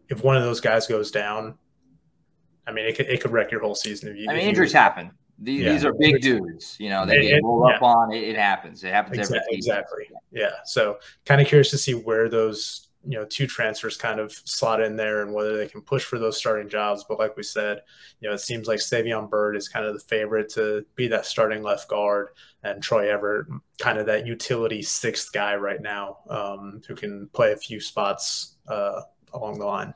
if 0.10 0.24
one 0.24 0.38
of 0.38 0.44
those 0.44 0.62
guys 0.62 0.88
goes 0.88 1.12
down 1.12 1.56
i 2.68 2.72
mean 2.72 2.86
it 2.86 2.96
could, 2.96 3.08
it 3.08 3.22
could 3.22 3.32
wreck 3.32 3.52
your 3.52 3.62
whole 3.62 3.76
season 3.76 4.10
if 4.10 4.18
you 4.18 4.28
i 4.30 4.34
mean 4.34 4.48
injuries 4.48 4.74
you, 4.74 4.80
happen 4.80 5.12
these, 5.40 5.62
yeah. 5.62 5.72
these, 5.74 5.84
are 5.84 5.94
big 5.94 6.22
dudes 6.22 6.78
you 6.80 6.90
know 6.90 7.06
they 7.06 7.18
it, 7.18 7.30
get 7.32 7.44
rolled 7.44 7.68
yeah. 7.68 7.76
up 7.76 7.82
on 7.82 8.14
it, 8.14 8.24
it, 8.24 8.36
happens 8.38 8.84
it 8.84 8.94
happens 8.94 9.18
exactly, 9.18 9.56
exactly 9.56 10.06
yeah 10.32 10.52
so 10.64 10.98
kind 11.26 11.42
of 11.42 11.48
curious 11.48 11.72
to 11.72 11.78
see 11.78 11.94
where 11.94 12.30
those 12.30 12.85
you 13.08 13.18
know 13.18 13.26
two 13.26 13.48
transfers 13.48 13.98
kind 13.98 14.20
of 14.20 14.32
slot 14.32 14.82
in 14.82 14.96
there 14.96 15.22
and 15.22 15.34
whether 15.34 15.58
they 15.58 15.68
can 15.68 15.82
push 15.82 16.04
for 16.04 16.20
those 16.20 16.38
starting 16.38 16.70
jobs. 16.70 17.06
But 17.08 17.20
like 17.20 17.38
we 17.38 17.44
said, 17.44 17.82
you 18.20 18.28
know 18.28 18.34
it 18.34 18.40
seems 18.40 18.68
like 18.68 18.80
Savion 18.80 19.30
Byrd 19.30 19.56
is 19.56 19.70
kind 19.70 19.86
of 19.86 19.94
the 19.94 20.00
favorite 20.00 20.50
to 20.54 20.86
be 20.96 21.08
that 21.08 21.26
starting 21.26 21.64
left 21.64 21.88
guard, 21.88 22.30
and 22.64 22.82
Troy 22.82 23.12
Everett 23.12 23.48
kind 23.80 23.98
of 23.98 24.06
that 24.08 24.26
utility 24.26 24.82
sixth 24.82 25.32
guy 25.32 25.56
right 25.56 25.82
now 25.82 26.18
um, 26.30 26.82
who 26.88 26.96
can 26.96 27.28
play 27.30 27.52
a 27.52 27.58
few 27.58 27.80
spots 27.80 28.56
uh, 28.68 29.02
along 29.34 29.60
the 29.60 29.66
line. 29.66 29.94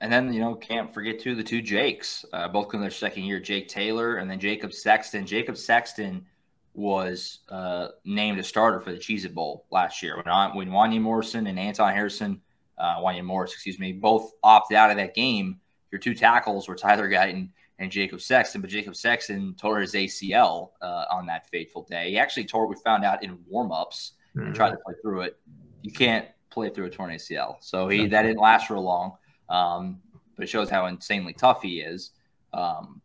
And 0.00 0.12
then 0.12 0.32
you 0.32 0.40
know 0.40 0.54
can't 0.54 0.92
forget 0.92 1.20
too 1.20 1.34
the 1.34 1.44
two 1.44 1.62
Jakes, 1.62 2.24
uh, 2.32 2.48
both 2.48 2.74
in 2.74 2.80
their 2.80 2.90
second 2.90 3.24
year, 3.24 3.40
Jake 3.40 3.68
Taylor 3.68 4.16
and 4.16 4.30
then 4.30 4.40
Jacob 4.40 4.72
Sexton. 4.72 5.26
Jacob 5.26 5.56
Sexton 5.56 6.24
was 6.74 7.38
uh, 7.48 7.88
named 8.04 8.38
a 8.38 8.42
starter 8.42 8.80
for 8.80 8.92
the 8.92 8.98
Cheez 8.98 9.24
It 9.24 9.34
Bowl 9.34 9.64
last 9.70 10.02
year 10.02 10.16
when, 10.16 10.54
when 10.54 10.68
Wanya 10.68 11.00
Morrison 11.00 11.46
and 11.46 11.58
Anton 11.58 11.92
Harrison, 11.92 12.40
uh, 12.78 12.96
Wanya 12.96 13.24
Morris, 13.24 13.52
excuse 13.52 13.78
me, 13.78 13.92
both 13.92 14.32
opted 14.42 14.76
out 14.76 14.90
of 14.90 14.96
that 14.96 15.14
game. 15.14 15.60
Your 15.92 16.00
two 16.00 16.14
tackles 16.14 16.66
were 16.66 16.74
Tyler 16.74 17.08
Guyton 17.08 17.50
and 17.78 17.90
Jacob 17.90 18.20
Sexton, 18.20 18.60
but 18.60 18.70
Jacob 18.70 18.96
Sexton 18.96 19.54
tore 19.54 19.80
his 19.80 19.94
ACL 19.94 20.70
uh, 20.82 21.04
on 21.10 21.26
that 21.26 21.48
fateful 21.48 21.86
day. 21.88 22.10
He 22.10 22.18
actually 22.18 22.44
tore, 22.44 22.66
we 22.66 22.76
found 22.84 23.04
out 23.04 23.22
in 23.22 23.38
warmups 23.52 24.12
mm-hmm. 24.36 24.46
and 24.46 24.54
tried 24.54 24.70
to 24.70 24.76
play 24.78 24.94
through 25.02 25.22
it. 25.22 25.38
You 25.82 25.92
can't 25.92 26.26
play 26.50 26.70
through 26.70 26.86
a 26.86 26.90
torn 26.90 27.10
ACL. 27.10 27.56
So 27.60 27.88
he 27.88 28.06
that 28.08 28.22
didn't 28.22 28.40
last 28.40 28.66
for 28.66 28.78
long, 28.78 29.12
um, 29.48 30.00
but 30.36 30.44
it 30.44 30.48
shows 30.48 30.70
how 30.70 30.86
insanely 30.86 31.32
tough 31.32 31.62
he 31.62 31.80
is. 31.80 32.10
Um, 32.52 33.00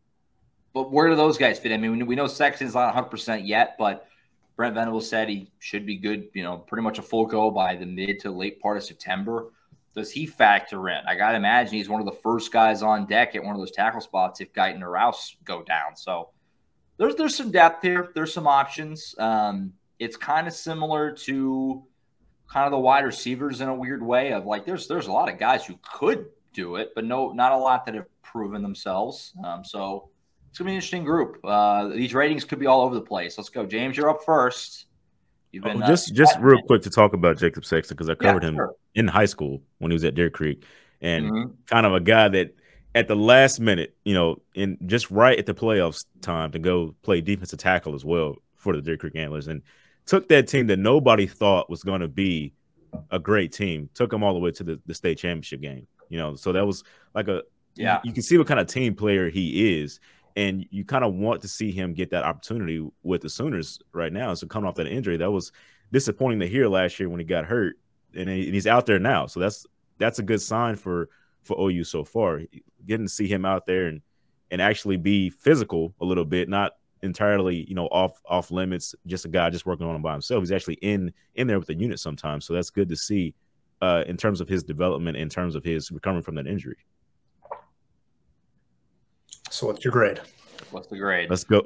but 0.80 0.94
where 0.94 1.10
do 1.10 1.15
those 1.18 1.38
guys 1.38 1.60
fit? 1.60 1.74
I 1.74 1.78
mean, 1.78 2.06
we 2.06 2.15
know 2.15 2.26
Sexton's 2.26 2.74
not 2.74 2.96
100% 2.96 3.46
yet, 3.46 3.76
but 3.78 4.08
Brent 4.56 4.76
Venable 4.76 5.02
said 5.02 5.28
he 5.28 5.52
should 5.60 5.86
be 5.86 5.98
good, 5.98 6.30
you 6.34 6.42
know, 6.42 6.56
pretty 6.56 6.84
much 6.84 7.00
a 7.00 7.02
full 7.02 7.26
go 7.26 7.52
by 7.52 7.76
the 7.76 7.86
mid 7.86 8.22
to 8.22 8.32
late 8.32 8.62
part 8.62 8.78
of 8.78 8.84
September. 8.84 9.52
Does 9.94 10.10
he 10.10 10.26
factor 10.26 10.88
in? 10.88 11.02
I 11.06 11.15
got 11.15 11.32
to 11.32 11.36
imagine 11.36 11.74
he's 11.74 11.89
one 11.89 12.00
of 12.00 12.06
the 12.06 12.13
first 12.24 12.54
guys 12.54 12.82
on 12.82 13.08
deck 13.08 13.36
at 13.36 13.44
one 13.44 13.56
of 13.56 13.60
those 13.60 13.72
tackle 13.72 14.00
spots 14.00 14.39
if 14.39 14.54
Guyton 14.54 14.82
or 14.82 14.92
Rouse 14.92 15.36
go 15.44 15.63
down. 15.63 15.98
So 15.98 16.30
there's 16.96 17.15
there's 17.15 17.36
some 17.36 17.52
depth 17.52 17.82
here. 17.82 18.12
There's 18.15 18.34
some 18.34 18.48
options. 18.48 19.15
Um, 19.20 19.74
it's 20.00 20.15
kind 20.15 20.48
of 20.48 20.54
similar 20.54 21.12
to 21.12 21.84
kind 22.50 22.65
of 22.65 22.72
the 22.72 22.80
wide 22.80 23.04
receivers 23.04 23.60
in 23.60 23.68
a 23.68 23.76
weird 23.76 24.02
way 24.02 24.32
of 24.32 24.46
like 24.46 24.65
there's 24.65 24.88
there's 24.88 25.08
a 25.08 25.12
lot 25.12 25.30
of 25.30 25.38
guys 25.38 25.65
who 25.65 25.78
could 25.84 26.28
do 26.54 26.78
it, 26.78 26.92
but 26.96 27.04
no, 27.04 27.34
not 27.34 27.52
a 27.52 27.58
lot 27.58 27.86
that 27.86 27.96
have 27.96 28.08
proven 28.24 28.62
themselves. 28.62 29.34
Um, 29.44 29.65
so 29.65 30.10
gonna 30.60 30.67
be 30.67 30.74
an 30.74 30.76
interesting 30.76 31.04
group. 31.04 31.39
Uh, 31.43 31.88
these 31.88 32.13
ratings 32.13 32.43
could 32.45 32.60
be 32.60 32.67
all 32.67 32.82
over 32.82 32.93
the 32.93 33.02
place. 33.02 33.38
Let's 33.38 33.50
go, 33.50 33.65
James. 33.65 33.98
You're 33.98 34.10
up 34.10 34.24
first. 34.24 34.86
You've 35.52 35.63
been 35.63 35.82
oh, 35.82 35.88
just 35.88 36.12
uh, 36.12 36.15
just 36.15 36.38
real 36.39 36.62
quick 36.62 36.84
to 36.84 36.89
talk 36.89 37.13
about 37.13 37.38
Jacob 37.38 37.65
Sexton 37.65 37.95
because 37.95 38.10
I 38.10 38.15
covered 38.15 38.43
yeah, 38.43 38.50
him 38.50 38.56
sure. 38.56 38.76
in 38.93 39.08
high 39.08 39.26
school 39.26 39.62
when 39.80 39.91
he 39.91 39.93
was 39.93 40.04
at 40.04 40.13
Deer 40.13 40.30
Creek, 40.30 40.63
and 41.02 41.26
mm-hmm. 41.26 41.52
kind 41.65 41.86
of 41.86 41.93
a 41.93 42.00
guy 42.00 42.28
that 42.28 42.56
at 42.93 43.08
the 43.08 43.15
last 43.15 43.60
minute, 43.60 43.95
you 44.04 44.13
know, 44.13 44.41
in 44.54 44.78
just 44.86 45.10
right 45.10 45.38
at 45.38 45.45
the 45.45 45.54
playoffs 45.54 46.06
time 46.22 46.52
to 46.52 46.60
go 46.60 46.93
play 47.02 47.22
defensive 47.22 47.60
tackle 47.60 47.95
as 47.95 48.06
well 48.06 48.36
for 48.56 48.76
the 48.76 48.82
Deer 48.82 48.98
Creek 48.98 49.15
Antlers, 49.15 49.48
and 49.48 49.62
took 50.06 50.28
that 50.30 50.48
team 50.48 50.67
that 50.67 50.78
nobody 50.78 51.26
thought 51.26 51.69
was 51.69 51.84
going 51.84 52.02
to 52.02 52.08
be 52.08 52.54
a 53.12 53.19
great 53.19 53.52
team, 53.52 53.89
took 53.93 54.10
them 54.10 54.24
all 54.24 54.34
the 54.34 54.39
way 54.39 54.52
to 54.52 54.63
the, 54.63 54.80
the 54.86 54.93
state 54.93 55.17
championship 55.17 55.62
game. 55.62 55.88
You 56.10 56.17
know, 56.17 56.36
so 56.36 56.52
that 56.52 56.65
was 56.65 56.84
like 57.15 57.28
a 57.28 57.43
yeah. 57.76 58.00
You, 58.04 58.10
you 58.10 58.13
can 58.13 58.24
see 58.24 58.38
what 58.38 58.48
kind 58.48 58.60
of 58.60 58.67
team 58.67 58.95
player 58.95 59.30
he 59.30 59.80
is, 59.82 60.00
and 60.36 60.65
you 60.70 60.86
kind 60.86 61.04
of 61.04 61.13
want 61.13 61.42
to 61.42 61.48
see 61.48 61.72
him 61.72 61.94
get 61.94 62.12
that 62.12 62.24
opportunity 62.24 62.88
with 63.04 63.22
the 63.22 63.30
Sooners 63.30 63.80
right 63.94 64.12
now. 64.12 64.34
So 64.34 64.48
coming 64.48 64.68
off 64.68 64.76
that 64.76 64.88
injury, 64.88 65.18
that 65.18 65.32
was 65.32 65.52
disappointing 65.92 66.39
to 66.42 66.48
hear 66.48 66.68
last 66.68 67.00
year 67.00 67.10
when 67.10 67.20
he 67.20 67.26
got 67.26 67.46
hurt, 67.46 67.78
and 68.15 68.30
he's 68.30 68.68
out 68.68 68.86
there 68.86 69.00
now. 69.00 69.28
So 69.28 69.39
that's 69.39 69.65
that's 69.98 70.20
a 70.20 70.24
good 70.24 70.42
sign 70.42 70.76
for 70.76 71.10
for 71.44 71.70
OU 71.70 71.84
so 71.86 72.04
far. 72.04 72.42
Getting 72.86 73.06
to 73.06 73.12
see 73.12 73.28
him 73.28 73.46
out 73.46 73.65
there 73.65 73.88
and 73.88 74.02
and 74.52 74.62
actually 74.62 74.98
be 74.98 75.30
physical 75.30 75.94
a 76.02 76.06
little 76.06 76.26
bit, 76.26 76.50
not 76.50 76.74
entirely 77.02 77.65
you 77.68 77.76
know 77.76 77.88
off 77.88 78.22
off 78.26 78.52
limits, 78.52 78.96
just 79.06 79.26
a 79.26 79.30
guy 79.30 79.50
just 79.50 79.65
working 79.65 79.86
on 79.86 79.96
him 79.96 80.02
by 80.02 80.13
himself. 80.13 80.42
He's 80.42 80.52
actually 80.52 80.76
in 80.76 81.13
in 81.36 81.48
there 81.48 81.60
with 81.60 81.68
the 81.68 81.76
unit 81.76 82.00
sometimes. 82.00 82.46
So 82.46 82.54
that's 82.54 82.70
good 82.70 82.89
to 82.89 82.96
see 82.96 83.36
uh, 83.82 84.04
in 84.08 84.18
terms 84.18 84.42
of 84.42 84.50
his 84.50 84.63
development, 84.63 85.18
in 85.18 85.30
terms 85.30 85.56
of 85.56 85.63
his 85.63 85.92
recovering 85.92 86.24
from 86.24 86.36
that 86.36 86.48
injury. 86.48 86.78
So 89.49 89.67
what's 89.67 89.83
your 89.83 89.91
grade? 89.91 90.19
What's 90.71 90.88
the 90.88 90.97
grade? 90.97 91.29
Let's 91.29 91.43
go. 91.43 91.63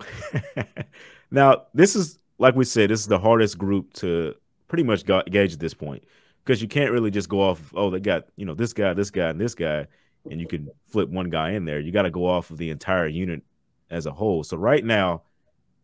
now, 1.31 1.63
this 1.73 1.95
is 1.95 2.19
like 2.37 2.55
we 2.55 2.65
said, 2.65 2.89
this 2.89 2.99
is 2.99 3.07
the 3.07 3.19
hardest 3.19 3.57
group 3.57 3.93
to 3.93 4.35
pretty 4.67 4.83
much 4.83 5.05
gauge 5.05 5.53
at 5.53 5.59
this 5.59 5.73
point 5.73 6.03
because 6.43 6.61
you 6.61 6.67
can't 6.67 6.91
really 6.91 7.11
just 7.11 7.29
go 7.29 7.41
off. 7.41 7.73
Oh, 7.75 7.89
they 7.89 7.99
got 7.99 8.25
you 8.35 8.45
know 8.45 8.53
this 8.53 8.73
guy, 8.73 8.93
this 8.93 9.11
guy, 9.11 9.29
and 9.29 9.39
this 9.39 9.55
guy, 9.55 9.87
and 10.29 10.39
you 10.39 10.47
can 10.47 10.69
flip 10.87 11.09
one 11.09 11.29
guy 11.29 11.51
in 11.51 11.65
there. 11.65 11.79
You 11.79 11.91
got 11.91 12.03
to 12.03 12.11
go 12.11 12.25
off 12.25 12.51
of 12.51 12.57
the 12.57 12.69
entire 12.69 13.07
unit 13.07 13.43
as 13.89 14.05
a 14.05 14.11
whole. 14.11 14.43
So 14.43 14.57
right 14.57 14.83
now, 14.83 15.23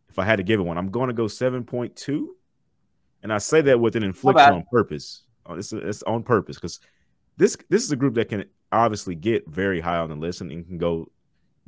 if 0.09 0.19
I 0.19 0.25
had 0.25 0.38
to 0.38 0.43
give 0.43 0.59
it 0.59 0.63
one, 0.63 0.77
I'm 0.77 0.91
going 0.91 1.07
to 1.07 1.13
go 1.13 1.27
seven 1.27 1.63
point 1.63 1.95
two, 1.95 2.35
and 3.23 3.31
I 3.33 3.38
say 3.38 3.62
that 3.62 3.79
with 3.79 3.95
an 3.95 4.03
inflection 4.03 4.53
on 4.53 4.63
purpose. 4.71 5.23
Oh, 5.45 5.55
it's 5.55 5.73
it's 5.73 6.03
on 6.03 6.23
purpose 6.23 6.57
because 6.57 6.79
this 7.38 7.57
this 7.69 7.83
is 7.83 7.91
a 7.91 7.95
group 7.95 8.15
that 8.15 8.29
can 8.29 8.45
obviously 8.71 9.15
get 9.15 9.47
very 9.47 9.79
high 9.79 9.97
on 9.97 10.09
the 10.09 10.15
list 10.15 10.41
and, 10.41 10.51
and 10.51 10.65
can 10.67 10.77
go 10.77 11.09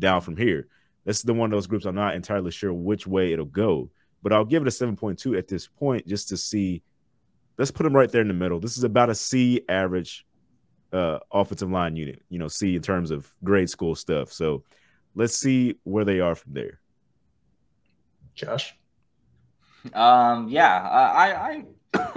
down 0.02 0.20
from 0.20 0.36
here. 0.36 0.68
This 1.06 1.18
is 1.18 1.24
the 1.24 1.34
one 1.34 1.52
of 1.52 1.58
those 1.58 1.68
groups 1.68 1.86
I'm 1.86 1.96
not 1.96 2.16
entirely 2.16 2.52
sure 2.52 2.74
which 2.74 3.08
way 3.08 3.32
it'll 3.32 3.46
go, 3.46 3.90
but 4.22 4.34
I'll 4.34 4.46
give 4.46 4.62
it 4.62 4.68
a 4.68 4.72
7.2 4.72 5.38
at 5.38 5.48
this 5.48 5.68
point 5.68 6.06
just 6.06 6.30
to 6.30 6.38
see. 6.38 6.84
Let's 7.58 7.72
put 7.72 7.84
them 7.84 7.96
right 7.96 8.12
there 8.12 8.22
in 8.22 8.28
the 8.28 8.34
middle. 8.34 8.60
This 8.60 8.78
is 8.78 8.84
about 8.84 9.10
a 9.10 9.16
C 9.16 9.62
average 9.70 10.26
uh, 10.92 11.20
offensive 11.32 11.72
line 11.72 11.96
unit, 11.96 12.22
you 12.30 12.40
know, 12.40 12.48
C 12.48 12.76
in 12.76 12.82
terms 12.82 13.12
of 13.12 13.32
grade 13.44 13.70
school 13.70 13.96
stuff. 13.96 14.32
So 14.32 14.64
let's 15.16 15.38
see 15.38 15.76
where 15.84 16.06
they 16.06 16.20
are 16.20 16.36
from 16.36 16.54
there. 16.54 16.80
Josh? 18.36 18.76
Um, 19.94 20.48
yeah, 20.50 20.82
I, 20.82 21.32
I, 21.32 21.64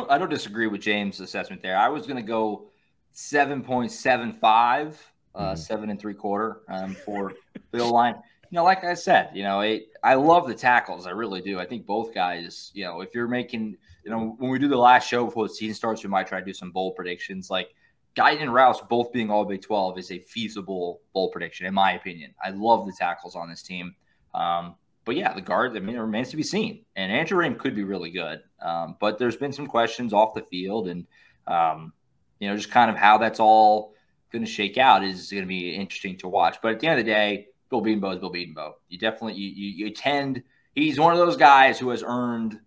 I 0.09 0.19
don't 0.19 0.31
disagree 0.31 0.67
with 0.67 0.81
James' 0.81 1.21
assessment 1.21 1.63
there. 1.63 1.77
I 1.77 1.89
was 1.89 2.07
going 2.07 2.17
to 2.17 2.23
go 2.23 2.69
7.75 3.15 4.95
uh, 5.35 5.51
mm-hmm. 5.51 5.57
seven 5.57 5.91
and 5.91 6.01
three 6.01 6.15
quarter 6.15 6.61
um, 6.69 6.95
for 6.95 7.33
the 7.71 7.85
line. 7.85 8.15
You 8.51 8.57
know, 8.57 8.65
like 8.65 8.85
I 8.85 8.95
said, 8.95 9.31
you 9.35 9.43
know, 9.43 9.61
it, 9.61 9.89
I 10.03 10.15
love 10.15 10.47
the 10.47 10.55
tackles. 10.55 11.07
I 11.07 11.11
really 11.11 11.41
do. 11.41 11.59
I 11.59 11.67
think 11.67 11.87
both 11.87 12.15
guys, 12.15 12.71
you 12.75 12.85
know, 12.85 13.01
if 13.01 13.15
you're 13.15 13.27
making, 13.27 13.77
you 14.05 14.11
know, 14.11 14.37
when 14.39 14.51
we 14.51 14.59
do 14.59 14.69
the 14.69 14.77
last 14.77 15.09
show 15.09 15.25
before 15.25 15.49
the 15.49 15.55
season 15.55 15.75
starts, 15.75 16.05
we 16.05 16.11
might 16.11 16.27
try 16.27 16.39
to 16.39 16.45
do 16.45 16.53
some 16.53 16.71
bold 16.71 16.95
predictions. 16.95 17.51
Like 17.51 17.75
Guyton 18.15 18.43
and 18.43 18.55
Rouse 18.55 18.81
both 18.83 19.13
being 19.13 19.31
all 19.31 19.45
Big 19.45 19.63
12 19.63 19.99
is 19.99 20.13
a 20.13 20.19
feasible 20.21 21.01
bold 21.13 21.33
prediction, 21.33 21.67
in 21.67 21.75
my 21.75 21.93
opinion. 21.93 22.35
I 22.45 22.51
love 22.51 22.87
the 22.87 22.93
tackles 22.97 23.35
on 23.35 23.49
this 23.49 23.63
team. 23.63 23.97
Um, 24.35 24.77
but 25.05 25.17
yeah, 25.17 25.35
the 25.35 25.41
guard, 25.41 25.77
I 25.77 25.81
mean, 25.81 25.97
it 25.97 26.01
remains 26.01 26.31
to 26.31 26.37
be 26.37 26.43
seen. 26.43 26.85
And 26.97 27.11
Andrew 27.11 27.39
Raym 27.39 27.59
could 27.59 27.75
be 27.75 27.85
really 27.85 28.11
good. 28.11 28.41
Um, 28.61 28.97
but 29.01 29.19
there's 29.19 29.37
been 29.37 29.53
some 29.53 29.67
questions 29.67 30.13
off 30.13 30.35
the 30.35 30.43
field 30.43 30.89
and, 30.89 31.07
um, 31.47 31.93
you 32.39 32.49
know, 32.49 32.57
just 32.57 32.71
kind 32.71 32.91
of 32.91 32.97
how 32.97 33.19
that's 33.19 33.41
all 33.41 33.94
going 34.35 34.45
to 34.45 34.51
shake 34.51 34.77
out 34.77 35.05
is 35.05 35.31
going 35.31 35.45
to 35.45 35.49
be 35.49 35.71
interesting 35.71 36.17
to 36.19 36.29
watch. 36.29 36.59
But 36.61 36.73
at 36.73 36.81
the 36.81 36.89
end 36.89 36.99
of 36.99 37.07
the 37.07 37.11
day, 37.11 37.49
Bill 37.71 37.81
Bedenbaugh 37.81 38.15
is 38.15 38.19
Bill 38.19 38.33
Bedenbaugh. 38.33 38.73
You 38.89 38.99
definitely 38.99 39.35
you, 39.35 39.49
you, 39.49 39.87
you 39.87 39.91
tend 39.95 40.43
he's 40.75 40.99
one 40.99 41.13
of 41.13 41.19
those 41.19 41.37
guys 41.37 41.79
who 41.79 41.89
has 41.91 42.03
earned 42.03 42.61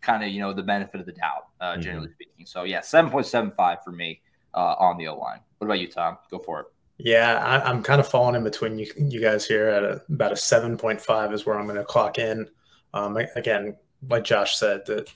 kind 0.00 0.24
of 0.24 0.30
you 0.30 0.40
know 0.40 0.52
the 0.52 0.62
benefit 0.62 0.98
of 1.00 1.06
the 1.06 1.12
doubt, 1.12 1.48
uh, 1.60 1.72
mm-hmm. 1.72 1.82
generally 1.82 2.10
speaking. 2.10 2.46
So 2.46 2.64
yeah, 2.64 2.80
seven 2.80 3.10
point 3.10 3.26
seven 3.26 3.52
five 3.56 3.84
for 3.84 3.92
me 3.92 4.22
uh, 4.54 4.74
on 4.78 4.96
the 4.96 5.08
O 5.08 5.18
line. 5.18 5.40
What 5.58 5.66
about 5.66 5.78
you, 5.78 5.88
Tom? 5.88 6.18
Go 6.30 6.38
for 6.38 6.60
it. 6.60 6.66
Yeah, 7.02 7.38
I, 7.38 7.70
am 7.70 7.82
kind 7.82 8.00
of 8.00 8.08
falling 8.08 8.34
in 8.34 8.44
between 8.44 8.78
you, 8.78 8.86
you 8.98 9.20
guys 9.20 9.46
here 9.46 9.68
at 9.68 9.82
a, 9.82 10.02
about 10.10 10.32
a 10.32 10.34
7.5 10.34 11.32
is 11.32 11.46
where 11.46 11.58
I'm 11.58 11.64
going 11.64 11.78
to 11.78 11.84
clock 11.84 12.18
in. 12.18 12.46
Um, 12.92 13.16
again, 13.36 13.74
like 14.06 14.24
Josh 14.24 14.58
said, 14.58 14.82
the 14.84 15.06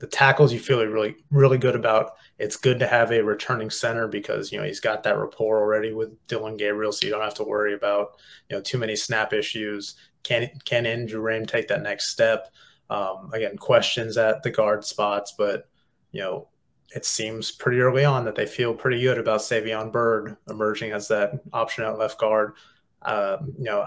the 0.00 0.06
tackles 0.06 0.52
you 0.52 0.58
feel 0.58 0.84
really 0.84 1.14
really 1.30 1.58
good 1.58 1.76
about. 1.76 2.16
It's 2.38 2.56
good 2.56 2.78
to 2.80 2.86
have 2.86 3.12
a 3.12 3.22
returning 3.22 3.70
center 3.70 4.08
because 4.08 4.50
you 4.50 4.58
know 4.58 4.64
he's 4.64 4.80
got 4.80 5.02
that 5.04 5.18
rapport 5.18 5.60
already 5.60 5.92
with 5.92 6.10
Dillon 6.26 6.56
Gabriel, 6.56 6.90
so 6.90 7.06
you 7.06 7.12
don't 7.12 7.22
have 7.22 7.34
to 7.34 7.44
worry 7.44 7.74
about 7.74 8.18
you 8.48 8.56
know 8.56 8.62
too 8.62 8.78
many 8.78 8.96
snap 8.96 9.32
issues. 9.32 9.96
Can 10.22 10.50
can 10.64 10.86
Andrew 10.86 11.22
Raym 11.22 11.46
take 11.46 11.68
that 11.68 11.82
next 11.82 12.08
step? 12.08 12.52
Um, 12.88 13.30
again, 13.32 13.56
questions 13.56 14.16
at 14.16 14.42
the 14.42 14.50
guard 14.50 14.84
spots, 14.84 15.34
but 15.36 15.68
you 16.12 16.22
know 16.22 16.48
it 16.94 17.04
seems 17.04 17.52
pretty 17.52 17.78
early 17.80 18.04
on 18.04 18.24
that 18.24 18.34
they 18.34 18.46
feel 18.46 18.74
pretty 18.74 19.00
good 19.00 19.18
about 19.18 19.40
Savion 19.40 19.92
Byrd 19.92 20.36
emerging 20.48 20.92
as 20.92 21.06
that 21.08 21.40
option 21.52 21.84
at 21.84 21.98
left 21.98 22.18
guard. 22.18 22.54
Uh, 23.02 23.38
you 23.58 23.64
know, 23.64 23.86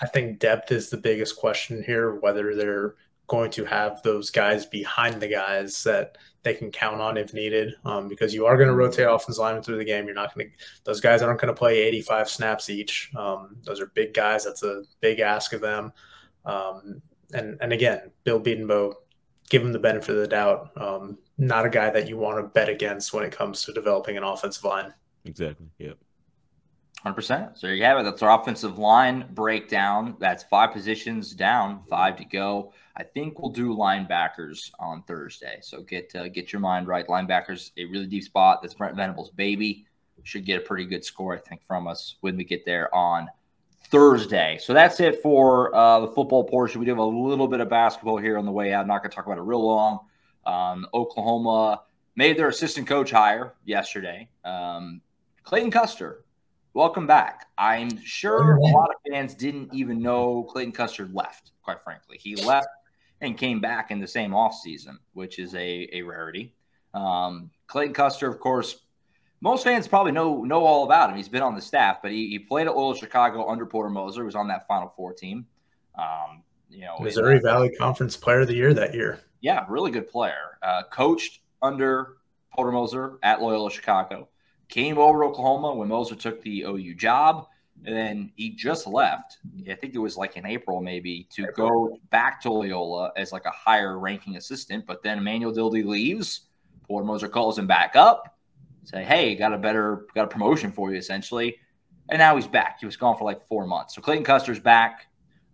I 0.00 0.06
think 0.06 0.38
depth 0.38 0.70
is 0.70 0.90
the 0.90 0.98
biggest 0.98 1.36
question 1.36 1.82
here, 1.82 2.16
whether 2.16 2.54
they're 2.54 2.94
going 3.26 3.50
to 3.52 3.64
have 3.64 4.02
those 4.02 4.30
guys 4.30 4.66
behind 4.66 5.20
the 5.20 5.28
guys 5.28 5.82
that 5.84 6.16
they 6.42 6.54
can 6.54 6.70
count 6.70 7.00
on 7.00 7.16
if 7.16 7.34
needed. 7.34 7.74
Um, 7.84 8.08
because 8.08 8.32
you 8.32 8.46
are 8.46 8.56
going 8.56 8.68
to 8.68 8.74
rotate 8.74 9.06
offensive 9.08 9.40
linemen 9.40 9.62
through 9.62 9.78
the 9.78 9.84
game. 9.84 10.06
You're 10.06 10.14
not 10.14 10.34
going 10.34 10.48
to; 10.48 10.52
those 10.84 11.00
guys 11.00 11.22
aren't 11.22 11.40
going 11.40 11.52
to 11.52 11.58
play 11.58 11.82
85 11.82 12.28
snaps 12.28 12.70
each. 12.70 13.10
Um, 13.16 13.56
those 13.64 13.80
are 13.80 13.86
big 13.86 14.14
guys. 14.14 14.44
That's 14.44 14.62
a 14.62 14.82
big 15.00 15.20
ask 15.20 15.52
of 15.52 15.60
them. 15.60 15.92
Um, 16.44 17.02
and 17.32 17.58
and 17.60 17.72
again, 17.72 18.12
Bill 18.24 18.40
Bedenbaugh, 18.40 18.94
give 19.48 19.62
him 19.62 19.72
the 19.72 19.78
benefit 19.78 20.14
of 20.14 20.20
the 20.20 20.28
doubt. 20.28 20.70
Um, 20.76 21.18
not 21.38 21.66
a 21.66 21.70
guy 21.70 21.90
that 21.90 22.08
you 22.08 22.16
want 22.16 22.38
to 22.38 22.48
bet 22.48 22.68
against 22.68 23.12
when 23.12 23.24
it 23.24 23.32
comes 23.32 23.64
to 23.64 23.72
developing 23.72 24.16
an 24.16 24.22
offensive 24.22 24.64
line. 24.64 24.94
Exactly. 25.24 25.66
Yep. 25.78 25.98
100%. 27.04 27.58
So 27.58 27.66
there 27.66 27.76
you 27.76 27.84
have 27.84 27.98
it. 27.98 28.02
That's 28.02 28.22
our 28.22 28.40
offensive 28.40 28.78
line 28.78 29.26
breakdown. 29.32 30.16
That's 30.18 30.42
five 30.44 30.72
positions 30.72 31.34
down, 31.34 31.82
five 31.88 32.16
to 32.16 32.24
go. 32.24 32.72
I 32.96 33.02
think 33.02 33.38
we'll 33.38 33.50
do 33.50 33.74
linebackers 33.76 34.70
on 34.78 35.02
Thursday. 35.02 35.58
So 35.60 35.82
get 35.82 36.14
uh, 36.14 36.28
get 36.28 36.52
your 36.52 36.60
mind 36.60 36.86
right. 36.86 37.06
Linebackers, 37.06 37.72
a 37.76 37.84
really 37.84 38.06
deep 38.06 38.24
spot. 38.24 38.62
That's 38.62 38.74
Brent 38.74 38.96
Venables' 38.96 39.30
baby. 39.30 39.86
Should 40.22 40.46
get 40.46 40.62
a 40.62 40.64
pretty 40.64 40.86
good 40.86 41.04
score, 41.04 41.34
I 41.34 41.38
think, 41.38 41.62
from 41.62 41.86
us 41.86 42.16
when 42.20 42.36
we 42.36 42.42
get 42.44 42.64
there 42.64 42.92
on 42.92 43.28
Thursday. 43.90 44.58
So 44.60 44.72
that's 44.72 44.98
it 44.98 45.22
for 45.22 45.72
uh, 45.74 46.00
the 46.00 46.08
football 46.08 46.42
portion. 46.44 46.80
We 46.80 46.86
do 46.86 46.92
have 46.92 46.98
a 46.98 47.04
little 47.04 47.46
bit 47.46 47.60
of 47.60 47.68
basketball 47.68 48.16
here 48.16 48.36
on 48.38 48.44
the 48.44 48.50
way 48.50 48.72
out. 48.72 48.80
I'm 48.80 48.88
not 48.88 49.02
going 49.02 49.10
to 49.10 49.14
talk 49.14 49.26
about 49.26 49.38
it 49.38 49.42
real 49.42 49.64
long. 49.64 50.00
Um, 50.44 50.86
Oklahoma 50.92 51.82
made 52.16 52.38
their 52.38 52.48
assistant 52.48 52.88
coach 52.88 53.10
hire 53.10 53.54
yesterday. 53.64 54.28
Um, 54.44 55.00
Clayton 55.44 55.70
Custer 55.70 56.24
welcome 56.76 57.06
back. 57.06 57.46
I'm 57.56 57.88
sure 58.04 58.56
a 58.56 58.60
lot 58.60 58.90
of 58.90 58.96
fans 59.10 59.34
didn't 59.34 59.72
even 59.72 60.02
know 60.02 60.42
Clayton 60.42 60.72
Custer 60.72 61.08
left, 61.10 61.52
quite 61.62 61.82
frankly. 61.82 62.18
He 62.20 62.36
left 62.36 62.68
and 63.20 63.36
came 63.38 63.60
back 63.60 63.90
in 63.90 64.00
the 64.00 64.06
same 64.06 64.32
offseason, 64.32 64.98
which 65.14 65.38
is 65.38 65.54
a, 65.54 65.88
a 65.92 66.02
rarity. 66.02 66.54
Um, 66.94 67.50
Clayton 67.66 67.94
Custer, 67.94 68.28
of 68.28 68.38
course, 68.38 68.80
most 69.40 69.64
fans 69.64 69.86
probably 69.86 70.12
know 70.12 70.44
know 70.44 70.64
all 70.64 70.84
about 70.84 71.10
him. 71.10 71.16
He's 71.16 71.28
been 71.28 71.42
on 71.42 71.54
the 71.54 71.60
staff, 71.60 71.98
but 72.02 72.10
he, 72.10 72.28
he 72.28 72.38
played 72.38 72.66
at 72.66 72.74
Loyola 72.74 72.96
Chicago 72.96 73.48
under 73.48 73.66
Porter 73.66 73.90
Moser. 73.90 74.22
He 74.22 74.26
was 74.26 74.34
on 74.34 74.48
that 74.48 74.66
Final 74.66 74.88
Four 74.88 75.12
team. 75.12 75.46
Um, 75.98 76.42
you 76.70 76.82
know, 76.82 76.96
Missouri 77.00 77.38
Valley 77.38 77.70
Conference 77.70 78.16
Player 78.16 78.40
of 78.40 78.48
the 78.48 78.54
Year 78.54 78.74
that 78.74 78.94
year. 78.94 79.20
Yeah, 79.40 79.64
really 79.68 79.90
good 79.90 80.08
player. 80.08 80.58
Uh, 80.62 80.82
coached 80.90 81.40
under 81.62 82.16
Porter 82.52 82.72
Moser 82.72 83.18
at 83.22 83.40
Loyola 83.40 83.70
Chicago 83.70 84.28
came 84.68 84.98
over 84.98 85.20
to 85.20 85.26
Oklahoma 85.26 85.74
when 85.74 85.88
Moser 85.88 86.16
took 86.16 86.42
the 86.42 86.62
OU 86.62 86.94
job. 86.94 87.46
And 87.84 87.94
then 87.94 88.32
he 88.34 88.50
just 88.50 88.86
left. 88.86 89.38
I 89.68 89.74
think 89.74 89.94
it 89.94 89.98
was 89.98 90.16
like 90.16 90.36
in 90.36 90.44
April, 90.44 90.80
maybe, 90.80 91.28
to 91.32 91.46
go 91.54 91.98
back 92.10 92.40
to 92.42 92.50
Loyola 92.52 93.12
as 93.16 93.32
like 93.32 93.44
a 93.44 93.50
higher 93.50 93.98
ranking 93.98 94.36
assistant. 94.36 94.86
But 94.86 95.02
then 95.02 95.18
Emmanuel 95.18 95.52
Dildy 95.52 95.84
leaves. 95.84 96.42
Porter 96.86 97.06
Moser 97.06 97.28
calls 97.28 97.58
him 97.58 97.66
back 97.66 97.96
up, 97.96 98.36
say, 98.84 99.04
"Hey, 99.04 99.34
got 99.34 99.52
a 99.52 99.58
better, 99.58 100.06
got 100.14 100.24
a 100.24 100.28
promotion 100.28 100.72
for 100.72 100.90
you, 100.90 100.98
essentially." 100.98 101.58
And 102.08 102.18
now 102.18 102.36
he's 102.36 102.46
back. 102.46 102.78
He 102.80 102.86
was 102.86 102.96
gone 102.96 103.16
for 103.16 103.24
like 103.24 103.46
four 103.46 103.66
months. 103.66 103.94
So 103.94 104.00
Clayton 104.00 104.24
Custer's 104.24 104.60
back. 104.60 105.06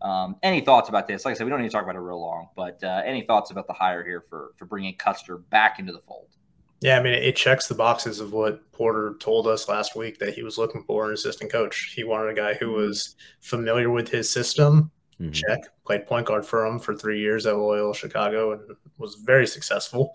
Um, 0.02 0.36
any 0.42 0.60
thoughts 0.60 0.88
about 0.88 1.06
this? 1.06 1.24
Like 1.24 1.32
I 1.32 1.34
said, 1.38 1.44
we 1.44 1.50
don't 1.50 1.62
need 1.62 1.68
to 1.68 1.72
talk 1.72 1.84
about 1.84 1.94
it 1.96 2.00
real 2.00 2.20
long, 2.20 2.48
but 2.56 2.82
uh, 2.82 3.02
any 3.04 3.22
thoughts 3.22 3.50
about 3.50 3.66
the 3.66 3.72
hire 3.72 4.04
here 4.04 4.20
for 4.20 4.52
for 4.56 4.64
bringing 4.66 4.94
Custer 4.96 5.38
back 5.38 5.78
into 5.78 5.92
the 5.92 6.00
fold? 6.00 6.36
Yeah, 6.82 6.98
I 6.98 7.02
mean, 7.02 7.14
it 7.14 7.36
checks 7.36 7.68
the 7.68 7.76
boxes 7.76 8.18
of 8.18 8.32
what 8.32 8.70
Porter 8.72 9.14
told 9.20 9.46
us 9.46 9.68
last 9.68 9.94
week 9.94 10.18
that 10.18 10.34
he 10.34 10.42
was 10.42 10.58
looking 10.58 10.82
for 10.82 11.06
an 11.06 11.14
assistant 11.14 11.52
coach. 11.52 11.92
He 11.94 12.02
wanted 12.02 12.30
a 12.30 12.34
guy 12.34 12.54
who 12.54 12.66
mm-hmm. 12.66 12.86
was 12.86 13.14
familiar 13.40 13.88
with 13.90 14.08
his 14.08 14.28
system. 14.28 14.90
Mm-hmm. 15.20 15.30
Check. 15.30 15.60
Played 15.86 16.06
point 16.06 16.26
guard 16.26 16.44
for 16.44 16.66
him 16.66 16.80
for 16.80 16.96
three 16.96 17.20
years 17.20 17.46
at 17.46 17.56
Loyola 17.56 17.94
Chicago 17.94 18.52
and 18.52 18.62
was 18.98 19.14
very 19.14 19.46
successful. 19.46 20.14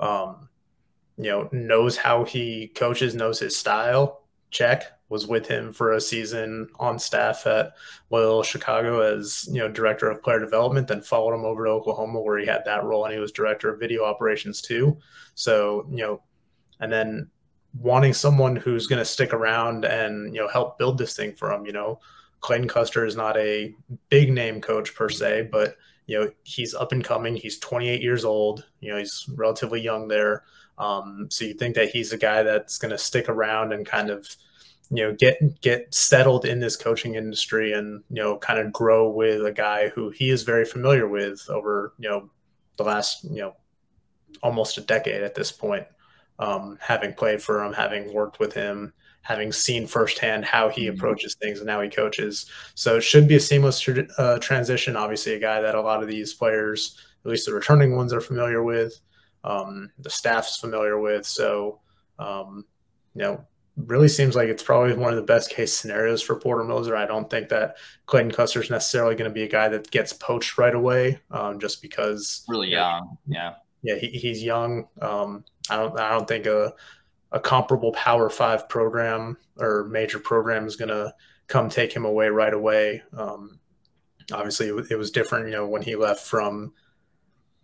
Um, 0.00 0.48
you 1.16 1.30
know, 1.30 1.48
knows 1.52 1.96
how 1.96 2.24
he 2.24 2.68
coaches, 2.74 3.14
knows 3.14 3.38
his 3.38 3.56
style. 3.56 4.24
Check. 4.50 4.97
Was 5.08 5.26
with 5.26 5.46
him 5.46 5.72
for 5.72 5.92
a 5.92 6.00
season 6.00 6.68
on 6.78 6.98
staff 6.98 7.46
at 7.46 7.74
Loyola 8.10 8.44
Chicago 8.44 9.00
as 9.00 9.48
you 9.50 9.58
know 9.58 9.68
director 9.68 10.10
of 10.10 10.22
player 10.22 10.38
development, 10.38 10.88
then 10.88 11.00
followed 11.00 11.34
him 11.34 11.44
over 11.44 11.64
to 11.64 11.70
Oklahoma 11.70 12.20
where 12.20 12.38
he 12.38 12.46
had 12.46 12.64
that 12.64 12.84
role 12.84 13.04
and 13.04 13.14
he 13.14 13.20
was 13.20 13.32
director 13.32 13.72
of 13.72 13.80
video 13.80 14.04
operations 14.04 14.60
too. 14.60 14.98
So 15.34 15.86
you 15.90 15.98
know, 15.98 16.22
and 16.80 16.92
then 16.92 17.30
wanting 17.80 18.12
someone 18.12 18.56
who's 18.56 18.86
going 18.86 18.98
to 18.98 19.04
stick 19.04 19.32
around 19.32 19.84
and 19.84 20.34
you 20.34 20.40
know 20.40 20.48
help 20.48 20.78
build 20.78 20.98
this 20.98 21.16
thing 21.16 21.34
for 21.34 21.52
him. 21.52 21.64
You 21.64 21.72
know, 21.72 22.00
Clayton 22.40 22.68
Custer 22.68 23.06
is 23.06 23.16
not 23.16 23.36
a 23.36 23.74
big 24.10 24.32
name 24.32 24.60
coach 24.60 24.94
per 24.94 25.08
se, 25.08 25.48
but 25.50 25.76
you 26.06 26.18
know 26.18 26.30
he's 26.42 26.74
up 26.74 26.92
and 26.92 27.04
coming. 27.04 27.34
He's 27.34 27.58
28 27.58 28.02
years 28.02 28.24
old. 28.24 28.66
You 28.80 28.90
know, 28.90 28.98
he's 28.98 29.26
relatively 29.36 29.80
young 29.80 30.08
there. 30.08 30.44
Um, 30.76 31.26
so 31.30 31.44
you 31.44 31.54
think 31.54 31.74
that 31.74 31.90
he's 31.90 32.12
a 32.12 32.18
guy 32.18 32.42
that's 32.42 32.78
going 32.78 32.92
to 32.92 32.98
stick 32.98 33.28
around 33.28 33.72
and 33.72 33.84
kind 33.84 34.10
of 34.10 34.28
you 34.90 35.02
know 35.02 35.14
get 35.14 35.60
get 35.60 35.92
settled 35.92 36.44
in 36.44 36.60
this 36.60 36.76
coaching 36.76 37.14
industry 37.14 37.72
and 37.72 38.02
you 38.10 38.22
know 38.22 38.38
kind 38.38 38.58
of 38.58 38.72
grow 38.72 39.08
with 39.08 39.44
a 39.44 39.52
guy 39.52 39.88
who 39.88 40.10
he 40.10 40.30
is 40.30 40.42
very 40.42 40.64
familiar 40.64 41.06
with 41.06 41.48
over 41.50 41.92
you 41.98 42.08
know 42.08 42.30
the 42.76 42.84
last 42.84 43.24
you 43.24 43.40
know 43.40 43.54
almost 44.42 44.78
a 44.78 44.82
decade 44.82 45.22
at 45.22 45.34
this 45.34 45.52
point. 45.52 45.86
Um, 46.40 46.78
having 46.80 47.14
played 47.14 47.42
for 47.42 47.64
him 47.64 47.72
having 47.72 48.14
worked 48.14 48.38
with 48.38 48.52
him 48.52 48.92
having 49.22 49.52
seen 49.52 49.86
firsthand 49.86 50.44
how 50.44 50.68
he 50.68 50.86
mm-hmm. 50.86 50.96
approaches 50.96 51.34
things 51.34 51.60
and 51.60 51.68
how 51.68 51.82
he 51.82 51.88
coaches. 51.90 52.46
So 52.74 52.96
it 52.96 53.02
should 53.02 53.28
be 53.28 53.34
a 53.34 53.40
seamless 53.40 53.78
tr- 53.80 54.00
uh, 54.16 54.38
transition. 54.38 54.96
Obviously 54.96 55.34
a 55.34 55.38
guy 55.38 55.60
that 55.60 55.74
a 55.74 55.82
lot 55.82 56.02
of 56.02 56.08
these 56.08 56.32
players 56.32 56.96
at 57.24 57.30
least 57.30 57.46
the 57.46 57.52
returning 57.52 57.96
ones 57.96 58.12
are 58.12 58.20
familiar 58.20 58.62
with 58.62 59.00
um, 59.44 59.90
the 59.98 60.08
staff's 60.08 60.56
familiar 60.56 60.98
with. 60.98 61.26
So 61.26 61.80
um, 62.18 62.64
you 63.14 63.22
know 63.22 63.46
really 63.86 64.08
seems 64.08 64.34
like 64.34 64.48
it's 64.48 64.62
probably 64.62 64.94
one 64.94 65.12
of 65.12 65.16
the 65.16 65.22
best 65.22 65.50
case 65.50 65.72
scenarios 65.72 66.22
for 66.22 66.38
Porter 66.38 66.64
Moser. 66.64 66.96
I 66.96 67.06
don't 67.06 67.30
think 67.30 67.48
that 67.50 67.76
Clayton 68.06 68.32
Custer 68.32 68.60
is 68.60 68.70
necessarily 68.70 69.14
going 69.14 69.30
to 69.30 69.34
be 69.34 69.44
a 69.44 69.48
guy 69.48 69.68
that 69.68 69.90
gets 69.90 70.12
poached 70.12 70.58
right 70.58 70.74
away, 70.74 71.20
um, 71.30 71.60
just 71.60 71.80
because 71.80 72.44
really 72.48 72.70
young. 72.70 73.16
Yeah, 73.26 73.54
yeah, 73.82 73.96
he, 73.96 74.08
he's 74.08 74.42
young. 74.42 74.88
Um, 75.00 75.44
I 75.70 75.76
don't 75.76 75.98
I 75.98 76.10
don't 76.10 76.26
think 76.26 76.46
a 76.46 76.74
a 77.30 77.40
comparable 77.40 77.92
Power 77.92 78.28
Five 78.30 78.68
program 78.68 79.36
or 79.58 79.84
major 79.84 80.18
program 80.18 80.66
is 80.66 80.76
going 80.76 80.88
to 80.88 81.14
come 81.46 81.68
take 81.68 81.92
him 81.92 82.04
away 82.04 82.28
right 82.28 82.54
away. 82.54 83.02
Um, 83.16 83.58
obviously, 84.32 84.68
it, 84.68 84.90
it 84.90 84.96
was 84.96 85.10
different, 85.10 85.46
you 85.46 85.52
know, 85.52 85.66
when 85.66 85.82
he 85.82 85.94
left 85.96 86.26
from 86.26 86.72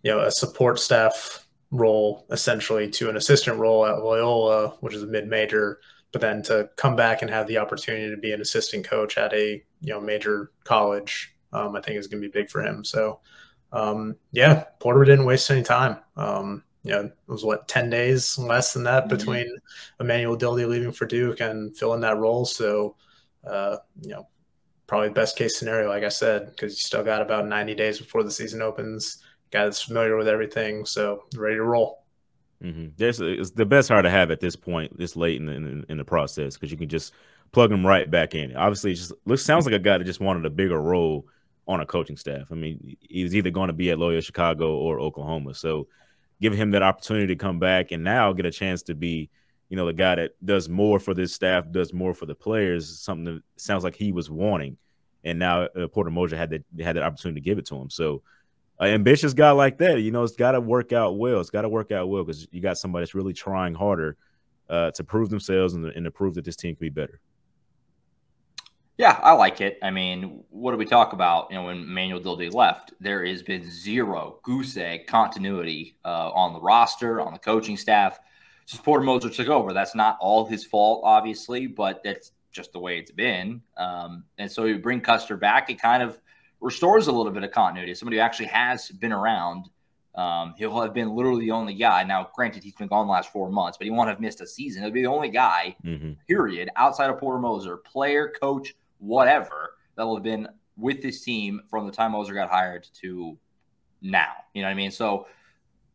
you 0.03 0.11
know 0.11 0.21
a 0.21 0.31
support 0.31 0.79
staff 0.79 1.45
role 1.71 2.25
essentially 2.29 2.89
to 2.89 3.09
an 3.09 3.17
assistant 3.17 3.59
role 3.59 3.85
at 3.85 4.03
Loyola, 4.03 4.69
which 4.79 4.93
is 4.93 5.03
a 5.03 5.07
mid 5.07 5.27
major 5.27 5.79
but 6.15 6.21
then 6.21 6.41
to 6.41 6.69
come 6.77 6.95
back 6.95 7.21
and 7.21 7.29
have 7.29 7.45
the 7.45 7.57
opportunity 7.57 8.09
to 8.09 8.15
be 8.15 8.31
an 8.31 8.39
assistant 8.39 8.87
coach 8.87 9.17
at 9.17 9.33
a 9.33 9.61
you 9.81 9.89
know 9.89 9.99
major 9.99 10.53
college, 10.63 11.35
um, 11.51 11.75
I 11.75 11.81
think 11.81 11.97
is 11.97 12.07
going 12.07 12.23
to 12.23 12.29
be 12.29 12.31
big 12.31 12.49
for 12.49 12.61
him. 12.61 12.85
So 12.85 13.19
um, 13.73 14.15
yeah, 14.31 14.63
Porter 14.79 15.03
didn't 15.03 15.25
waste 15.25 15.51
any 15.51 15.61
time. 15.61 15.97
Um, 16.15 16.63
you 16.83 16.93
know, 16.93 17.01
it 17.01 17.13
was 17.27 17.43
what 17.43 17.67
ten 17.67 17.89
days 17.89 18.37
less 18.37 18.71
than 18.71 18.83
that 18.83 19.07
mm-hmm. 19.07 19.17
between 19.17 19.57
Emmanuel 19.99 20.37
Dildy 20.37 20.65
leaving 20.65 20.93
for 20.93 21.05
Duke 21.05 21.41
and 21.41 21.75
filling 21.75 21.99
that 21.99 22.17
role. 22.17 22.45
So 22.45 22.95
uh, 23.45 23.75
you 24.01 24.11
know, 24.11 24.29
probably 24.87 25.09
the 25.09 25.15
best 25.15 25.35
case 25.35 25.59
scenario, 25.59 25.89
like 25.89 26.05
I 26.05 26.07
said, 26.07 26.45
because 26.45 26.71
you 26.71 26.77
still 26.77 27.03
got 27.03 27.23
about 27.23 27.45
ninety 27.45 27.75
days 27.75 27.99
before 27.99 28.23
the 28.23 28.31
season 28.31 28.61
opens. 28.61 29.21
Guy 29.51 29.65
that's 29.65 29.81
familiar 29.81 30.15
with 30.15 30.29
everything, 30.29 30.85
so 30.85 31.25
ready 31.35 31.57
to 31.57 31.63
roll. 31.63 32.04
Mm-hmm. 32.65 32.87
There's 32.97 33.21
it's 33.21 33.51
the 33.51 33.65
best 33.65 33.89
hire 33.89 34.01
to 34.01 34.09
have 34.09 34.31
at 34.31 34.39
this 34.39 34.55
point, 34.55 34.97
this 34.97 35.15
late 35.15 35.39
in, 35.39 35.47
in, 35.49 35.85
in 35.87 35.97
the 35.97 36.03
process, 36.03 36.55
because 36.55 36.71
you 36.71 36.77
can 36.77 36.89
just 36.89 37.13
plug 37.51 37.71
him 37.71 37.85
right 37.85 38.09
back 38.09 38.33
in. 38.33 38.55
Obviously, 38.55 38.91
it 38.91 38.95
just 38.95 39.13
looks 39.25 39.43
sounds 39.43 39.65
like 39.65 39.75
a 39.75 39.79
guy 39.79 39.99
that 39.99 40.03
just 40.03 40.19
wanted 40.19 40.45
a 40.45 40.49
bigger 40.49 40.81
role 40.81 41.27
on 41.67 41.79
a 41.79 41.85
coaching 41.85 42.17
staff. 42.17 42.47
I 42.51 42.55
mean, 42.55 42.97
he's 43.01 43.35
either 43.35 43.51
going 43.51 43.67
to 43.67 43.73
be 43.73 43.91
at 43.91 43.99
Loyola 43.99 44.21
Chicago 44.21 44.77
or 44.77 44.99
Oklahoma. 44.99 45.53
So, 45.53 45.87
giving 46.41 46.57
him 46.57 46.71
that 46.71 46.81
opportunity 46.81 47.27
to 47.27 47.35
come 47.35 47.59
back 47.59 47.91
and 47.91 48.03
now 48.03 48.33
get 48.33 48.47
a 48.47 48.51
chance 48.51 48.81
to 48.83 48.95
be, 48.95 49.29
you 49.69 49.77
know, 49.77 49.85
the 49.85 49.93
guy 49.93 50.15
that 50.15 50.31
does 50.43 50.67
more 50.67 50.99
for 50.99 51.13
this 51.13 51.33
staff, 51.33 51.69
does 51.69 51.93
more 51.93 52.15
for 52.15 52.25
the 52.25 52.35
players, 52.35 52.99
something 52.99 53.25
that 53.25 53.43
sounds 53.57 53.83
like 53.83 53.95
he 53.95 54.11
was 54.11 54.29
wanting. 54.29 54.77
And 55.23 55.37
now 55.37 55.63
uh, 55.63 55.87
Porter 55.87 56.11
had 56.35 56.49
that 56.49 56.63
had 56.79 56.95
that 56.95 57.03
opportunity 57.03 57.41
to 57.41 57.45
give 57.45 57.59
it 57.59 57.67
to 57.67 57.75
him. 57.75 57.91
So 57.91 58.23
an 58.79 58.89
ambitious 58.89 59.33
guy 59.33 59.51
like 59.51 59.77
that, 59.77 60.01
you 60.01 60.11
know, 60.11 60.23
it's 60.23 60.35
got 60.35 60.51
to 60.51 60.61
work 60.61 60.91
out 60.91 61.17
well. 61.17 61.39
It's 61.39 61.49
got 61.49 61.61
to 61.61 61.69
work 61.69 61.91
out 61.91 62.09
well 62.09 62.23
because 62.23 62.47
you 62.51 62.61
got 62.61 62.77
somebody 62.77 63.03
that's 63.03 63.15
really 63.15 63.33
trying 63.33 63.73
harder 63.73 64.17
uh, 64.69 64.91
to 64.91 65.03
prove 65.03 65.29
themselves 65.29 65.73
and, 65.73 65.85
and 65.85 66.05
to 66.05 66.11
prove 66.11 66.35
that 66.35 66.45
this 66.45 66.55
team 66.55 66.75
can 66.75 66.81
be 66.81 66.89
better. 66.89 67.21
Yeah, 68.97 69.19
I 69.21 69.33
like 69.33 69.59
it. 69.59 69.77
I 69.83 69.91
mean, 69.91 70.43
what 70.49 70.71
do 70.71 70.77
we 70.77 70.85
talk 70.85 71.11
about? 71.11 71.47
You 71.51 71.57
know, 71.57 71.65
when 71.65 71.85
Manuel 71.85 72.21
Dildy 72.21 72.53
left, 72.53 72.93
there 73.01 73.25
has 73.25 73.43
been 73.43 73.69
zero 73.69 74.39
goose 74.43 74.77
egg 74.77 75.05
continuity 75.07 75.97
uh, 76.05 76.31
on 76.31 76.53
the 76.53 76.61
roster, 76.61 77.19
on 77.19 77.33
the 77.33 77.39
coaching 77.39 77.75
staff. 77.75 78.19
Since 78.65 78.81
Porter 78.81 79.03
Moser 79.03 79.29
took 79.29 79.49
over, 79.49 79.73
that's 79.73 79.95
not 79.95 80.17
all 80.21 80.45
his 80.45 80.65
fault, 80.65 81.01
obviously, 81.03 81.67
but 81.67 82.03
that's 82.03 82.31
just 82.53 82.71
the 82.71 82.79
way 82.79 82.97
it's 82.97 83.11
been. 83.11 83.61
Um, 83.75 84.23
and 84.37 84.49
so 84.49 84.63
you 84.63 84.79
bring 84.79 85.01
Custer 85.01 85.35
back, 85.35 85.69
it 85.69 85.79
kind 85.79 86.01
of 86.01 86.19
restores 86.61 87.07
a 87.07 87.11
little 87.11 87.31
bit 87.31 87.43
of 87.43 87.51
continuity. 87.51 87.93
Somebody 87.95 88.17
who 88.17 88.23
actually 88.23 88.47
has 88.47 88.89
been 88.89 89.11
around. 89.11 89.69
Um, 90.15 90.53
he'll 90.57 90.79
have 90.81 90.93
been 90.93 91.13
literally 91.13 91.45
the 91.45 91.51
only 91.51 91.73
guy. 91.73 92.03
Now, 92.03 92.29
granted, 92.33 92.63
he's 92.63 92.75
been 92.75 92.87
gone 92.87 93.05
the 93.05 93.11
last 93.11 93.33
four 93.33 93.49
months, 93.49 93.77
but 93.77 93.83
he 93.83 93.91
won't 93.91 94.07
have 94.07 94.21
missed 94.21 94.39
a 94.39 94.47
season. 94.47 94.81
He'll 94.81 94.91
be 94.91 95.01
the 95.01 95.09
only 95.09 95.27
guy, 95.27 95.75
mm-hmm. 95.83 96.13
period, 96.25 96.69
outside 96.77 97.09
of 97.09 97.19
Porter 97.19 97.39
Moser, 97.39 97.75
player, 97.75 98.31
coach, 98.39 98.75
whatever, 98.99 99.75
that 99.95 100.05
will 100.05 100.15
have 100.15 100.23
been 100.23 100.47
with 100.77 101.01
this 101.01 101.21
team 101.21 101.61
from 101.69 101.85
the 101.85 101.91
time 101.91 102.13
Moser 102.13 102.33
got 102.33 102.49
hired 102.49 102.87
to 103.01 103.37
now. 104.01 104.33
You 104.53 104.61
know 104.61 104.69
what 104.69 104.71
I 104.71 104.75
mean? 104.75 104.91
So 104.91 105.27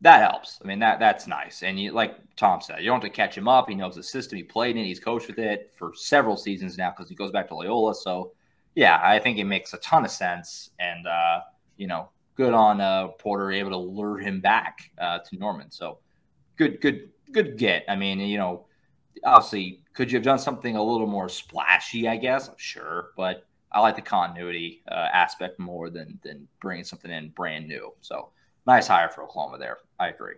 that 0.02 0.20
helps. 0.20 0.58
I 0.62 0.66
mean, 0.66 0.78
that 0.80 0.98
that's 0.98 1.26
nice. 1.26 1.62
And 1.62 1.78
you, 1.78 1.92
like 1.92 2.16
Tom 2.36 2.61
said, 2.61 2.80
you 2.80 2.86
don't 2.86 3.02
have 3.02 3.11
to 3.11 3.16
catch 3.16 3.36
him 3.36 3.48
up. 3.48 3.68
He 3.68 3.74
knows 3.74 3.96
the 3.96 4.02
system. 4.02 4.36
He 4.36 4.42
played 4.42 4.76
in. 4.76 4.84
He's 4.84 5.00
coached 5.00 5.28
with 5.28 5.38
it 5.38 5.72
for 5.76 5.92
several 5.94 6.36
seasons 6.36 6.78
now 6.78 6.90
because 6.90 7.08
he 7.08 7.14
goes 7.14 7.30
back 7.30 7.48
to 7.48 7.54
Loyola. 7.54 7.94
So 7.94 8.32
yeah, 8.74 9.00
I 9.02 9.18
think 9.18 9.38
it 9.38 9.44
makes 9.44 9.74
a 9.74 9.78
ton 9.78 10.04
of 10.04 10.10
sense. 10.10 10.70
And, 10.78 11.06
uh, 11.06 11.40
you 11.76 11.86
know, 11.86 12.10
good 12.36 12.54
on 12.54 12.80
uh, 12.80 13.08
Porter 13.08 13.52
able 13.52 13.70
to 13.70 13.76
lure 13.76 14.18
him 14.18 14.40
back 14.40 14.90
uh, 14.98 15.18
to 15.18 15.36
Norman. 15.36 15.70
So 15.70 15.98
good, 16.56 16.80
good, 16.80 17.10
good 17.32 17.58
get. 17.58 17.84
I 17.88 17.96
mean, 17.96 18.20
you 18.20 18.38
know, 18.38 18.66
obviously, 19.24 19.82
could 19.92 20.10
you 20.10 20.16
have 20.16 20.24
done 20.24 20.38
something 20.38 20.76
a 20.76 20.82
little 20.82 21.06
more 21.06 21.28
splashy? 21.28 22.08
I 22.08 22.16
guess, 22.16 22.50
sure, 22.56 23.10
but 23.16 23.46
I 23.72 23.80
like 23.80 23.96
the 23.96 24.02
continuity 24.02 24.82
uh, 24.90 25.08
aspect 25.12 25.58
more 25.58 25.90
than 25.90 26.18
than 26.22 26.48
bringing 26.60 26.84
something 26.84 27.10
in 27.10 27.30
brand 27.30 27.68
new. 27.68 27.92
So 28.00 28.30
nice 28.66 28.86
hire 28.86 29.08
for 29.08 29.24
Oklahoma 29.24 29.58
there. 29.58 29.78
I 29.98 30.08
agree. 30.08 30.34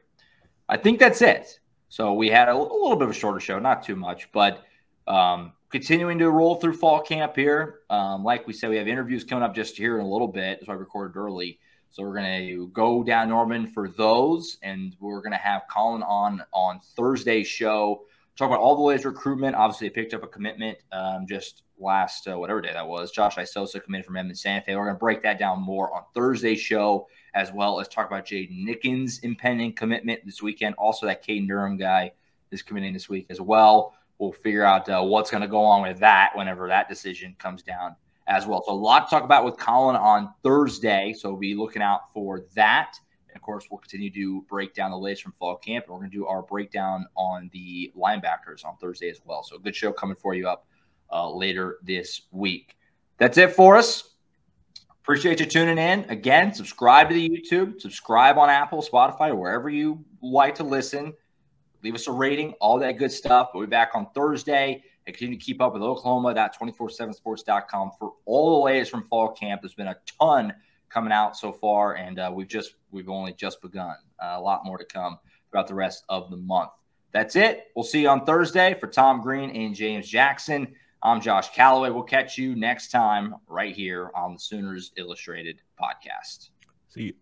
I 0.69 0.77
think 0.77 0.99
that's 0.99 1.23
it. 1.23 1.61
So 1.89 2.15
we 2.15 2.29
had 2.29 2.49
a, 2.49 2.55
a 2.55 2.57
little 2.57 2.97
bit 2.97 3.05
of 3.05 3.11
a 3.11 3.15
shorter 3.15 3.41
show, 3.41 3.59
not 3.59 3.83
too 3.83 3.97
much, 3.97 4.33
but 4.33 4.65
um, 5.07 5.53
continuing 5.73 6.19
to 6.19 6.31
roll 6.31 6.57
through 6.57 6.75
fall 6.75 7.01
camp 7.01 7.35
here. 7.35 7.81
Um, 7.89 8.23
like 8.23 8.47
we 8.47 8.53
said, 8.53 8.69
we 8.71 8.77
have 8.77 8.87
interviews 8.87 9.25
coming 9.25 9.43
up 9.43 9.55
just 9.55 9.77
here 9.77 9.99
in 9.99 10.05
a 10.05 10.09
little 10.09 10.29
bit. 10.29 10.63
So 10.65 10.71
I 10.71 10.75
recorded 10.77 11.17
early. 11.17 11.59
So 11.91 12.03
we're 12.03 12.15
going 12.15 12.47
to 12.47 12.69
go 12.69 13.03
down 13.03 13.31
Norman 13.31 13.67
for 13.67 13.89
those, 13.89 14.59
and 14.63 14.97
we're 15.01 15.21
going 15.21 15.33
to 15.33 15.39
have 15.39 15.63
Colin 15.71 16.03
on 16.03 16.43
on 16.53 16.81
Thursday's 16.97 17.49
show. 17.49 18.05
Talk 18.37 18.49
about 18.49 18.61
all 18.61 18.77
the 18.77 18.83
latest 18.83 19.05
recruitment. 19.05 19.57
Obviously, 19.57 19.89
they 19.89 19.95
picked 19.95 20.15
up 20.15 20.23
a 20.23 20.27
commitment 20.27 20.79
um, 20.91 21.27
just 21.27 21.65
last 21.79 22.27
uh, 22.29 22.39
whatever 22.39 22.63
day 22.63 22.73
that 22.73 22.87
was. 22.87 23.11
Josh 23.11 23.37
Isosa 23.37 23.83
committed 23.83 24.07
from 24.07 24.17
Edmond 24.17 24.39
Santa 24.39 24.65
Fe. 24.65 24.75
We're 24.75 24.85
going 24.85 24.95
to 24.95 25.01
break 25.01 25.23
that 25.23 25.39
down 25.39 25.61
more 25.61 25.95
on 25.95 26.05
Thursday's 26.15 26.61
show, 26.61 27.09
as 27.35 27.53
well 27.53 27.79
as 27.79 27.89
talk 27.89 28.07
about 28.07 28.25
Jade 28.25 28.51
Nickens' 28.51 29.23
impending 29.23 29.75
commitment 29.75 30.25
this 30.25 30.41
weekend. 30.41 30.75
Also, 30.77 31.05
that 31.05 31.23
Caden 31.23 31.47
Durham 31.47 31.77
guy 31.77 32.13
is 32.51 32.63
committing 32.63 32.95
this 32.95 33.09
week 33.09 33.27
as 33.29 33.41
well 33.41 33.95
we'll 34.23 34.33
figure 34.33 34.63
out 34.63 34.89
uh, 34.89 35.03
what's 35.03 35.33
going 35.33 35.41
to 35.41 35.49
go 35.49 35.65
on 35.65 35.83
with 35.83 35.99
that 35.99 36.31
whenever 36.37 36.69
that 36.69 36.89
decision 36.89 37.35
comes 37.41 37.61
down 37.61 37.97
as 38.29 38.47
well. 38.47 38.63
So 38.65 38.73
a 38.73 38.75
lot 38.75 39.09
to 39.09 39.11
talk 39.11 39.25
about 39.25 39.45
with 39.45 39.57
Colin 39.57 39.97
on 39.97 40.33
Thursday. 40.45 41.13
So 41.13 41.31
we'll 41.31 41.41
be 41.41 41.57
looking 41.57 41.83
out 41.83 42.13
for 42.15 42.43
that. 42.55 42.95
And 43.29 43.35
of 43.35 43.43
course, 43.43 43.67
we'll 43.69 43.81
continue 43.81 44.13
to 44.13 44.43
break 44.43 44.75
down 44.75 44.93
the 44.93 44.97
latest 44.97 45.25
from 45.25 45.33
fall 45.41 45.57
camp. 45.57 45.87
And 45.87 45.93
we're 45.93 45.99
going 45.99 46.13
to 46.13 46.17
do 46.17 46.27
our 46.27 46.43
breakdown 46.43 47.05
on 47.17 47.51
the 47.53 47.93
linebackers 47.99 48.65
on 48.65 48.77
Thursday 48.81 49.11
as 49.11 49.21
well. 49.25 49.43
So 49.43 49.57
a 49.57 49.59
good 49.59 49.75
show 49.75 49.93
coming 49.93 50.15
for 50.15 50.35
you 50.35 50.49
up 50.49 50.67
uh, 51.11 51.29
later 51.29 51.79
this 51.83 52.23
week. 52.31 52.77
That's 53.19 53.39
it 53.39 53.53
for 53.53 53.77
us. 53.77 54.15
Appreciate 55.03 55.41
you 55.41 55.47
tuning 55.47 55.79
in. 55.79 56.09
Again, 56.11 56.55
subscribe 56.55 57.09
to 57.09 57.15
the 57.15 57.29
YouTube, 57.29 57.81
subscribe 57.81 58.39
on 58.39 58.49
Apple, 58.49 58.83
Spotify, 58.83 59.37
wherever 59.37 59.69
you 59.69 60.05
like 60.23 60.55
to 60.55 60.63
listen 60.63 61.13
leave 61.83 61.95
us 61.95 62.07
a 62.07 62.13
rating, 62.13 62.53
all 62.61 62.79
that 62.79 62.99
good 62.99 63.13
stuff. 63.13 63.51
We'll 63.55 63.67
be 63.67 63.71
back 63.71 63.91
on 63.95 64.09
Thursday 64.15 64.83
and 65.07 65.17
continue 65.17 65.39
to 65.39 65.45
keep 65.45 65.61
up 65.61 65.73
with 65.73 65.83
Oklahoma. 65.83 66.29
Oklahoma.247sports.com 66.31 67.93
for 67.99 68.13
all 68.25 68.59
the 68.59 68.65
latest 68.65 68.91
from 68.91 69.05
fall 69.05 69.33
camp. 69.33 69.63
There's 69.63 69.75
been 69.75 69.89
a 69.89 69.97
ton 70.21 70.55
coming 70.89 71.13
out 71.13 71.37
so 71.37 71.53
far, 71.53 71.95
and 71.97 72.19
uh, 72.19 72.31
we've 72.33 72.49
just 72.49 72.75
we've 72.91 73.09
only 73.09 73.33
just 73.33 73.61
begun. 73.63 73.97
Uh, 74.23 74.35
a 74.37 74.41
lot 74.41 74.65
more 74.65 74.79
to 74.79 74.85
come 74.85 75.19
throughout 75.51 75.67
the 75.67 75.75
rest 75.75 76.05
of 76.09 76.31
the 76.31 76.37
month. 76.37 76.71
That's 77.13 77.37
it. 77.37 77.69
We'll 77.77 77.85
see 77.85 78.03
you 78.03 78.09
on 78.09 78.25
Thursday 78.25 78.75
for 78.79 78.87
Tom 78.87 79.21
Green 79.21 79.51
and 79.51 79.75
James 79.75 80.09
Jackson. 80.09 80.75
I'm 81.03 81.21
Josh 81.21 81.53
Callaway. 81.53 81.91
We'll 81.91 82.05
catch 82.05 82.39
you 82.39 82.55
next 82.55 82.91
time 82.91 83.35
right 83.49 83.75
here 83.75 84.11
on 84.15 84.35
the 84.35 84.39
Sooners 84.39 84.93
Illustrated 84.97 85.61
podcast. 85.81 86.51
See 86.89 87.03
you. 87.03 87.22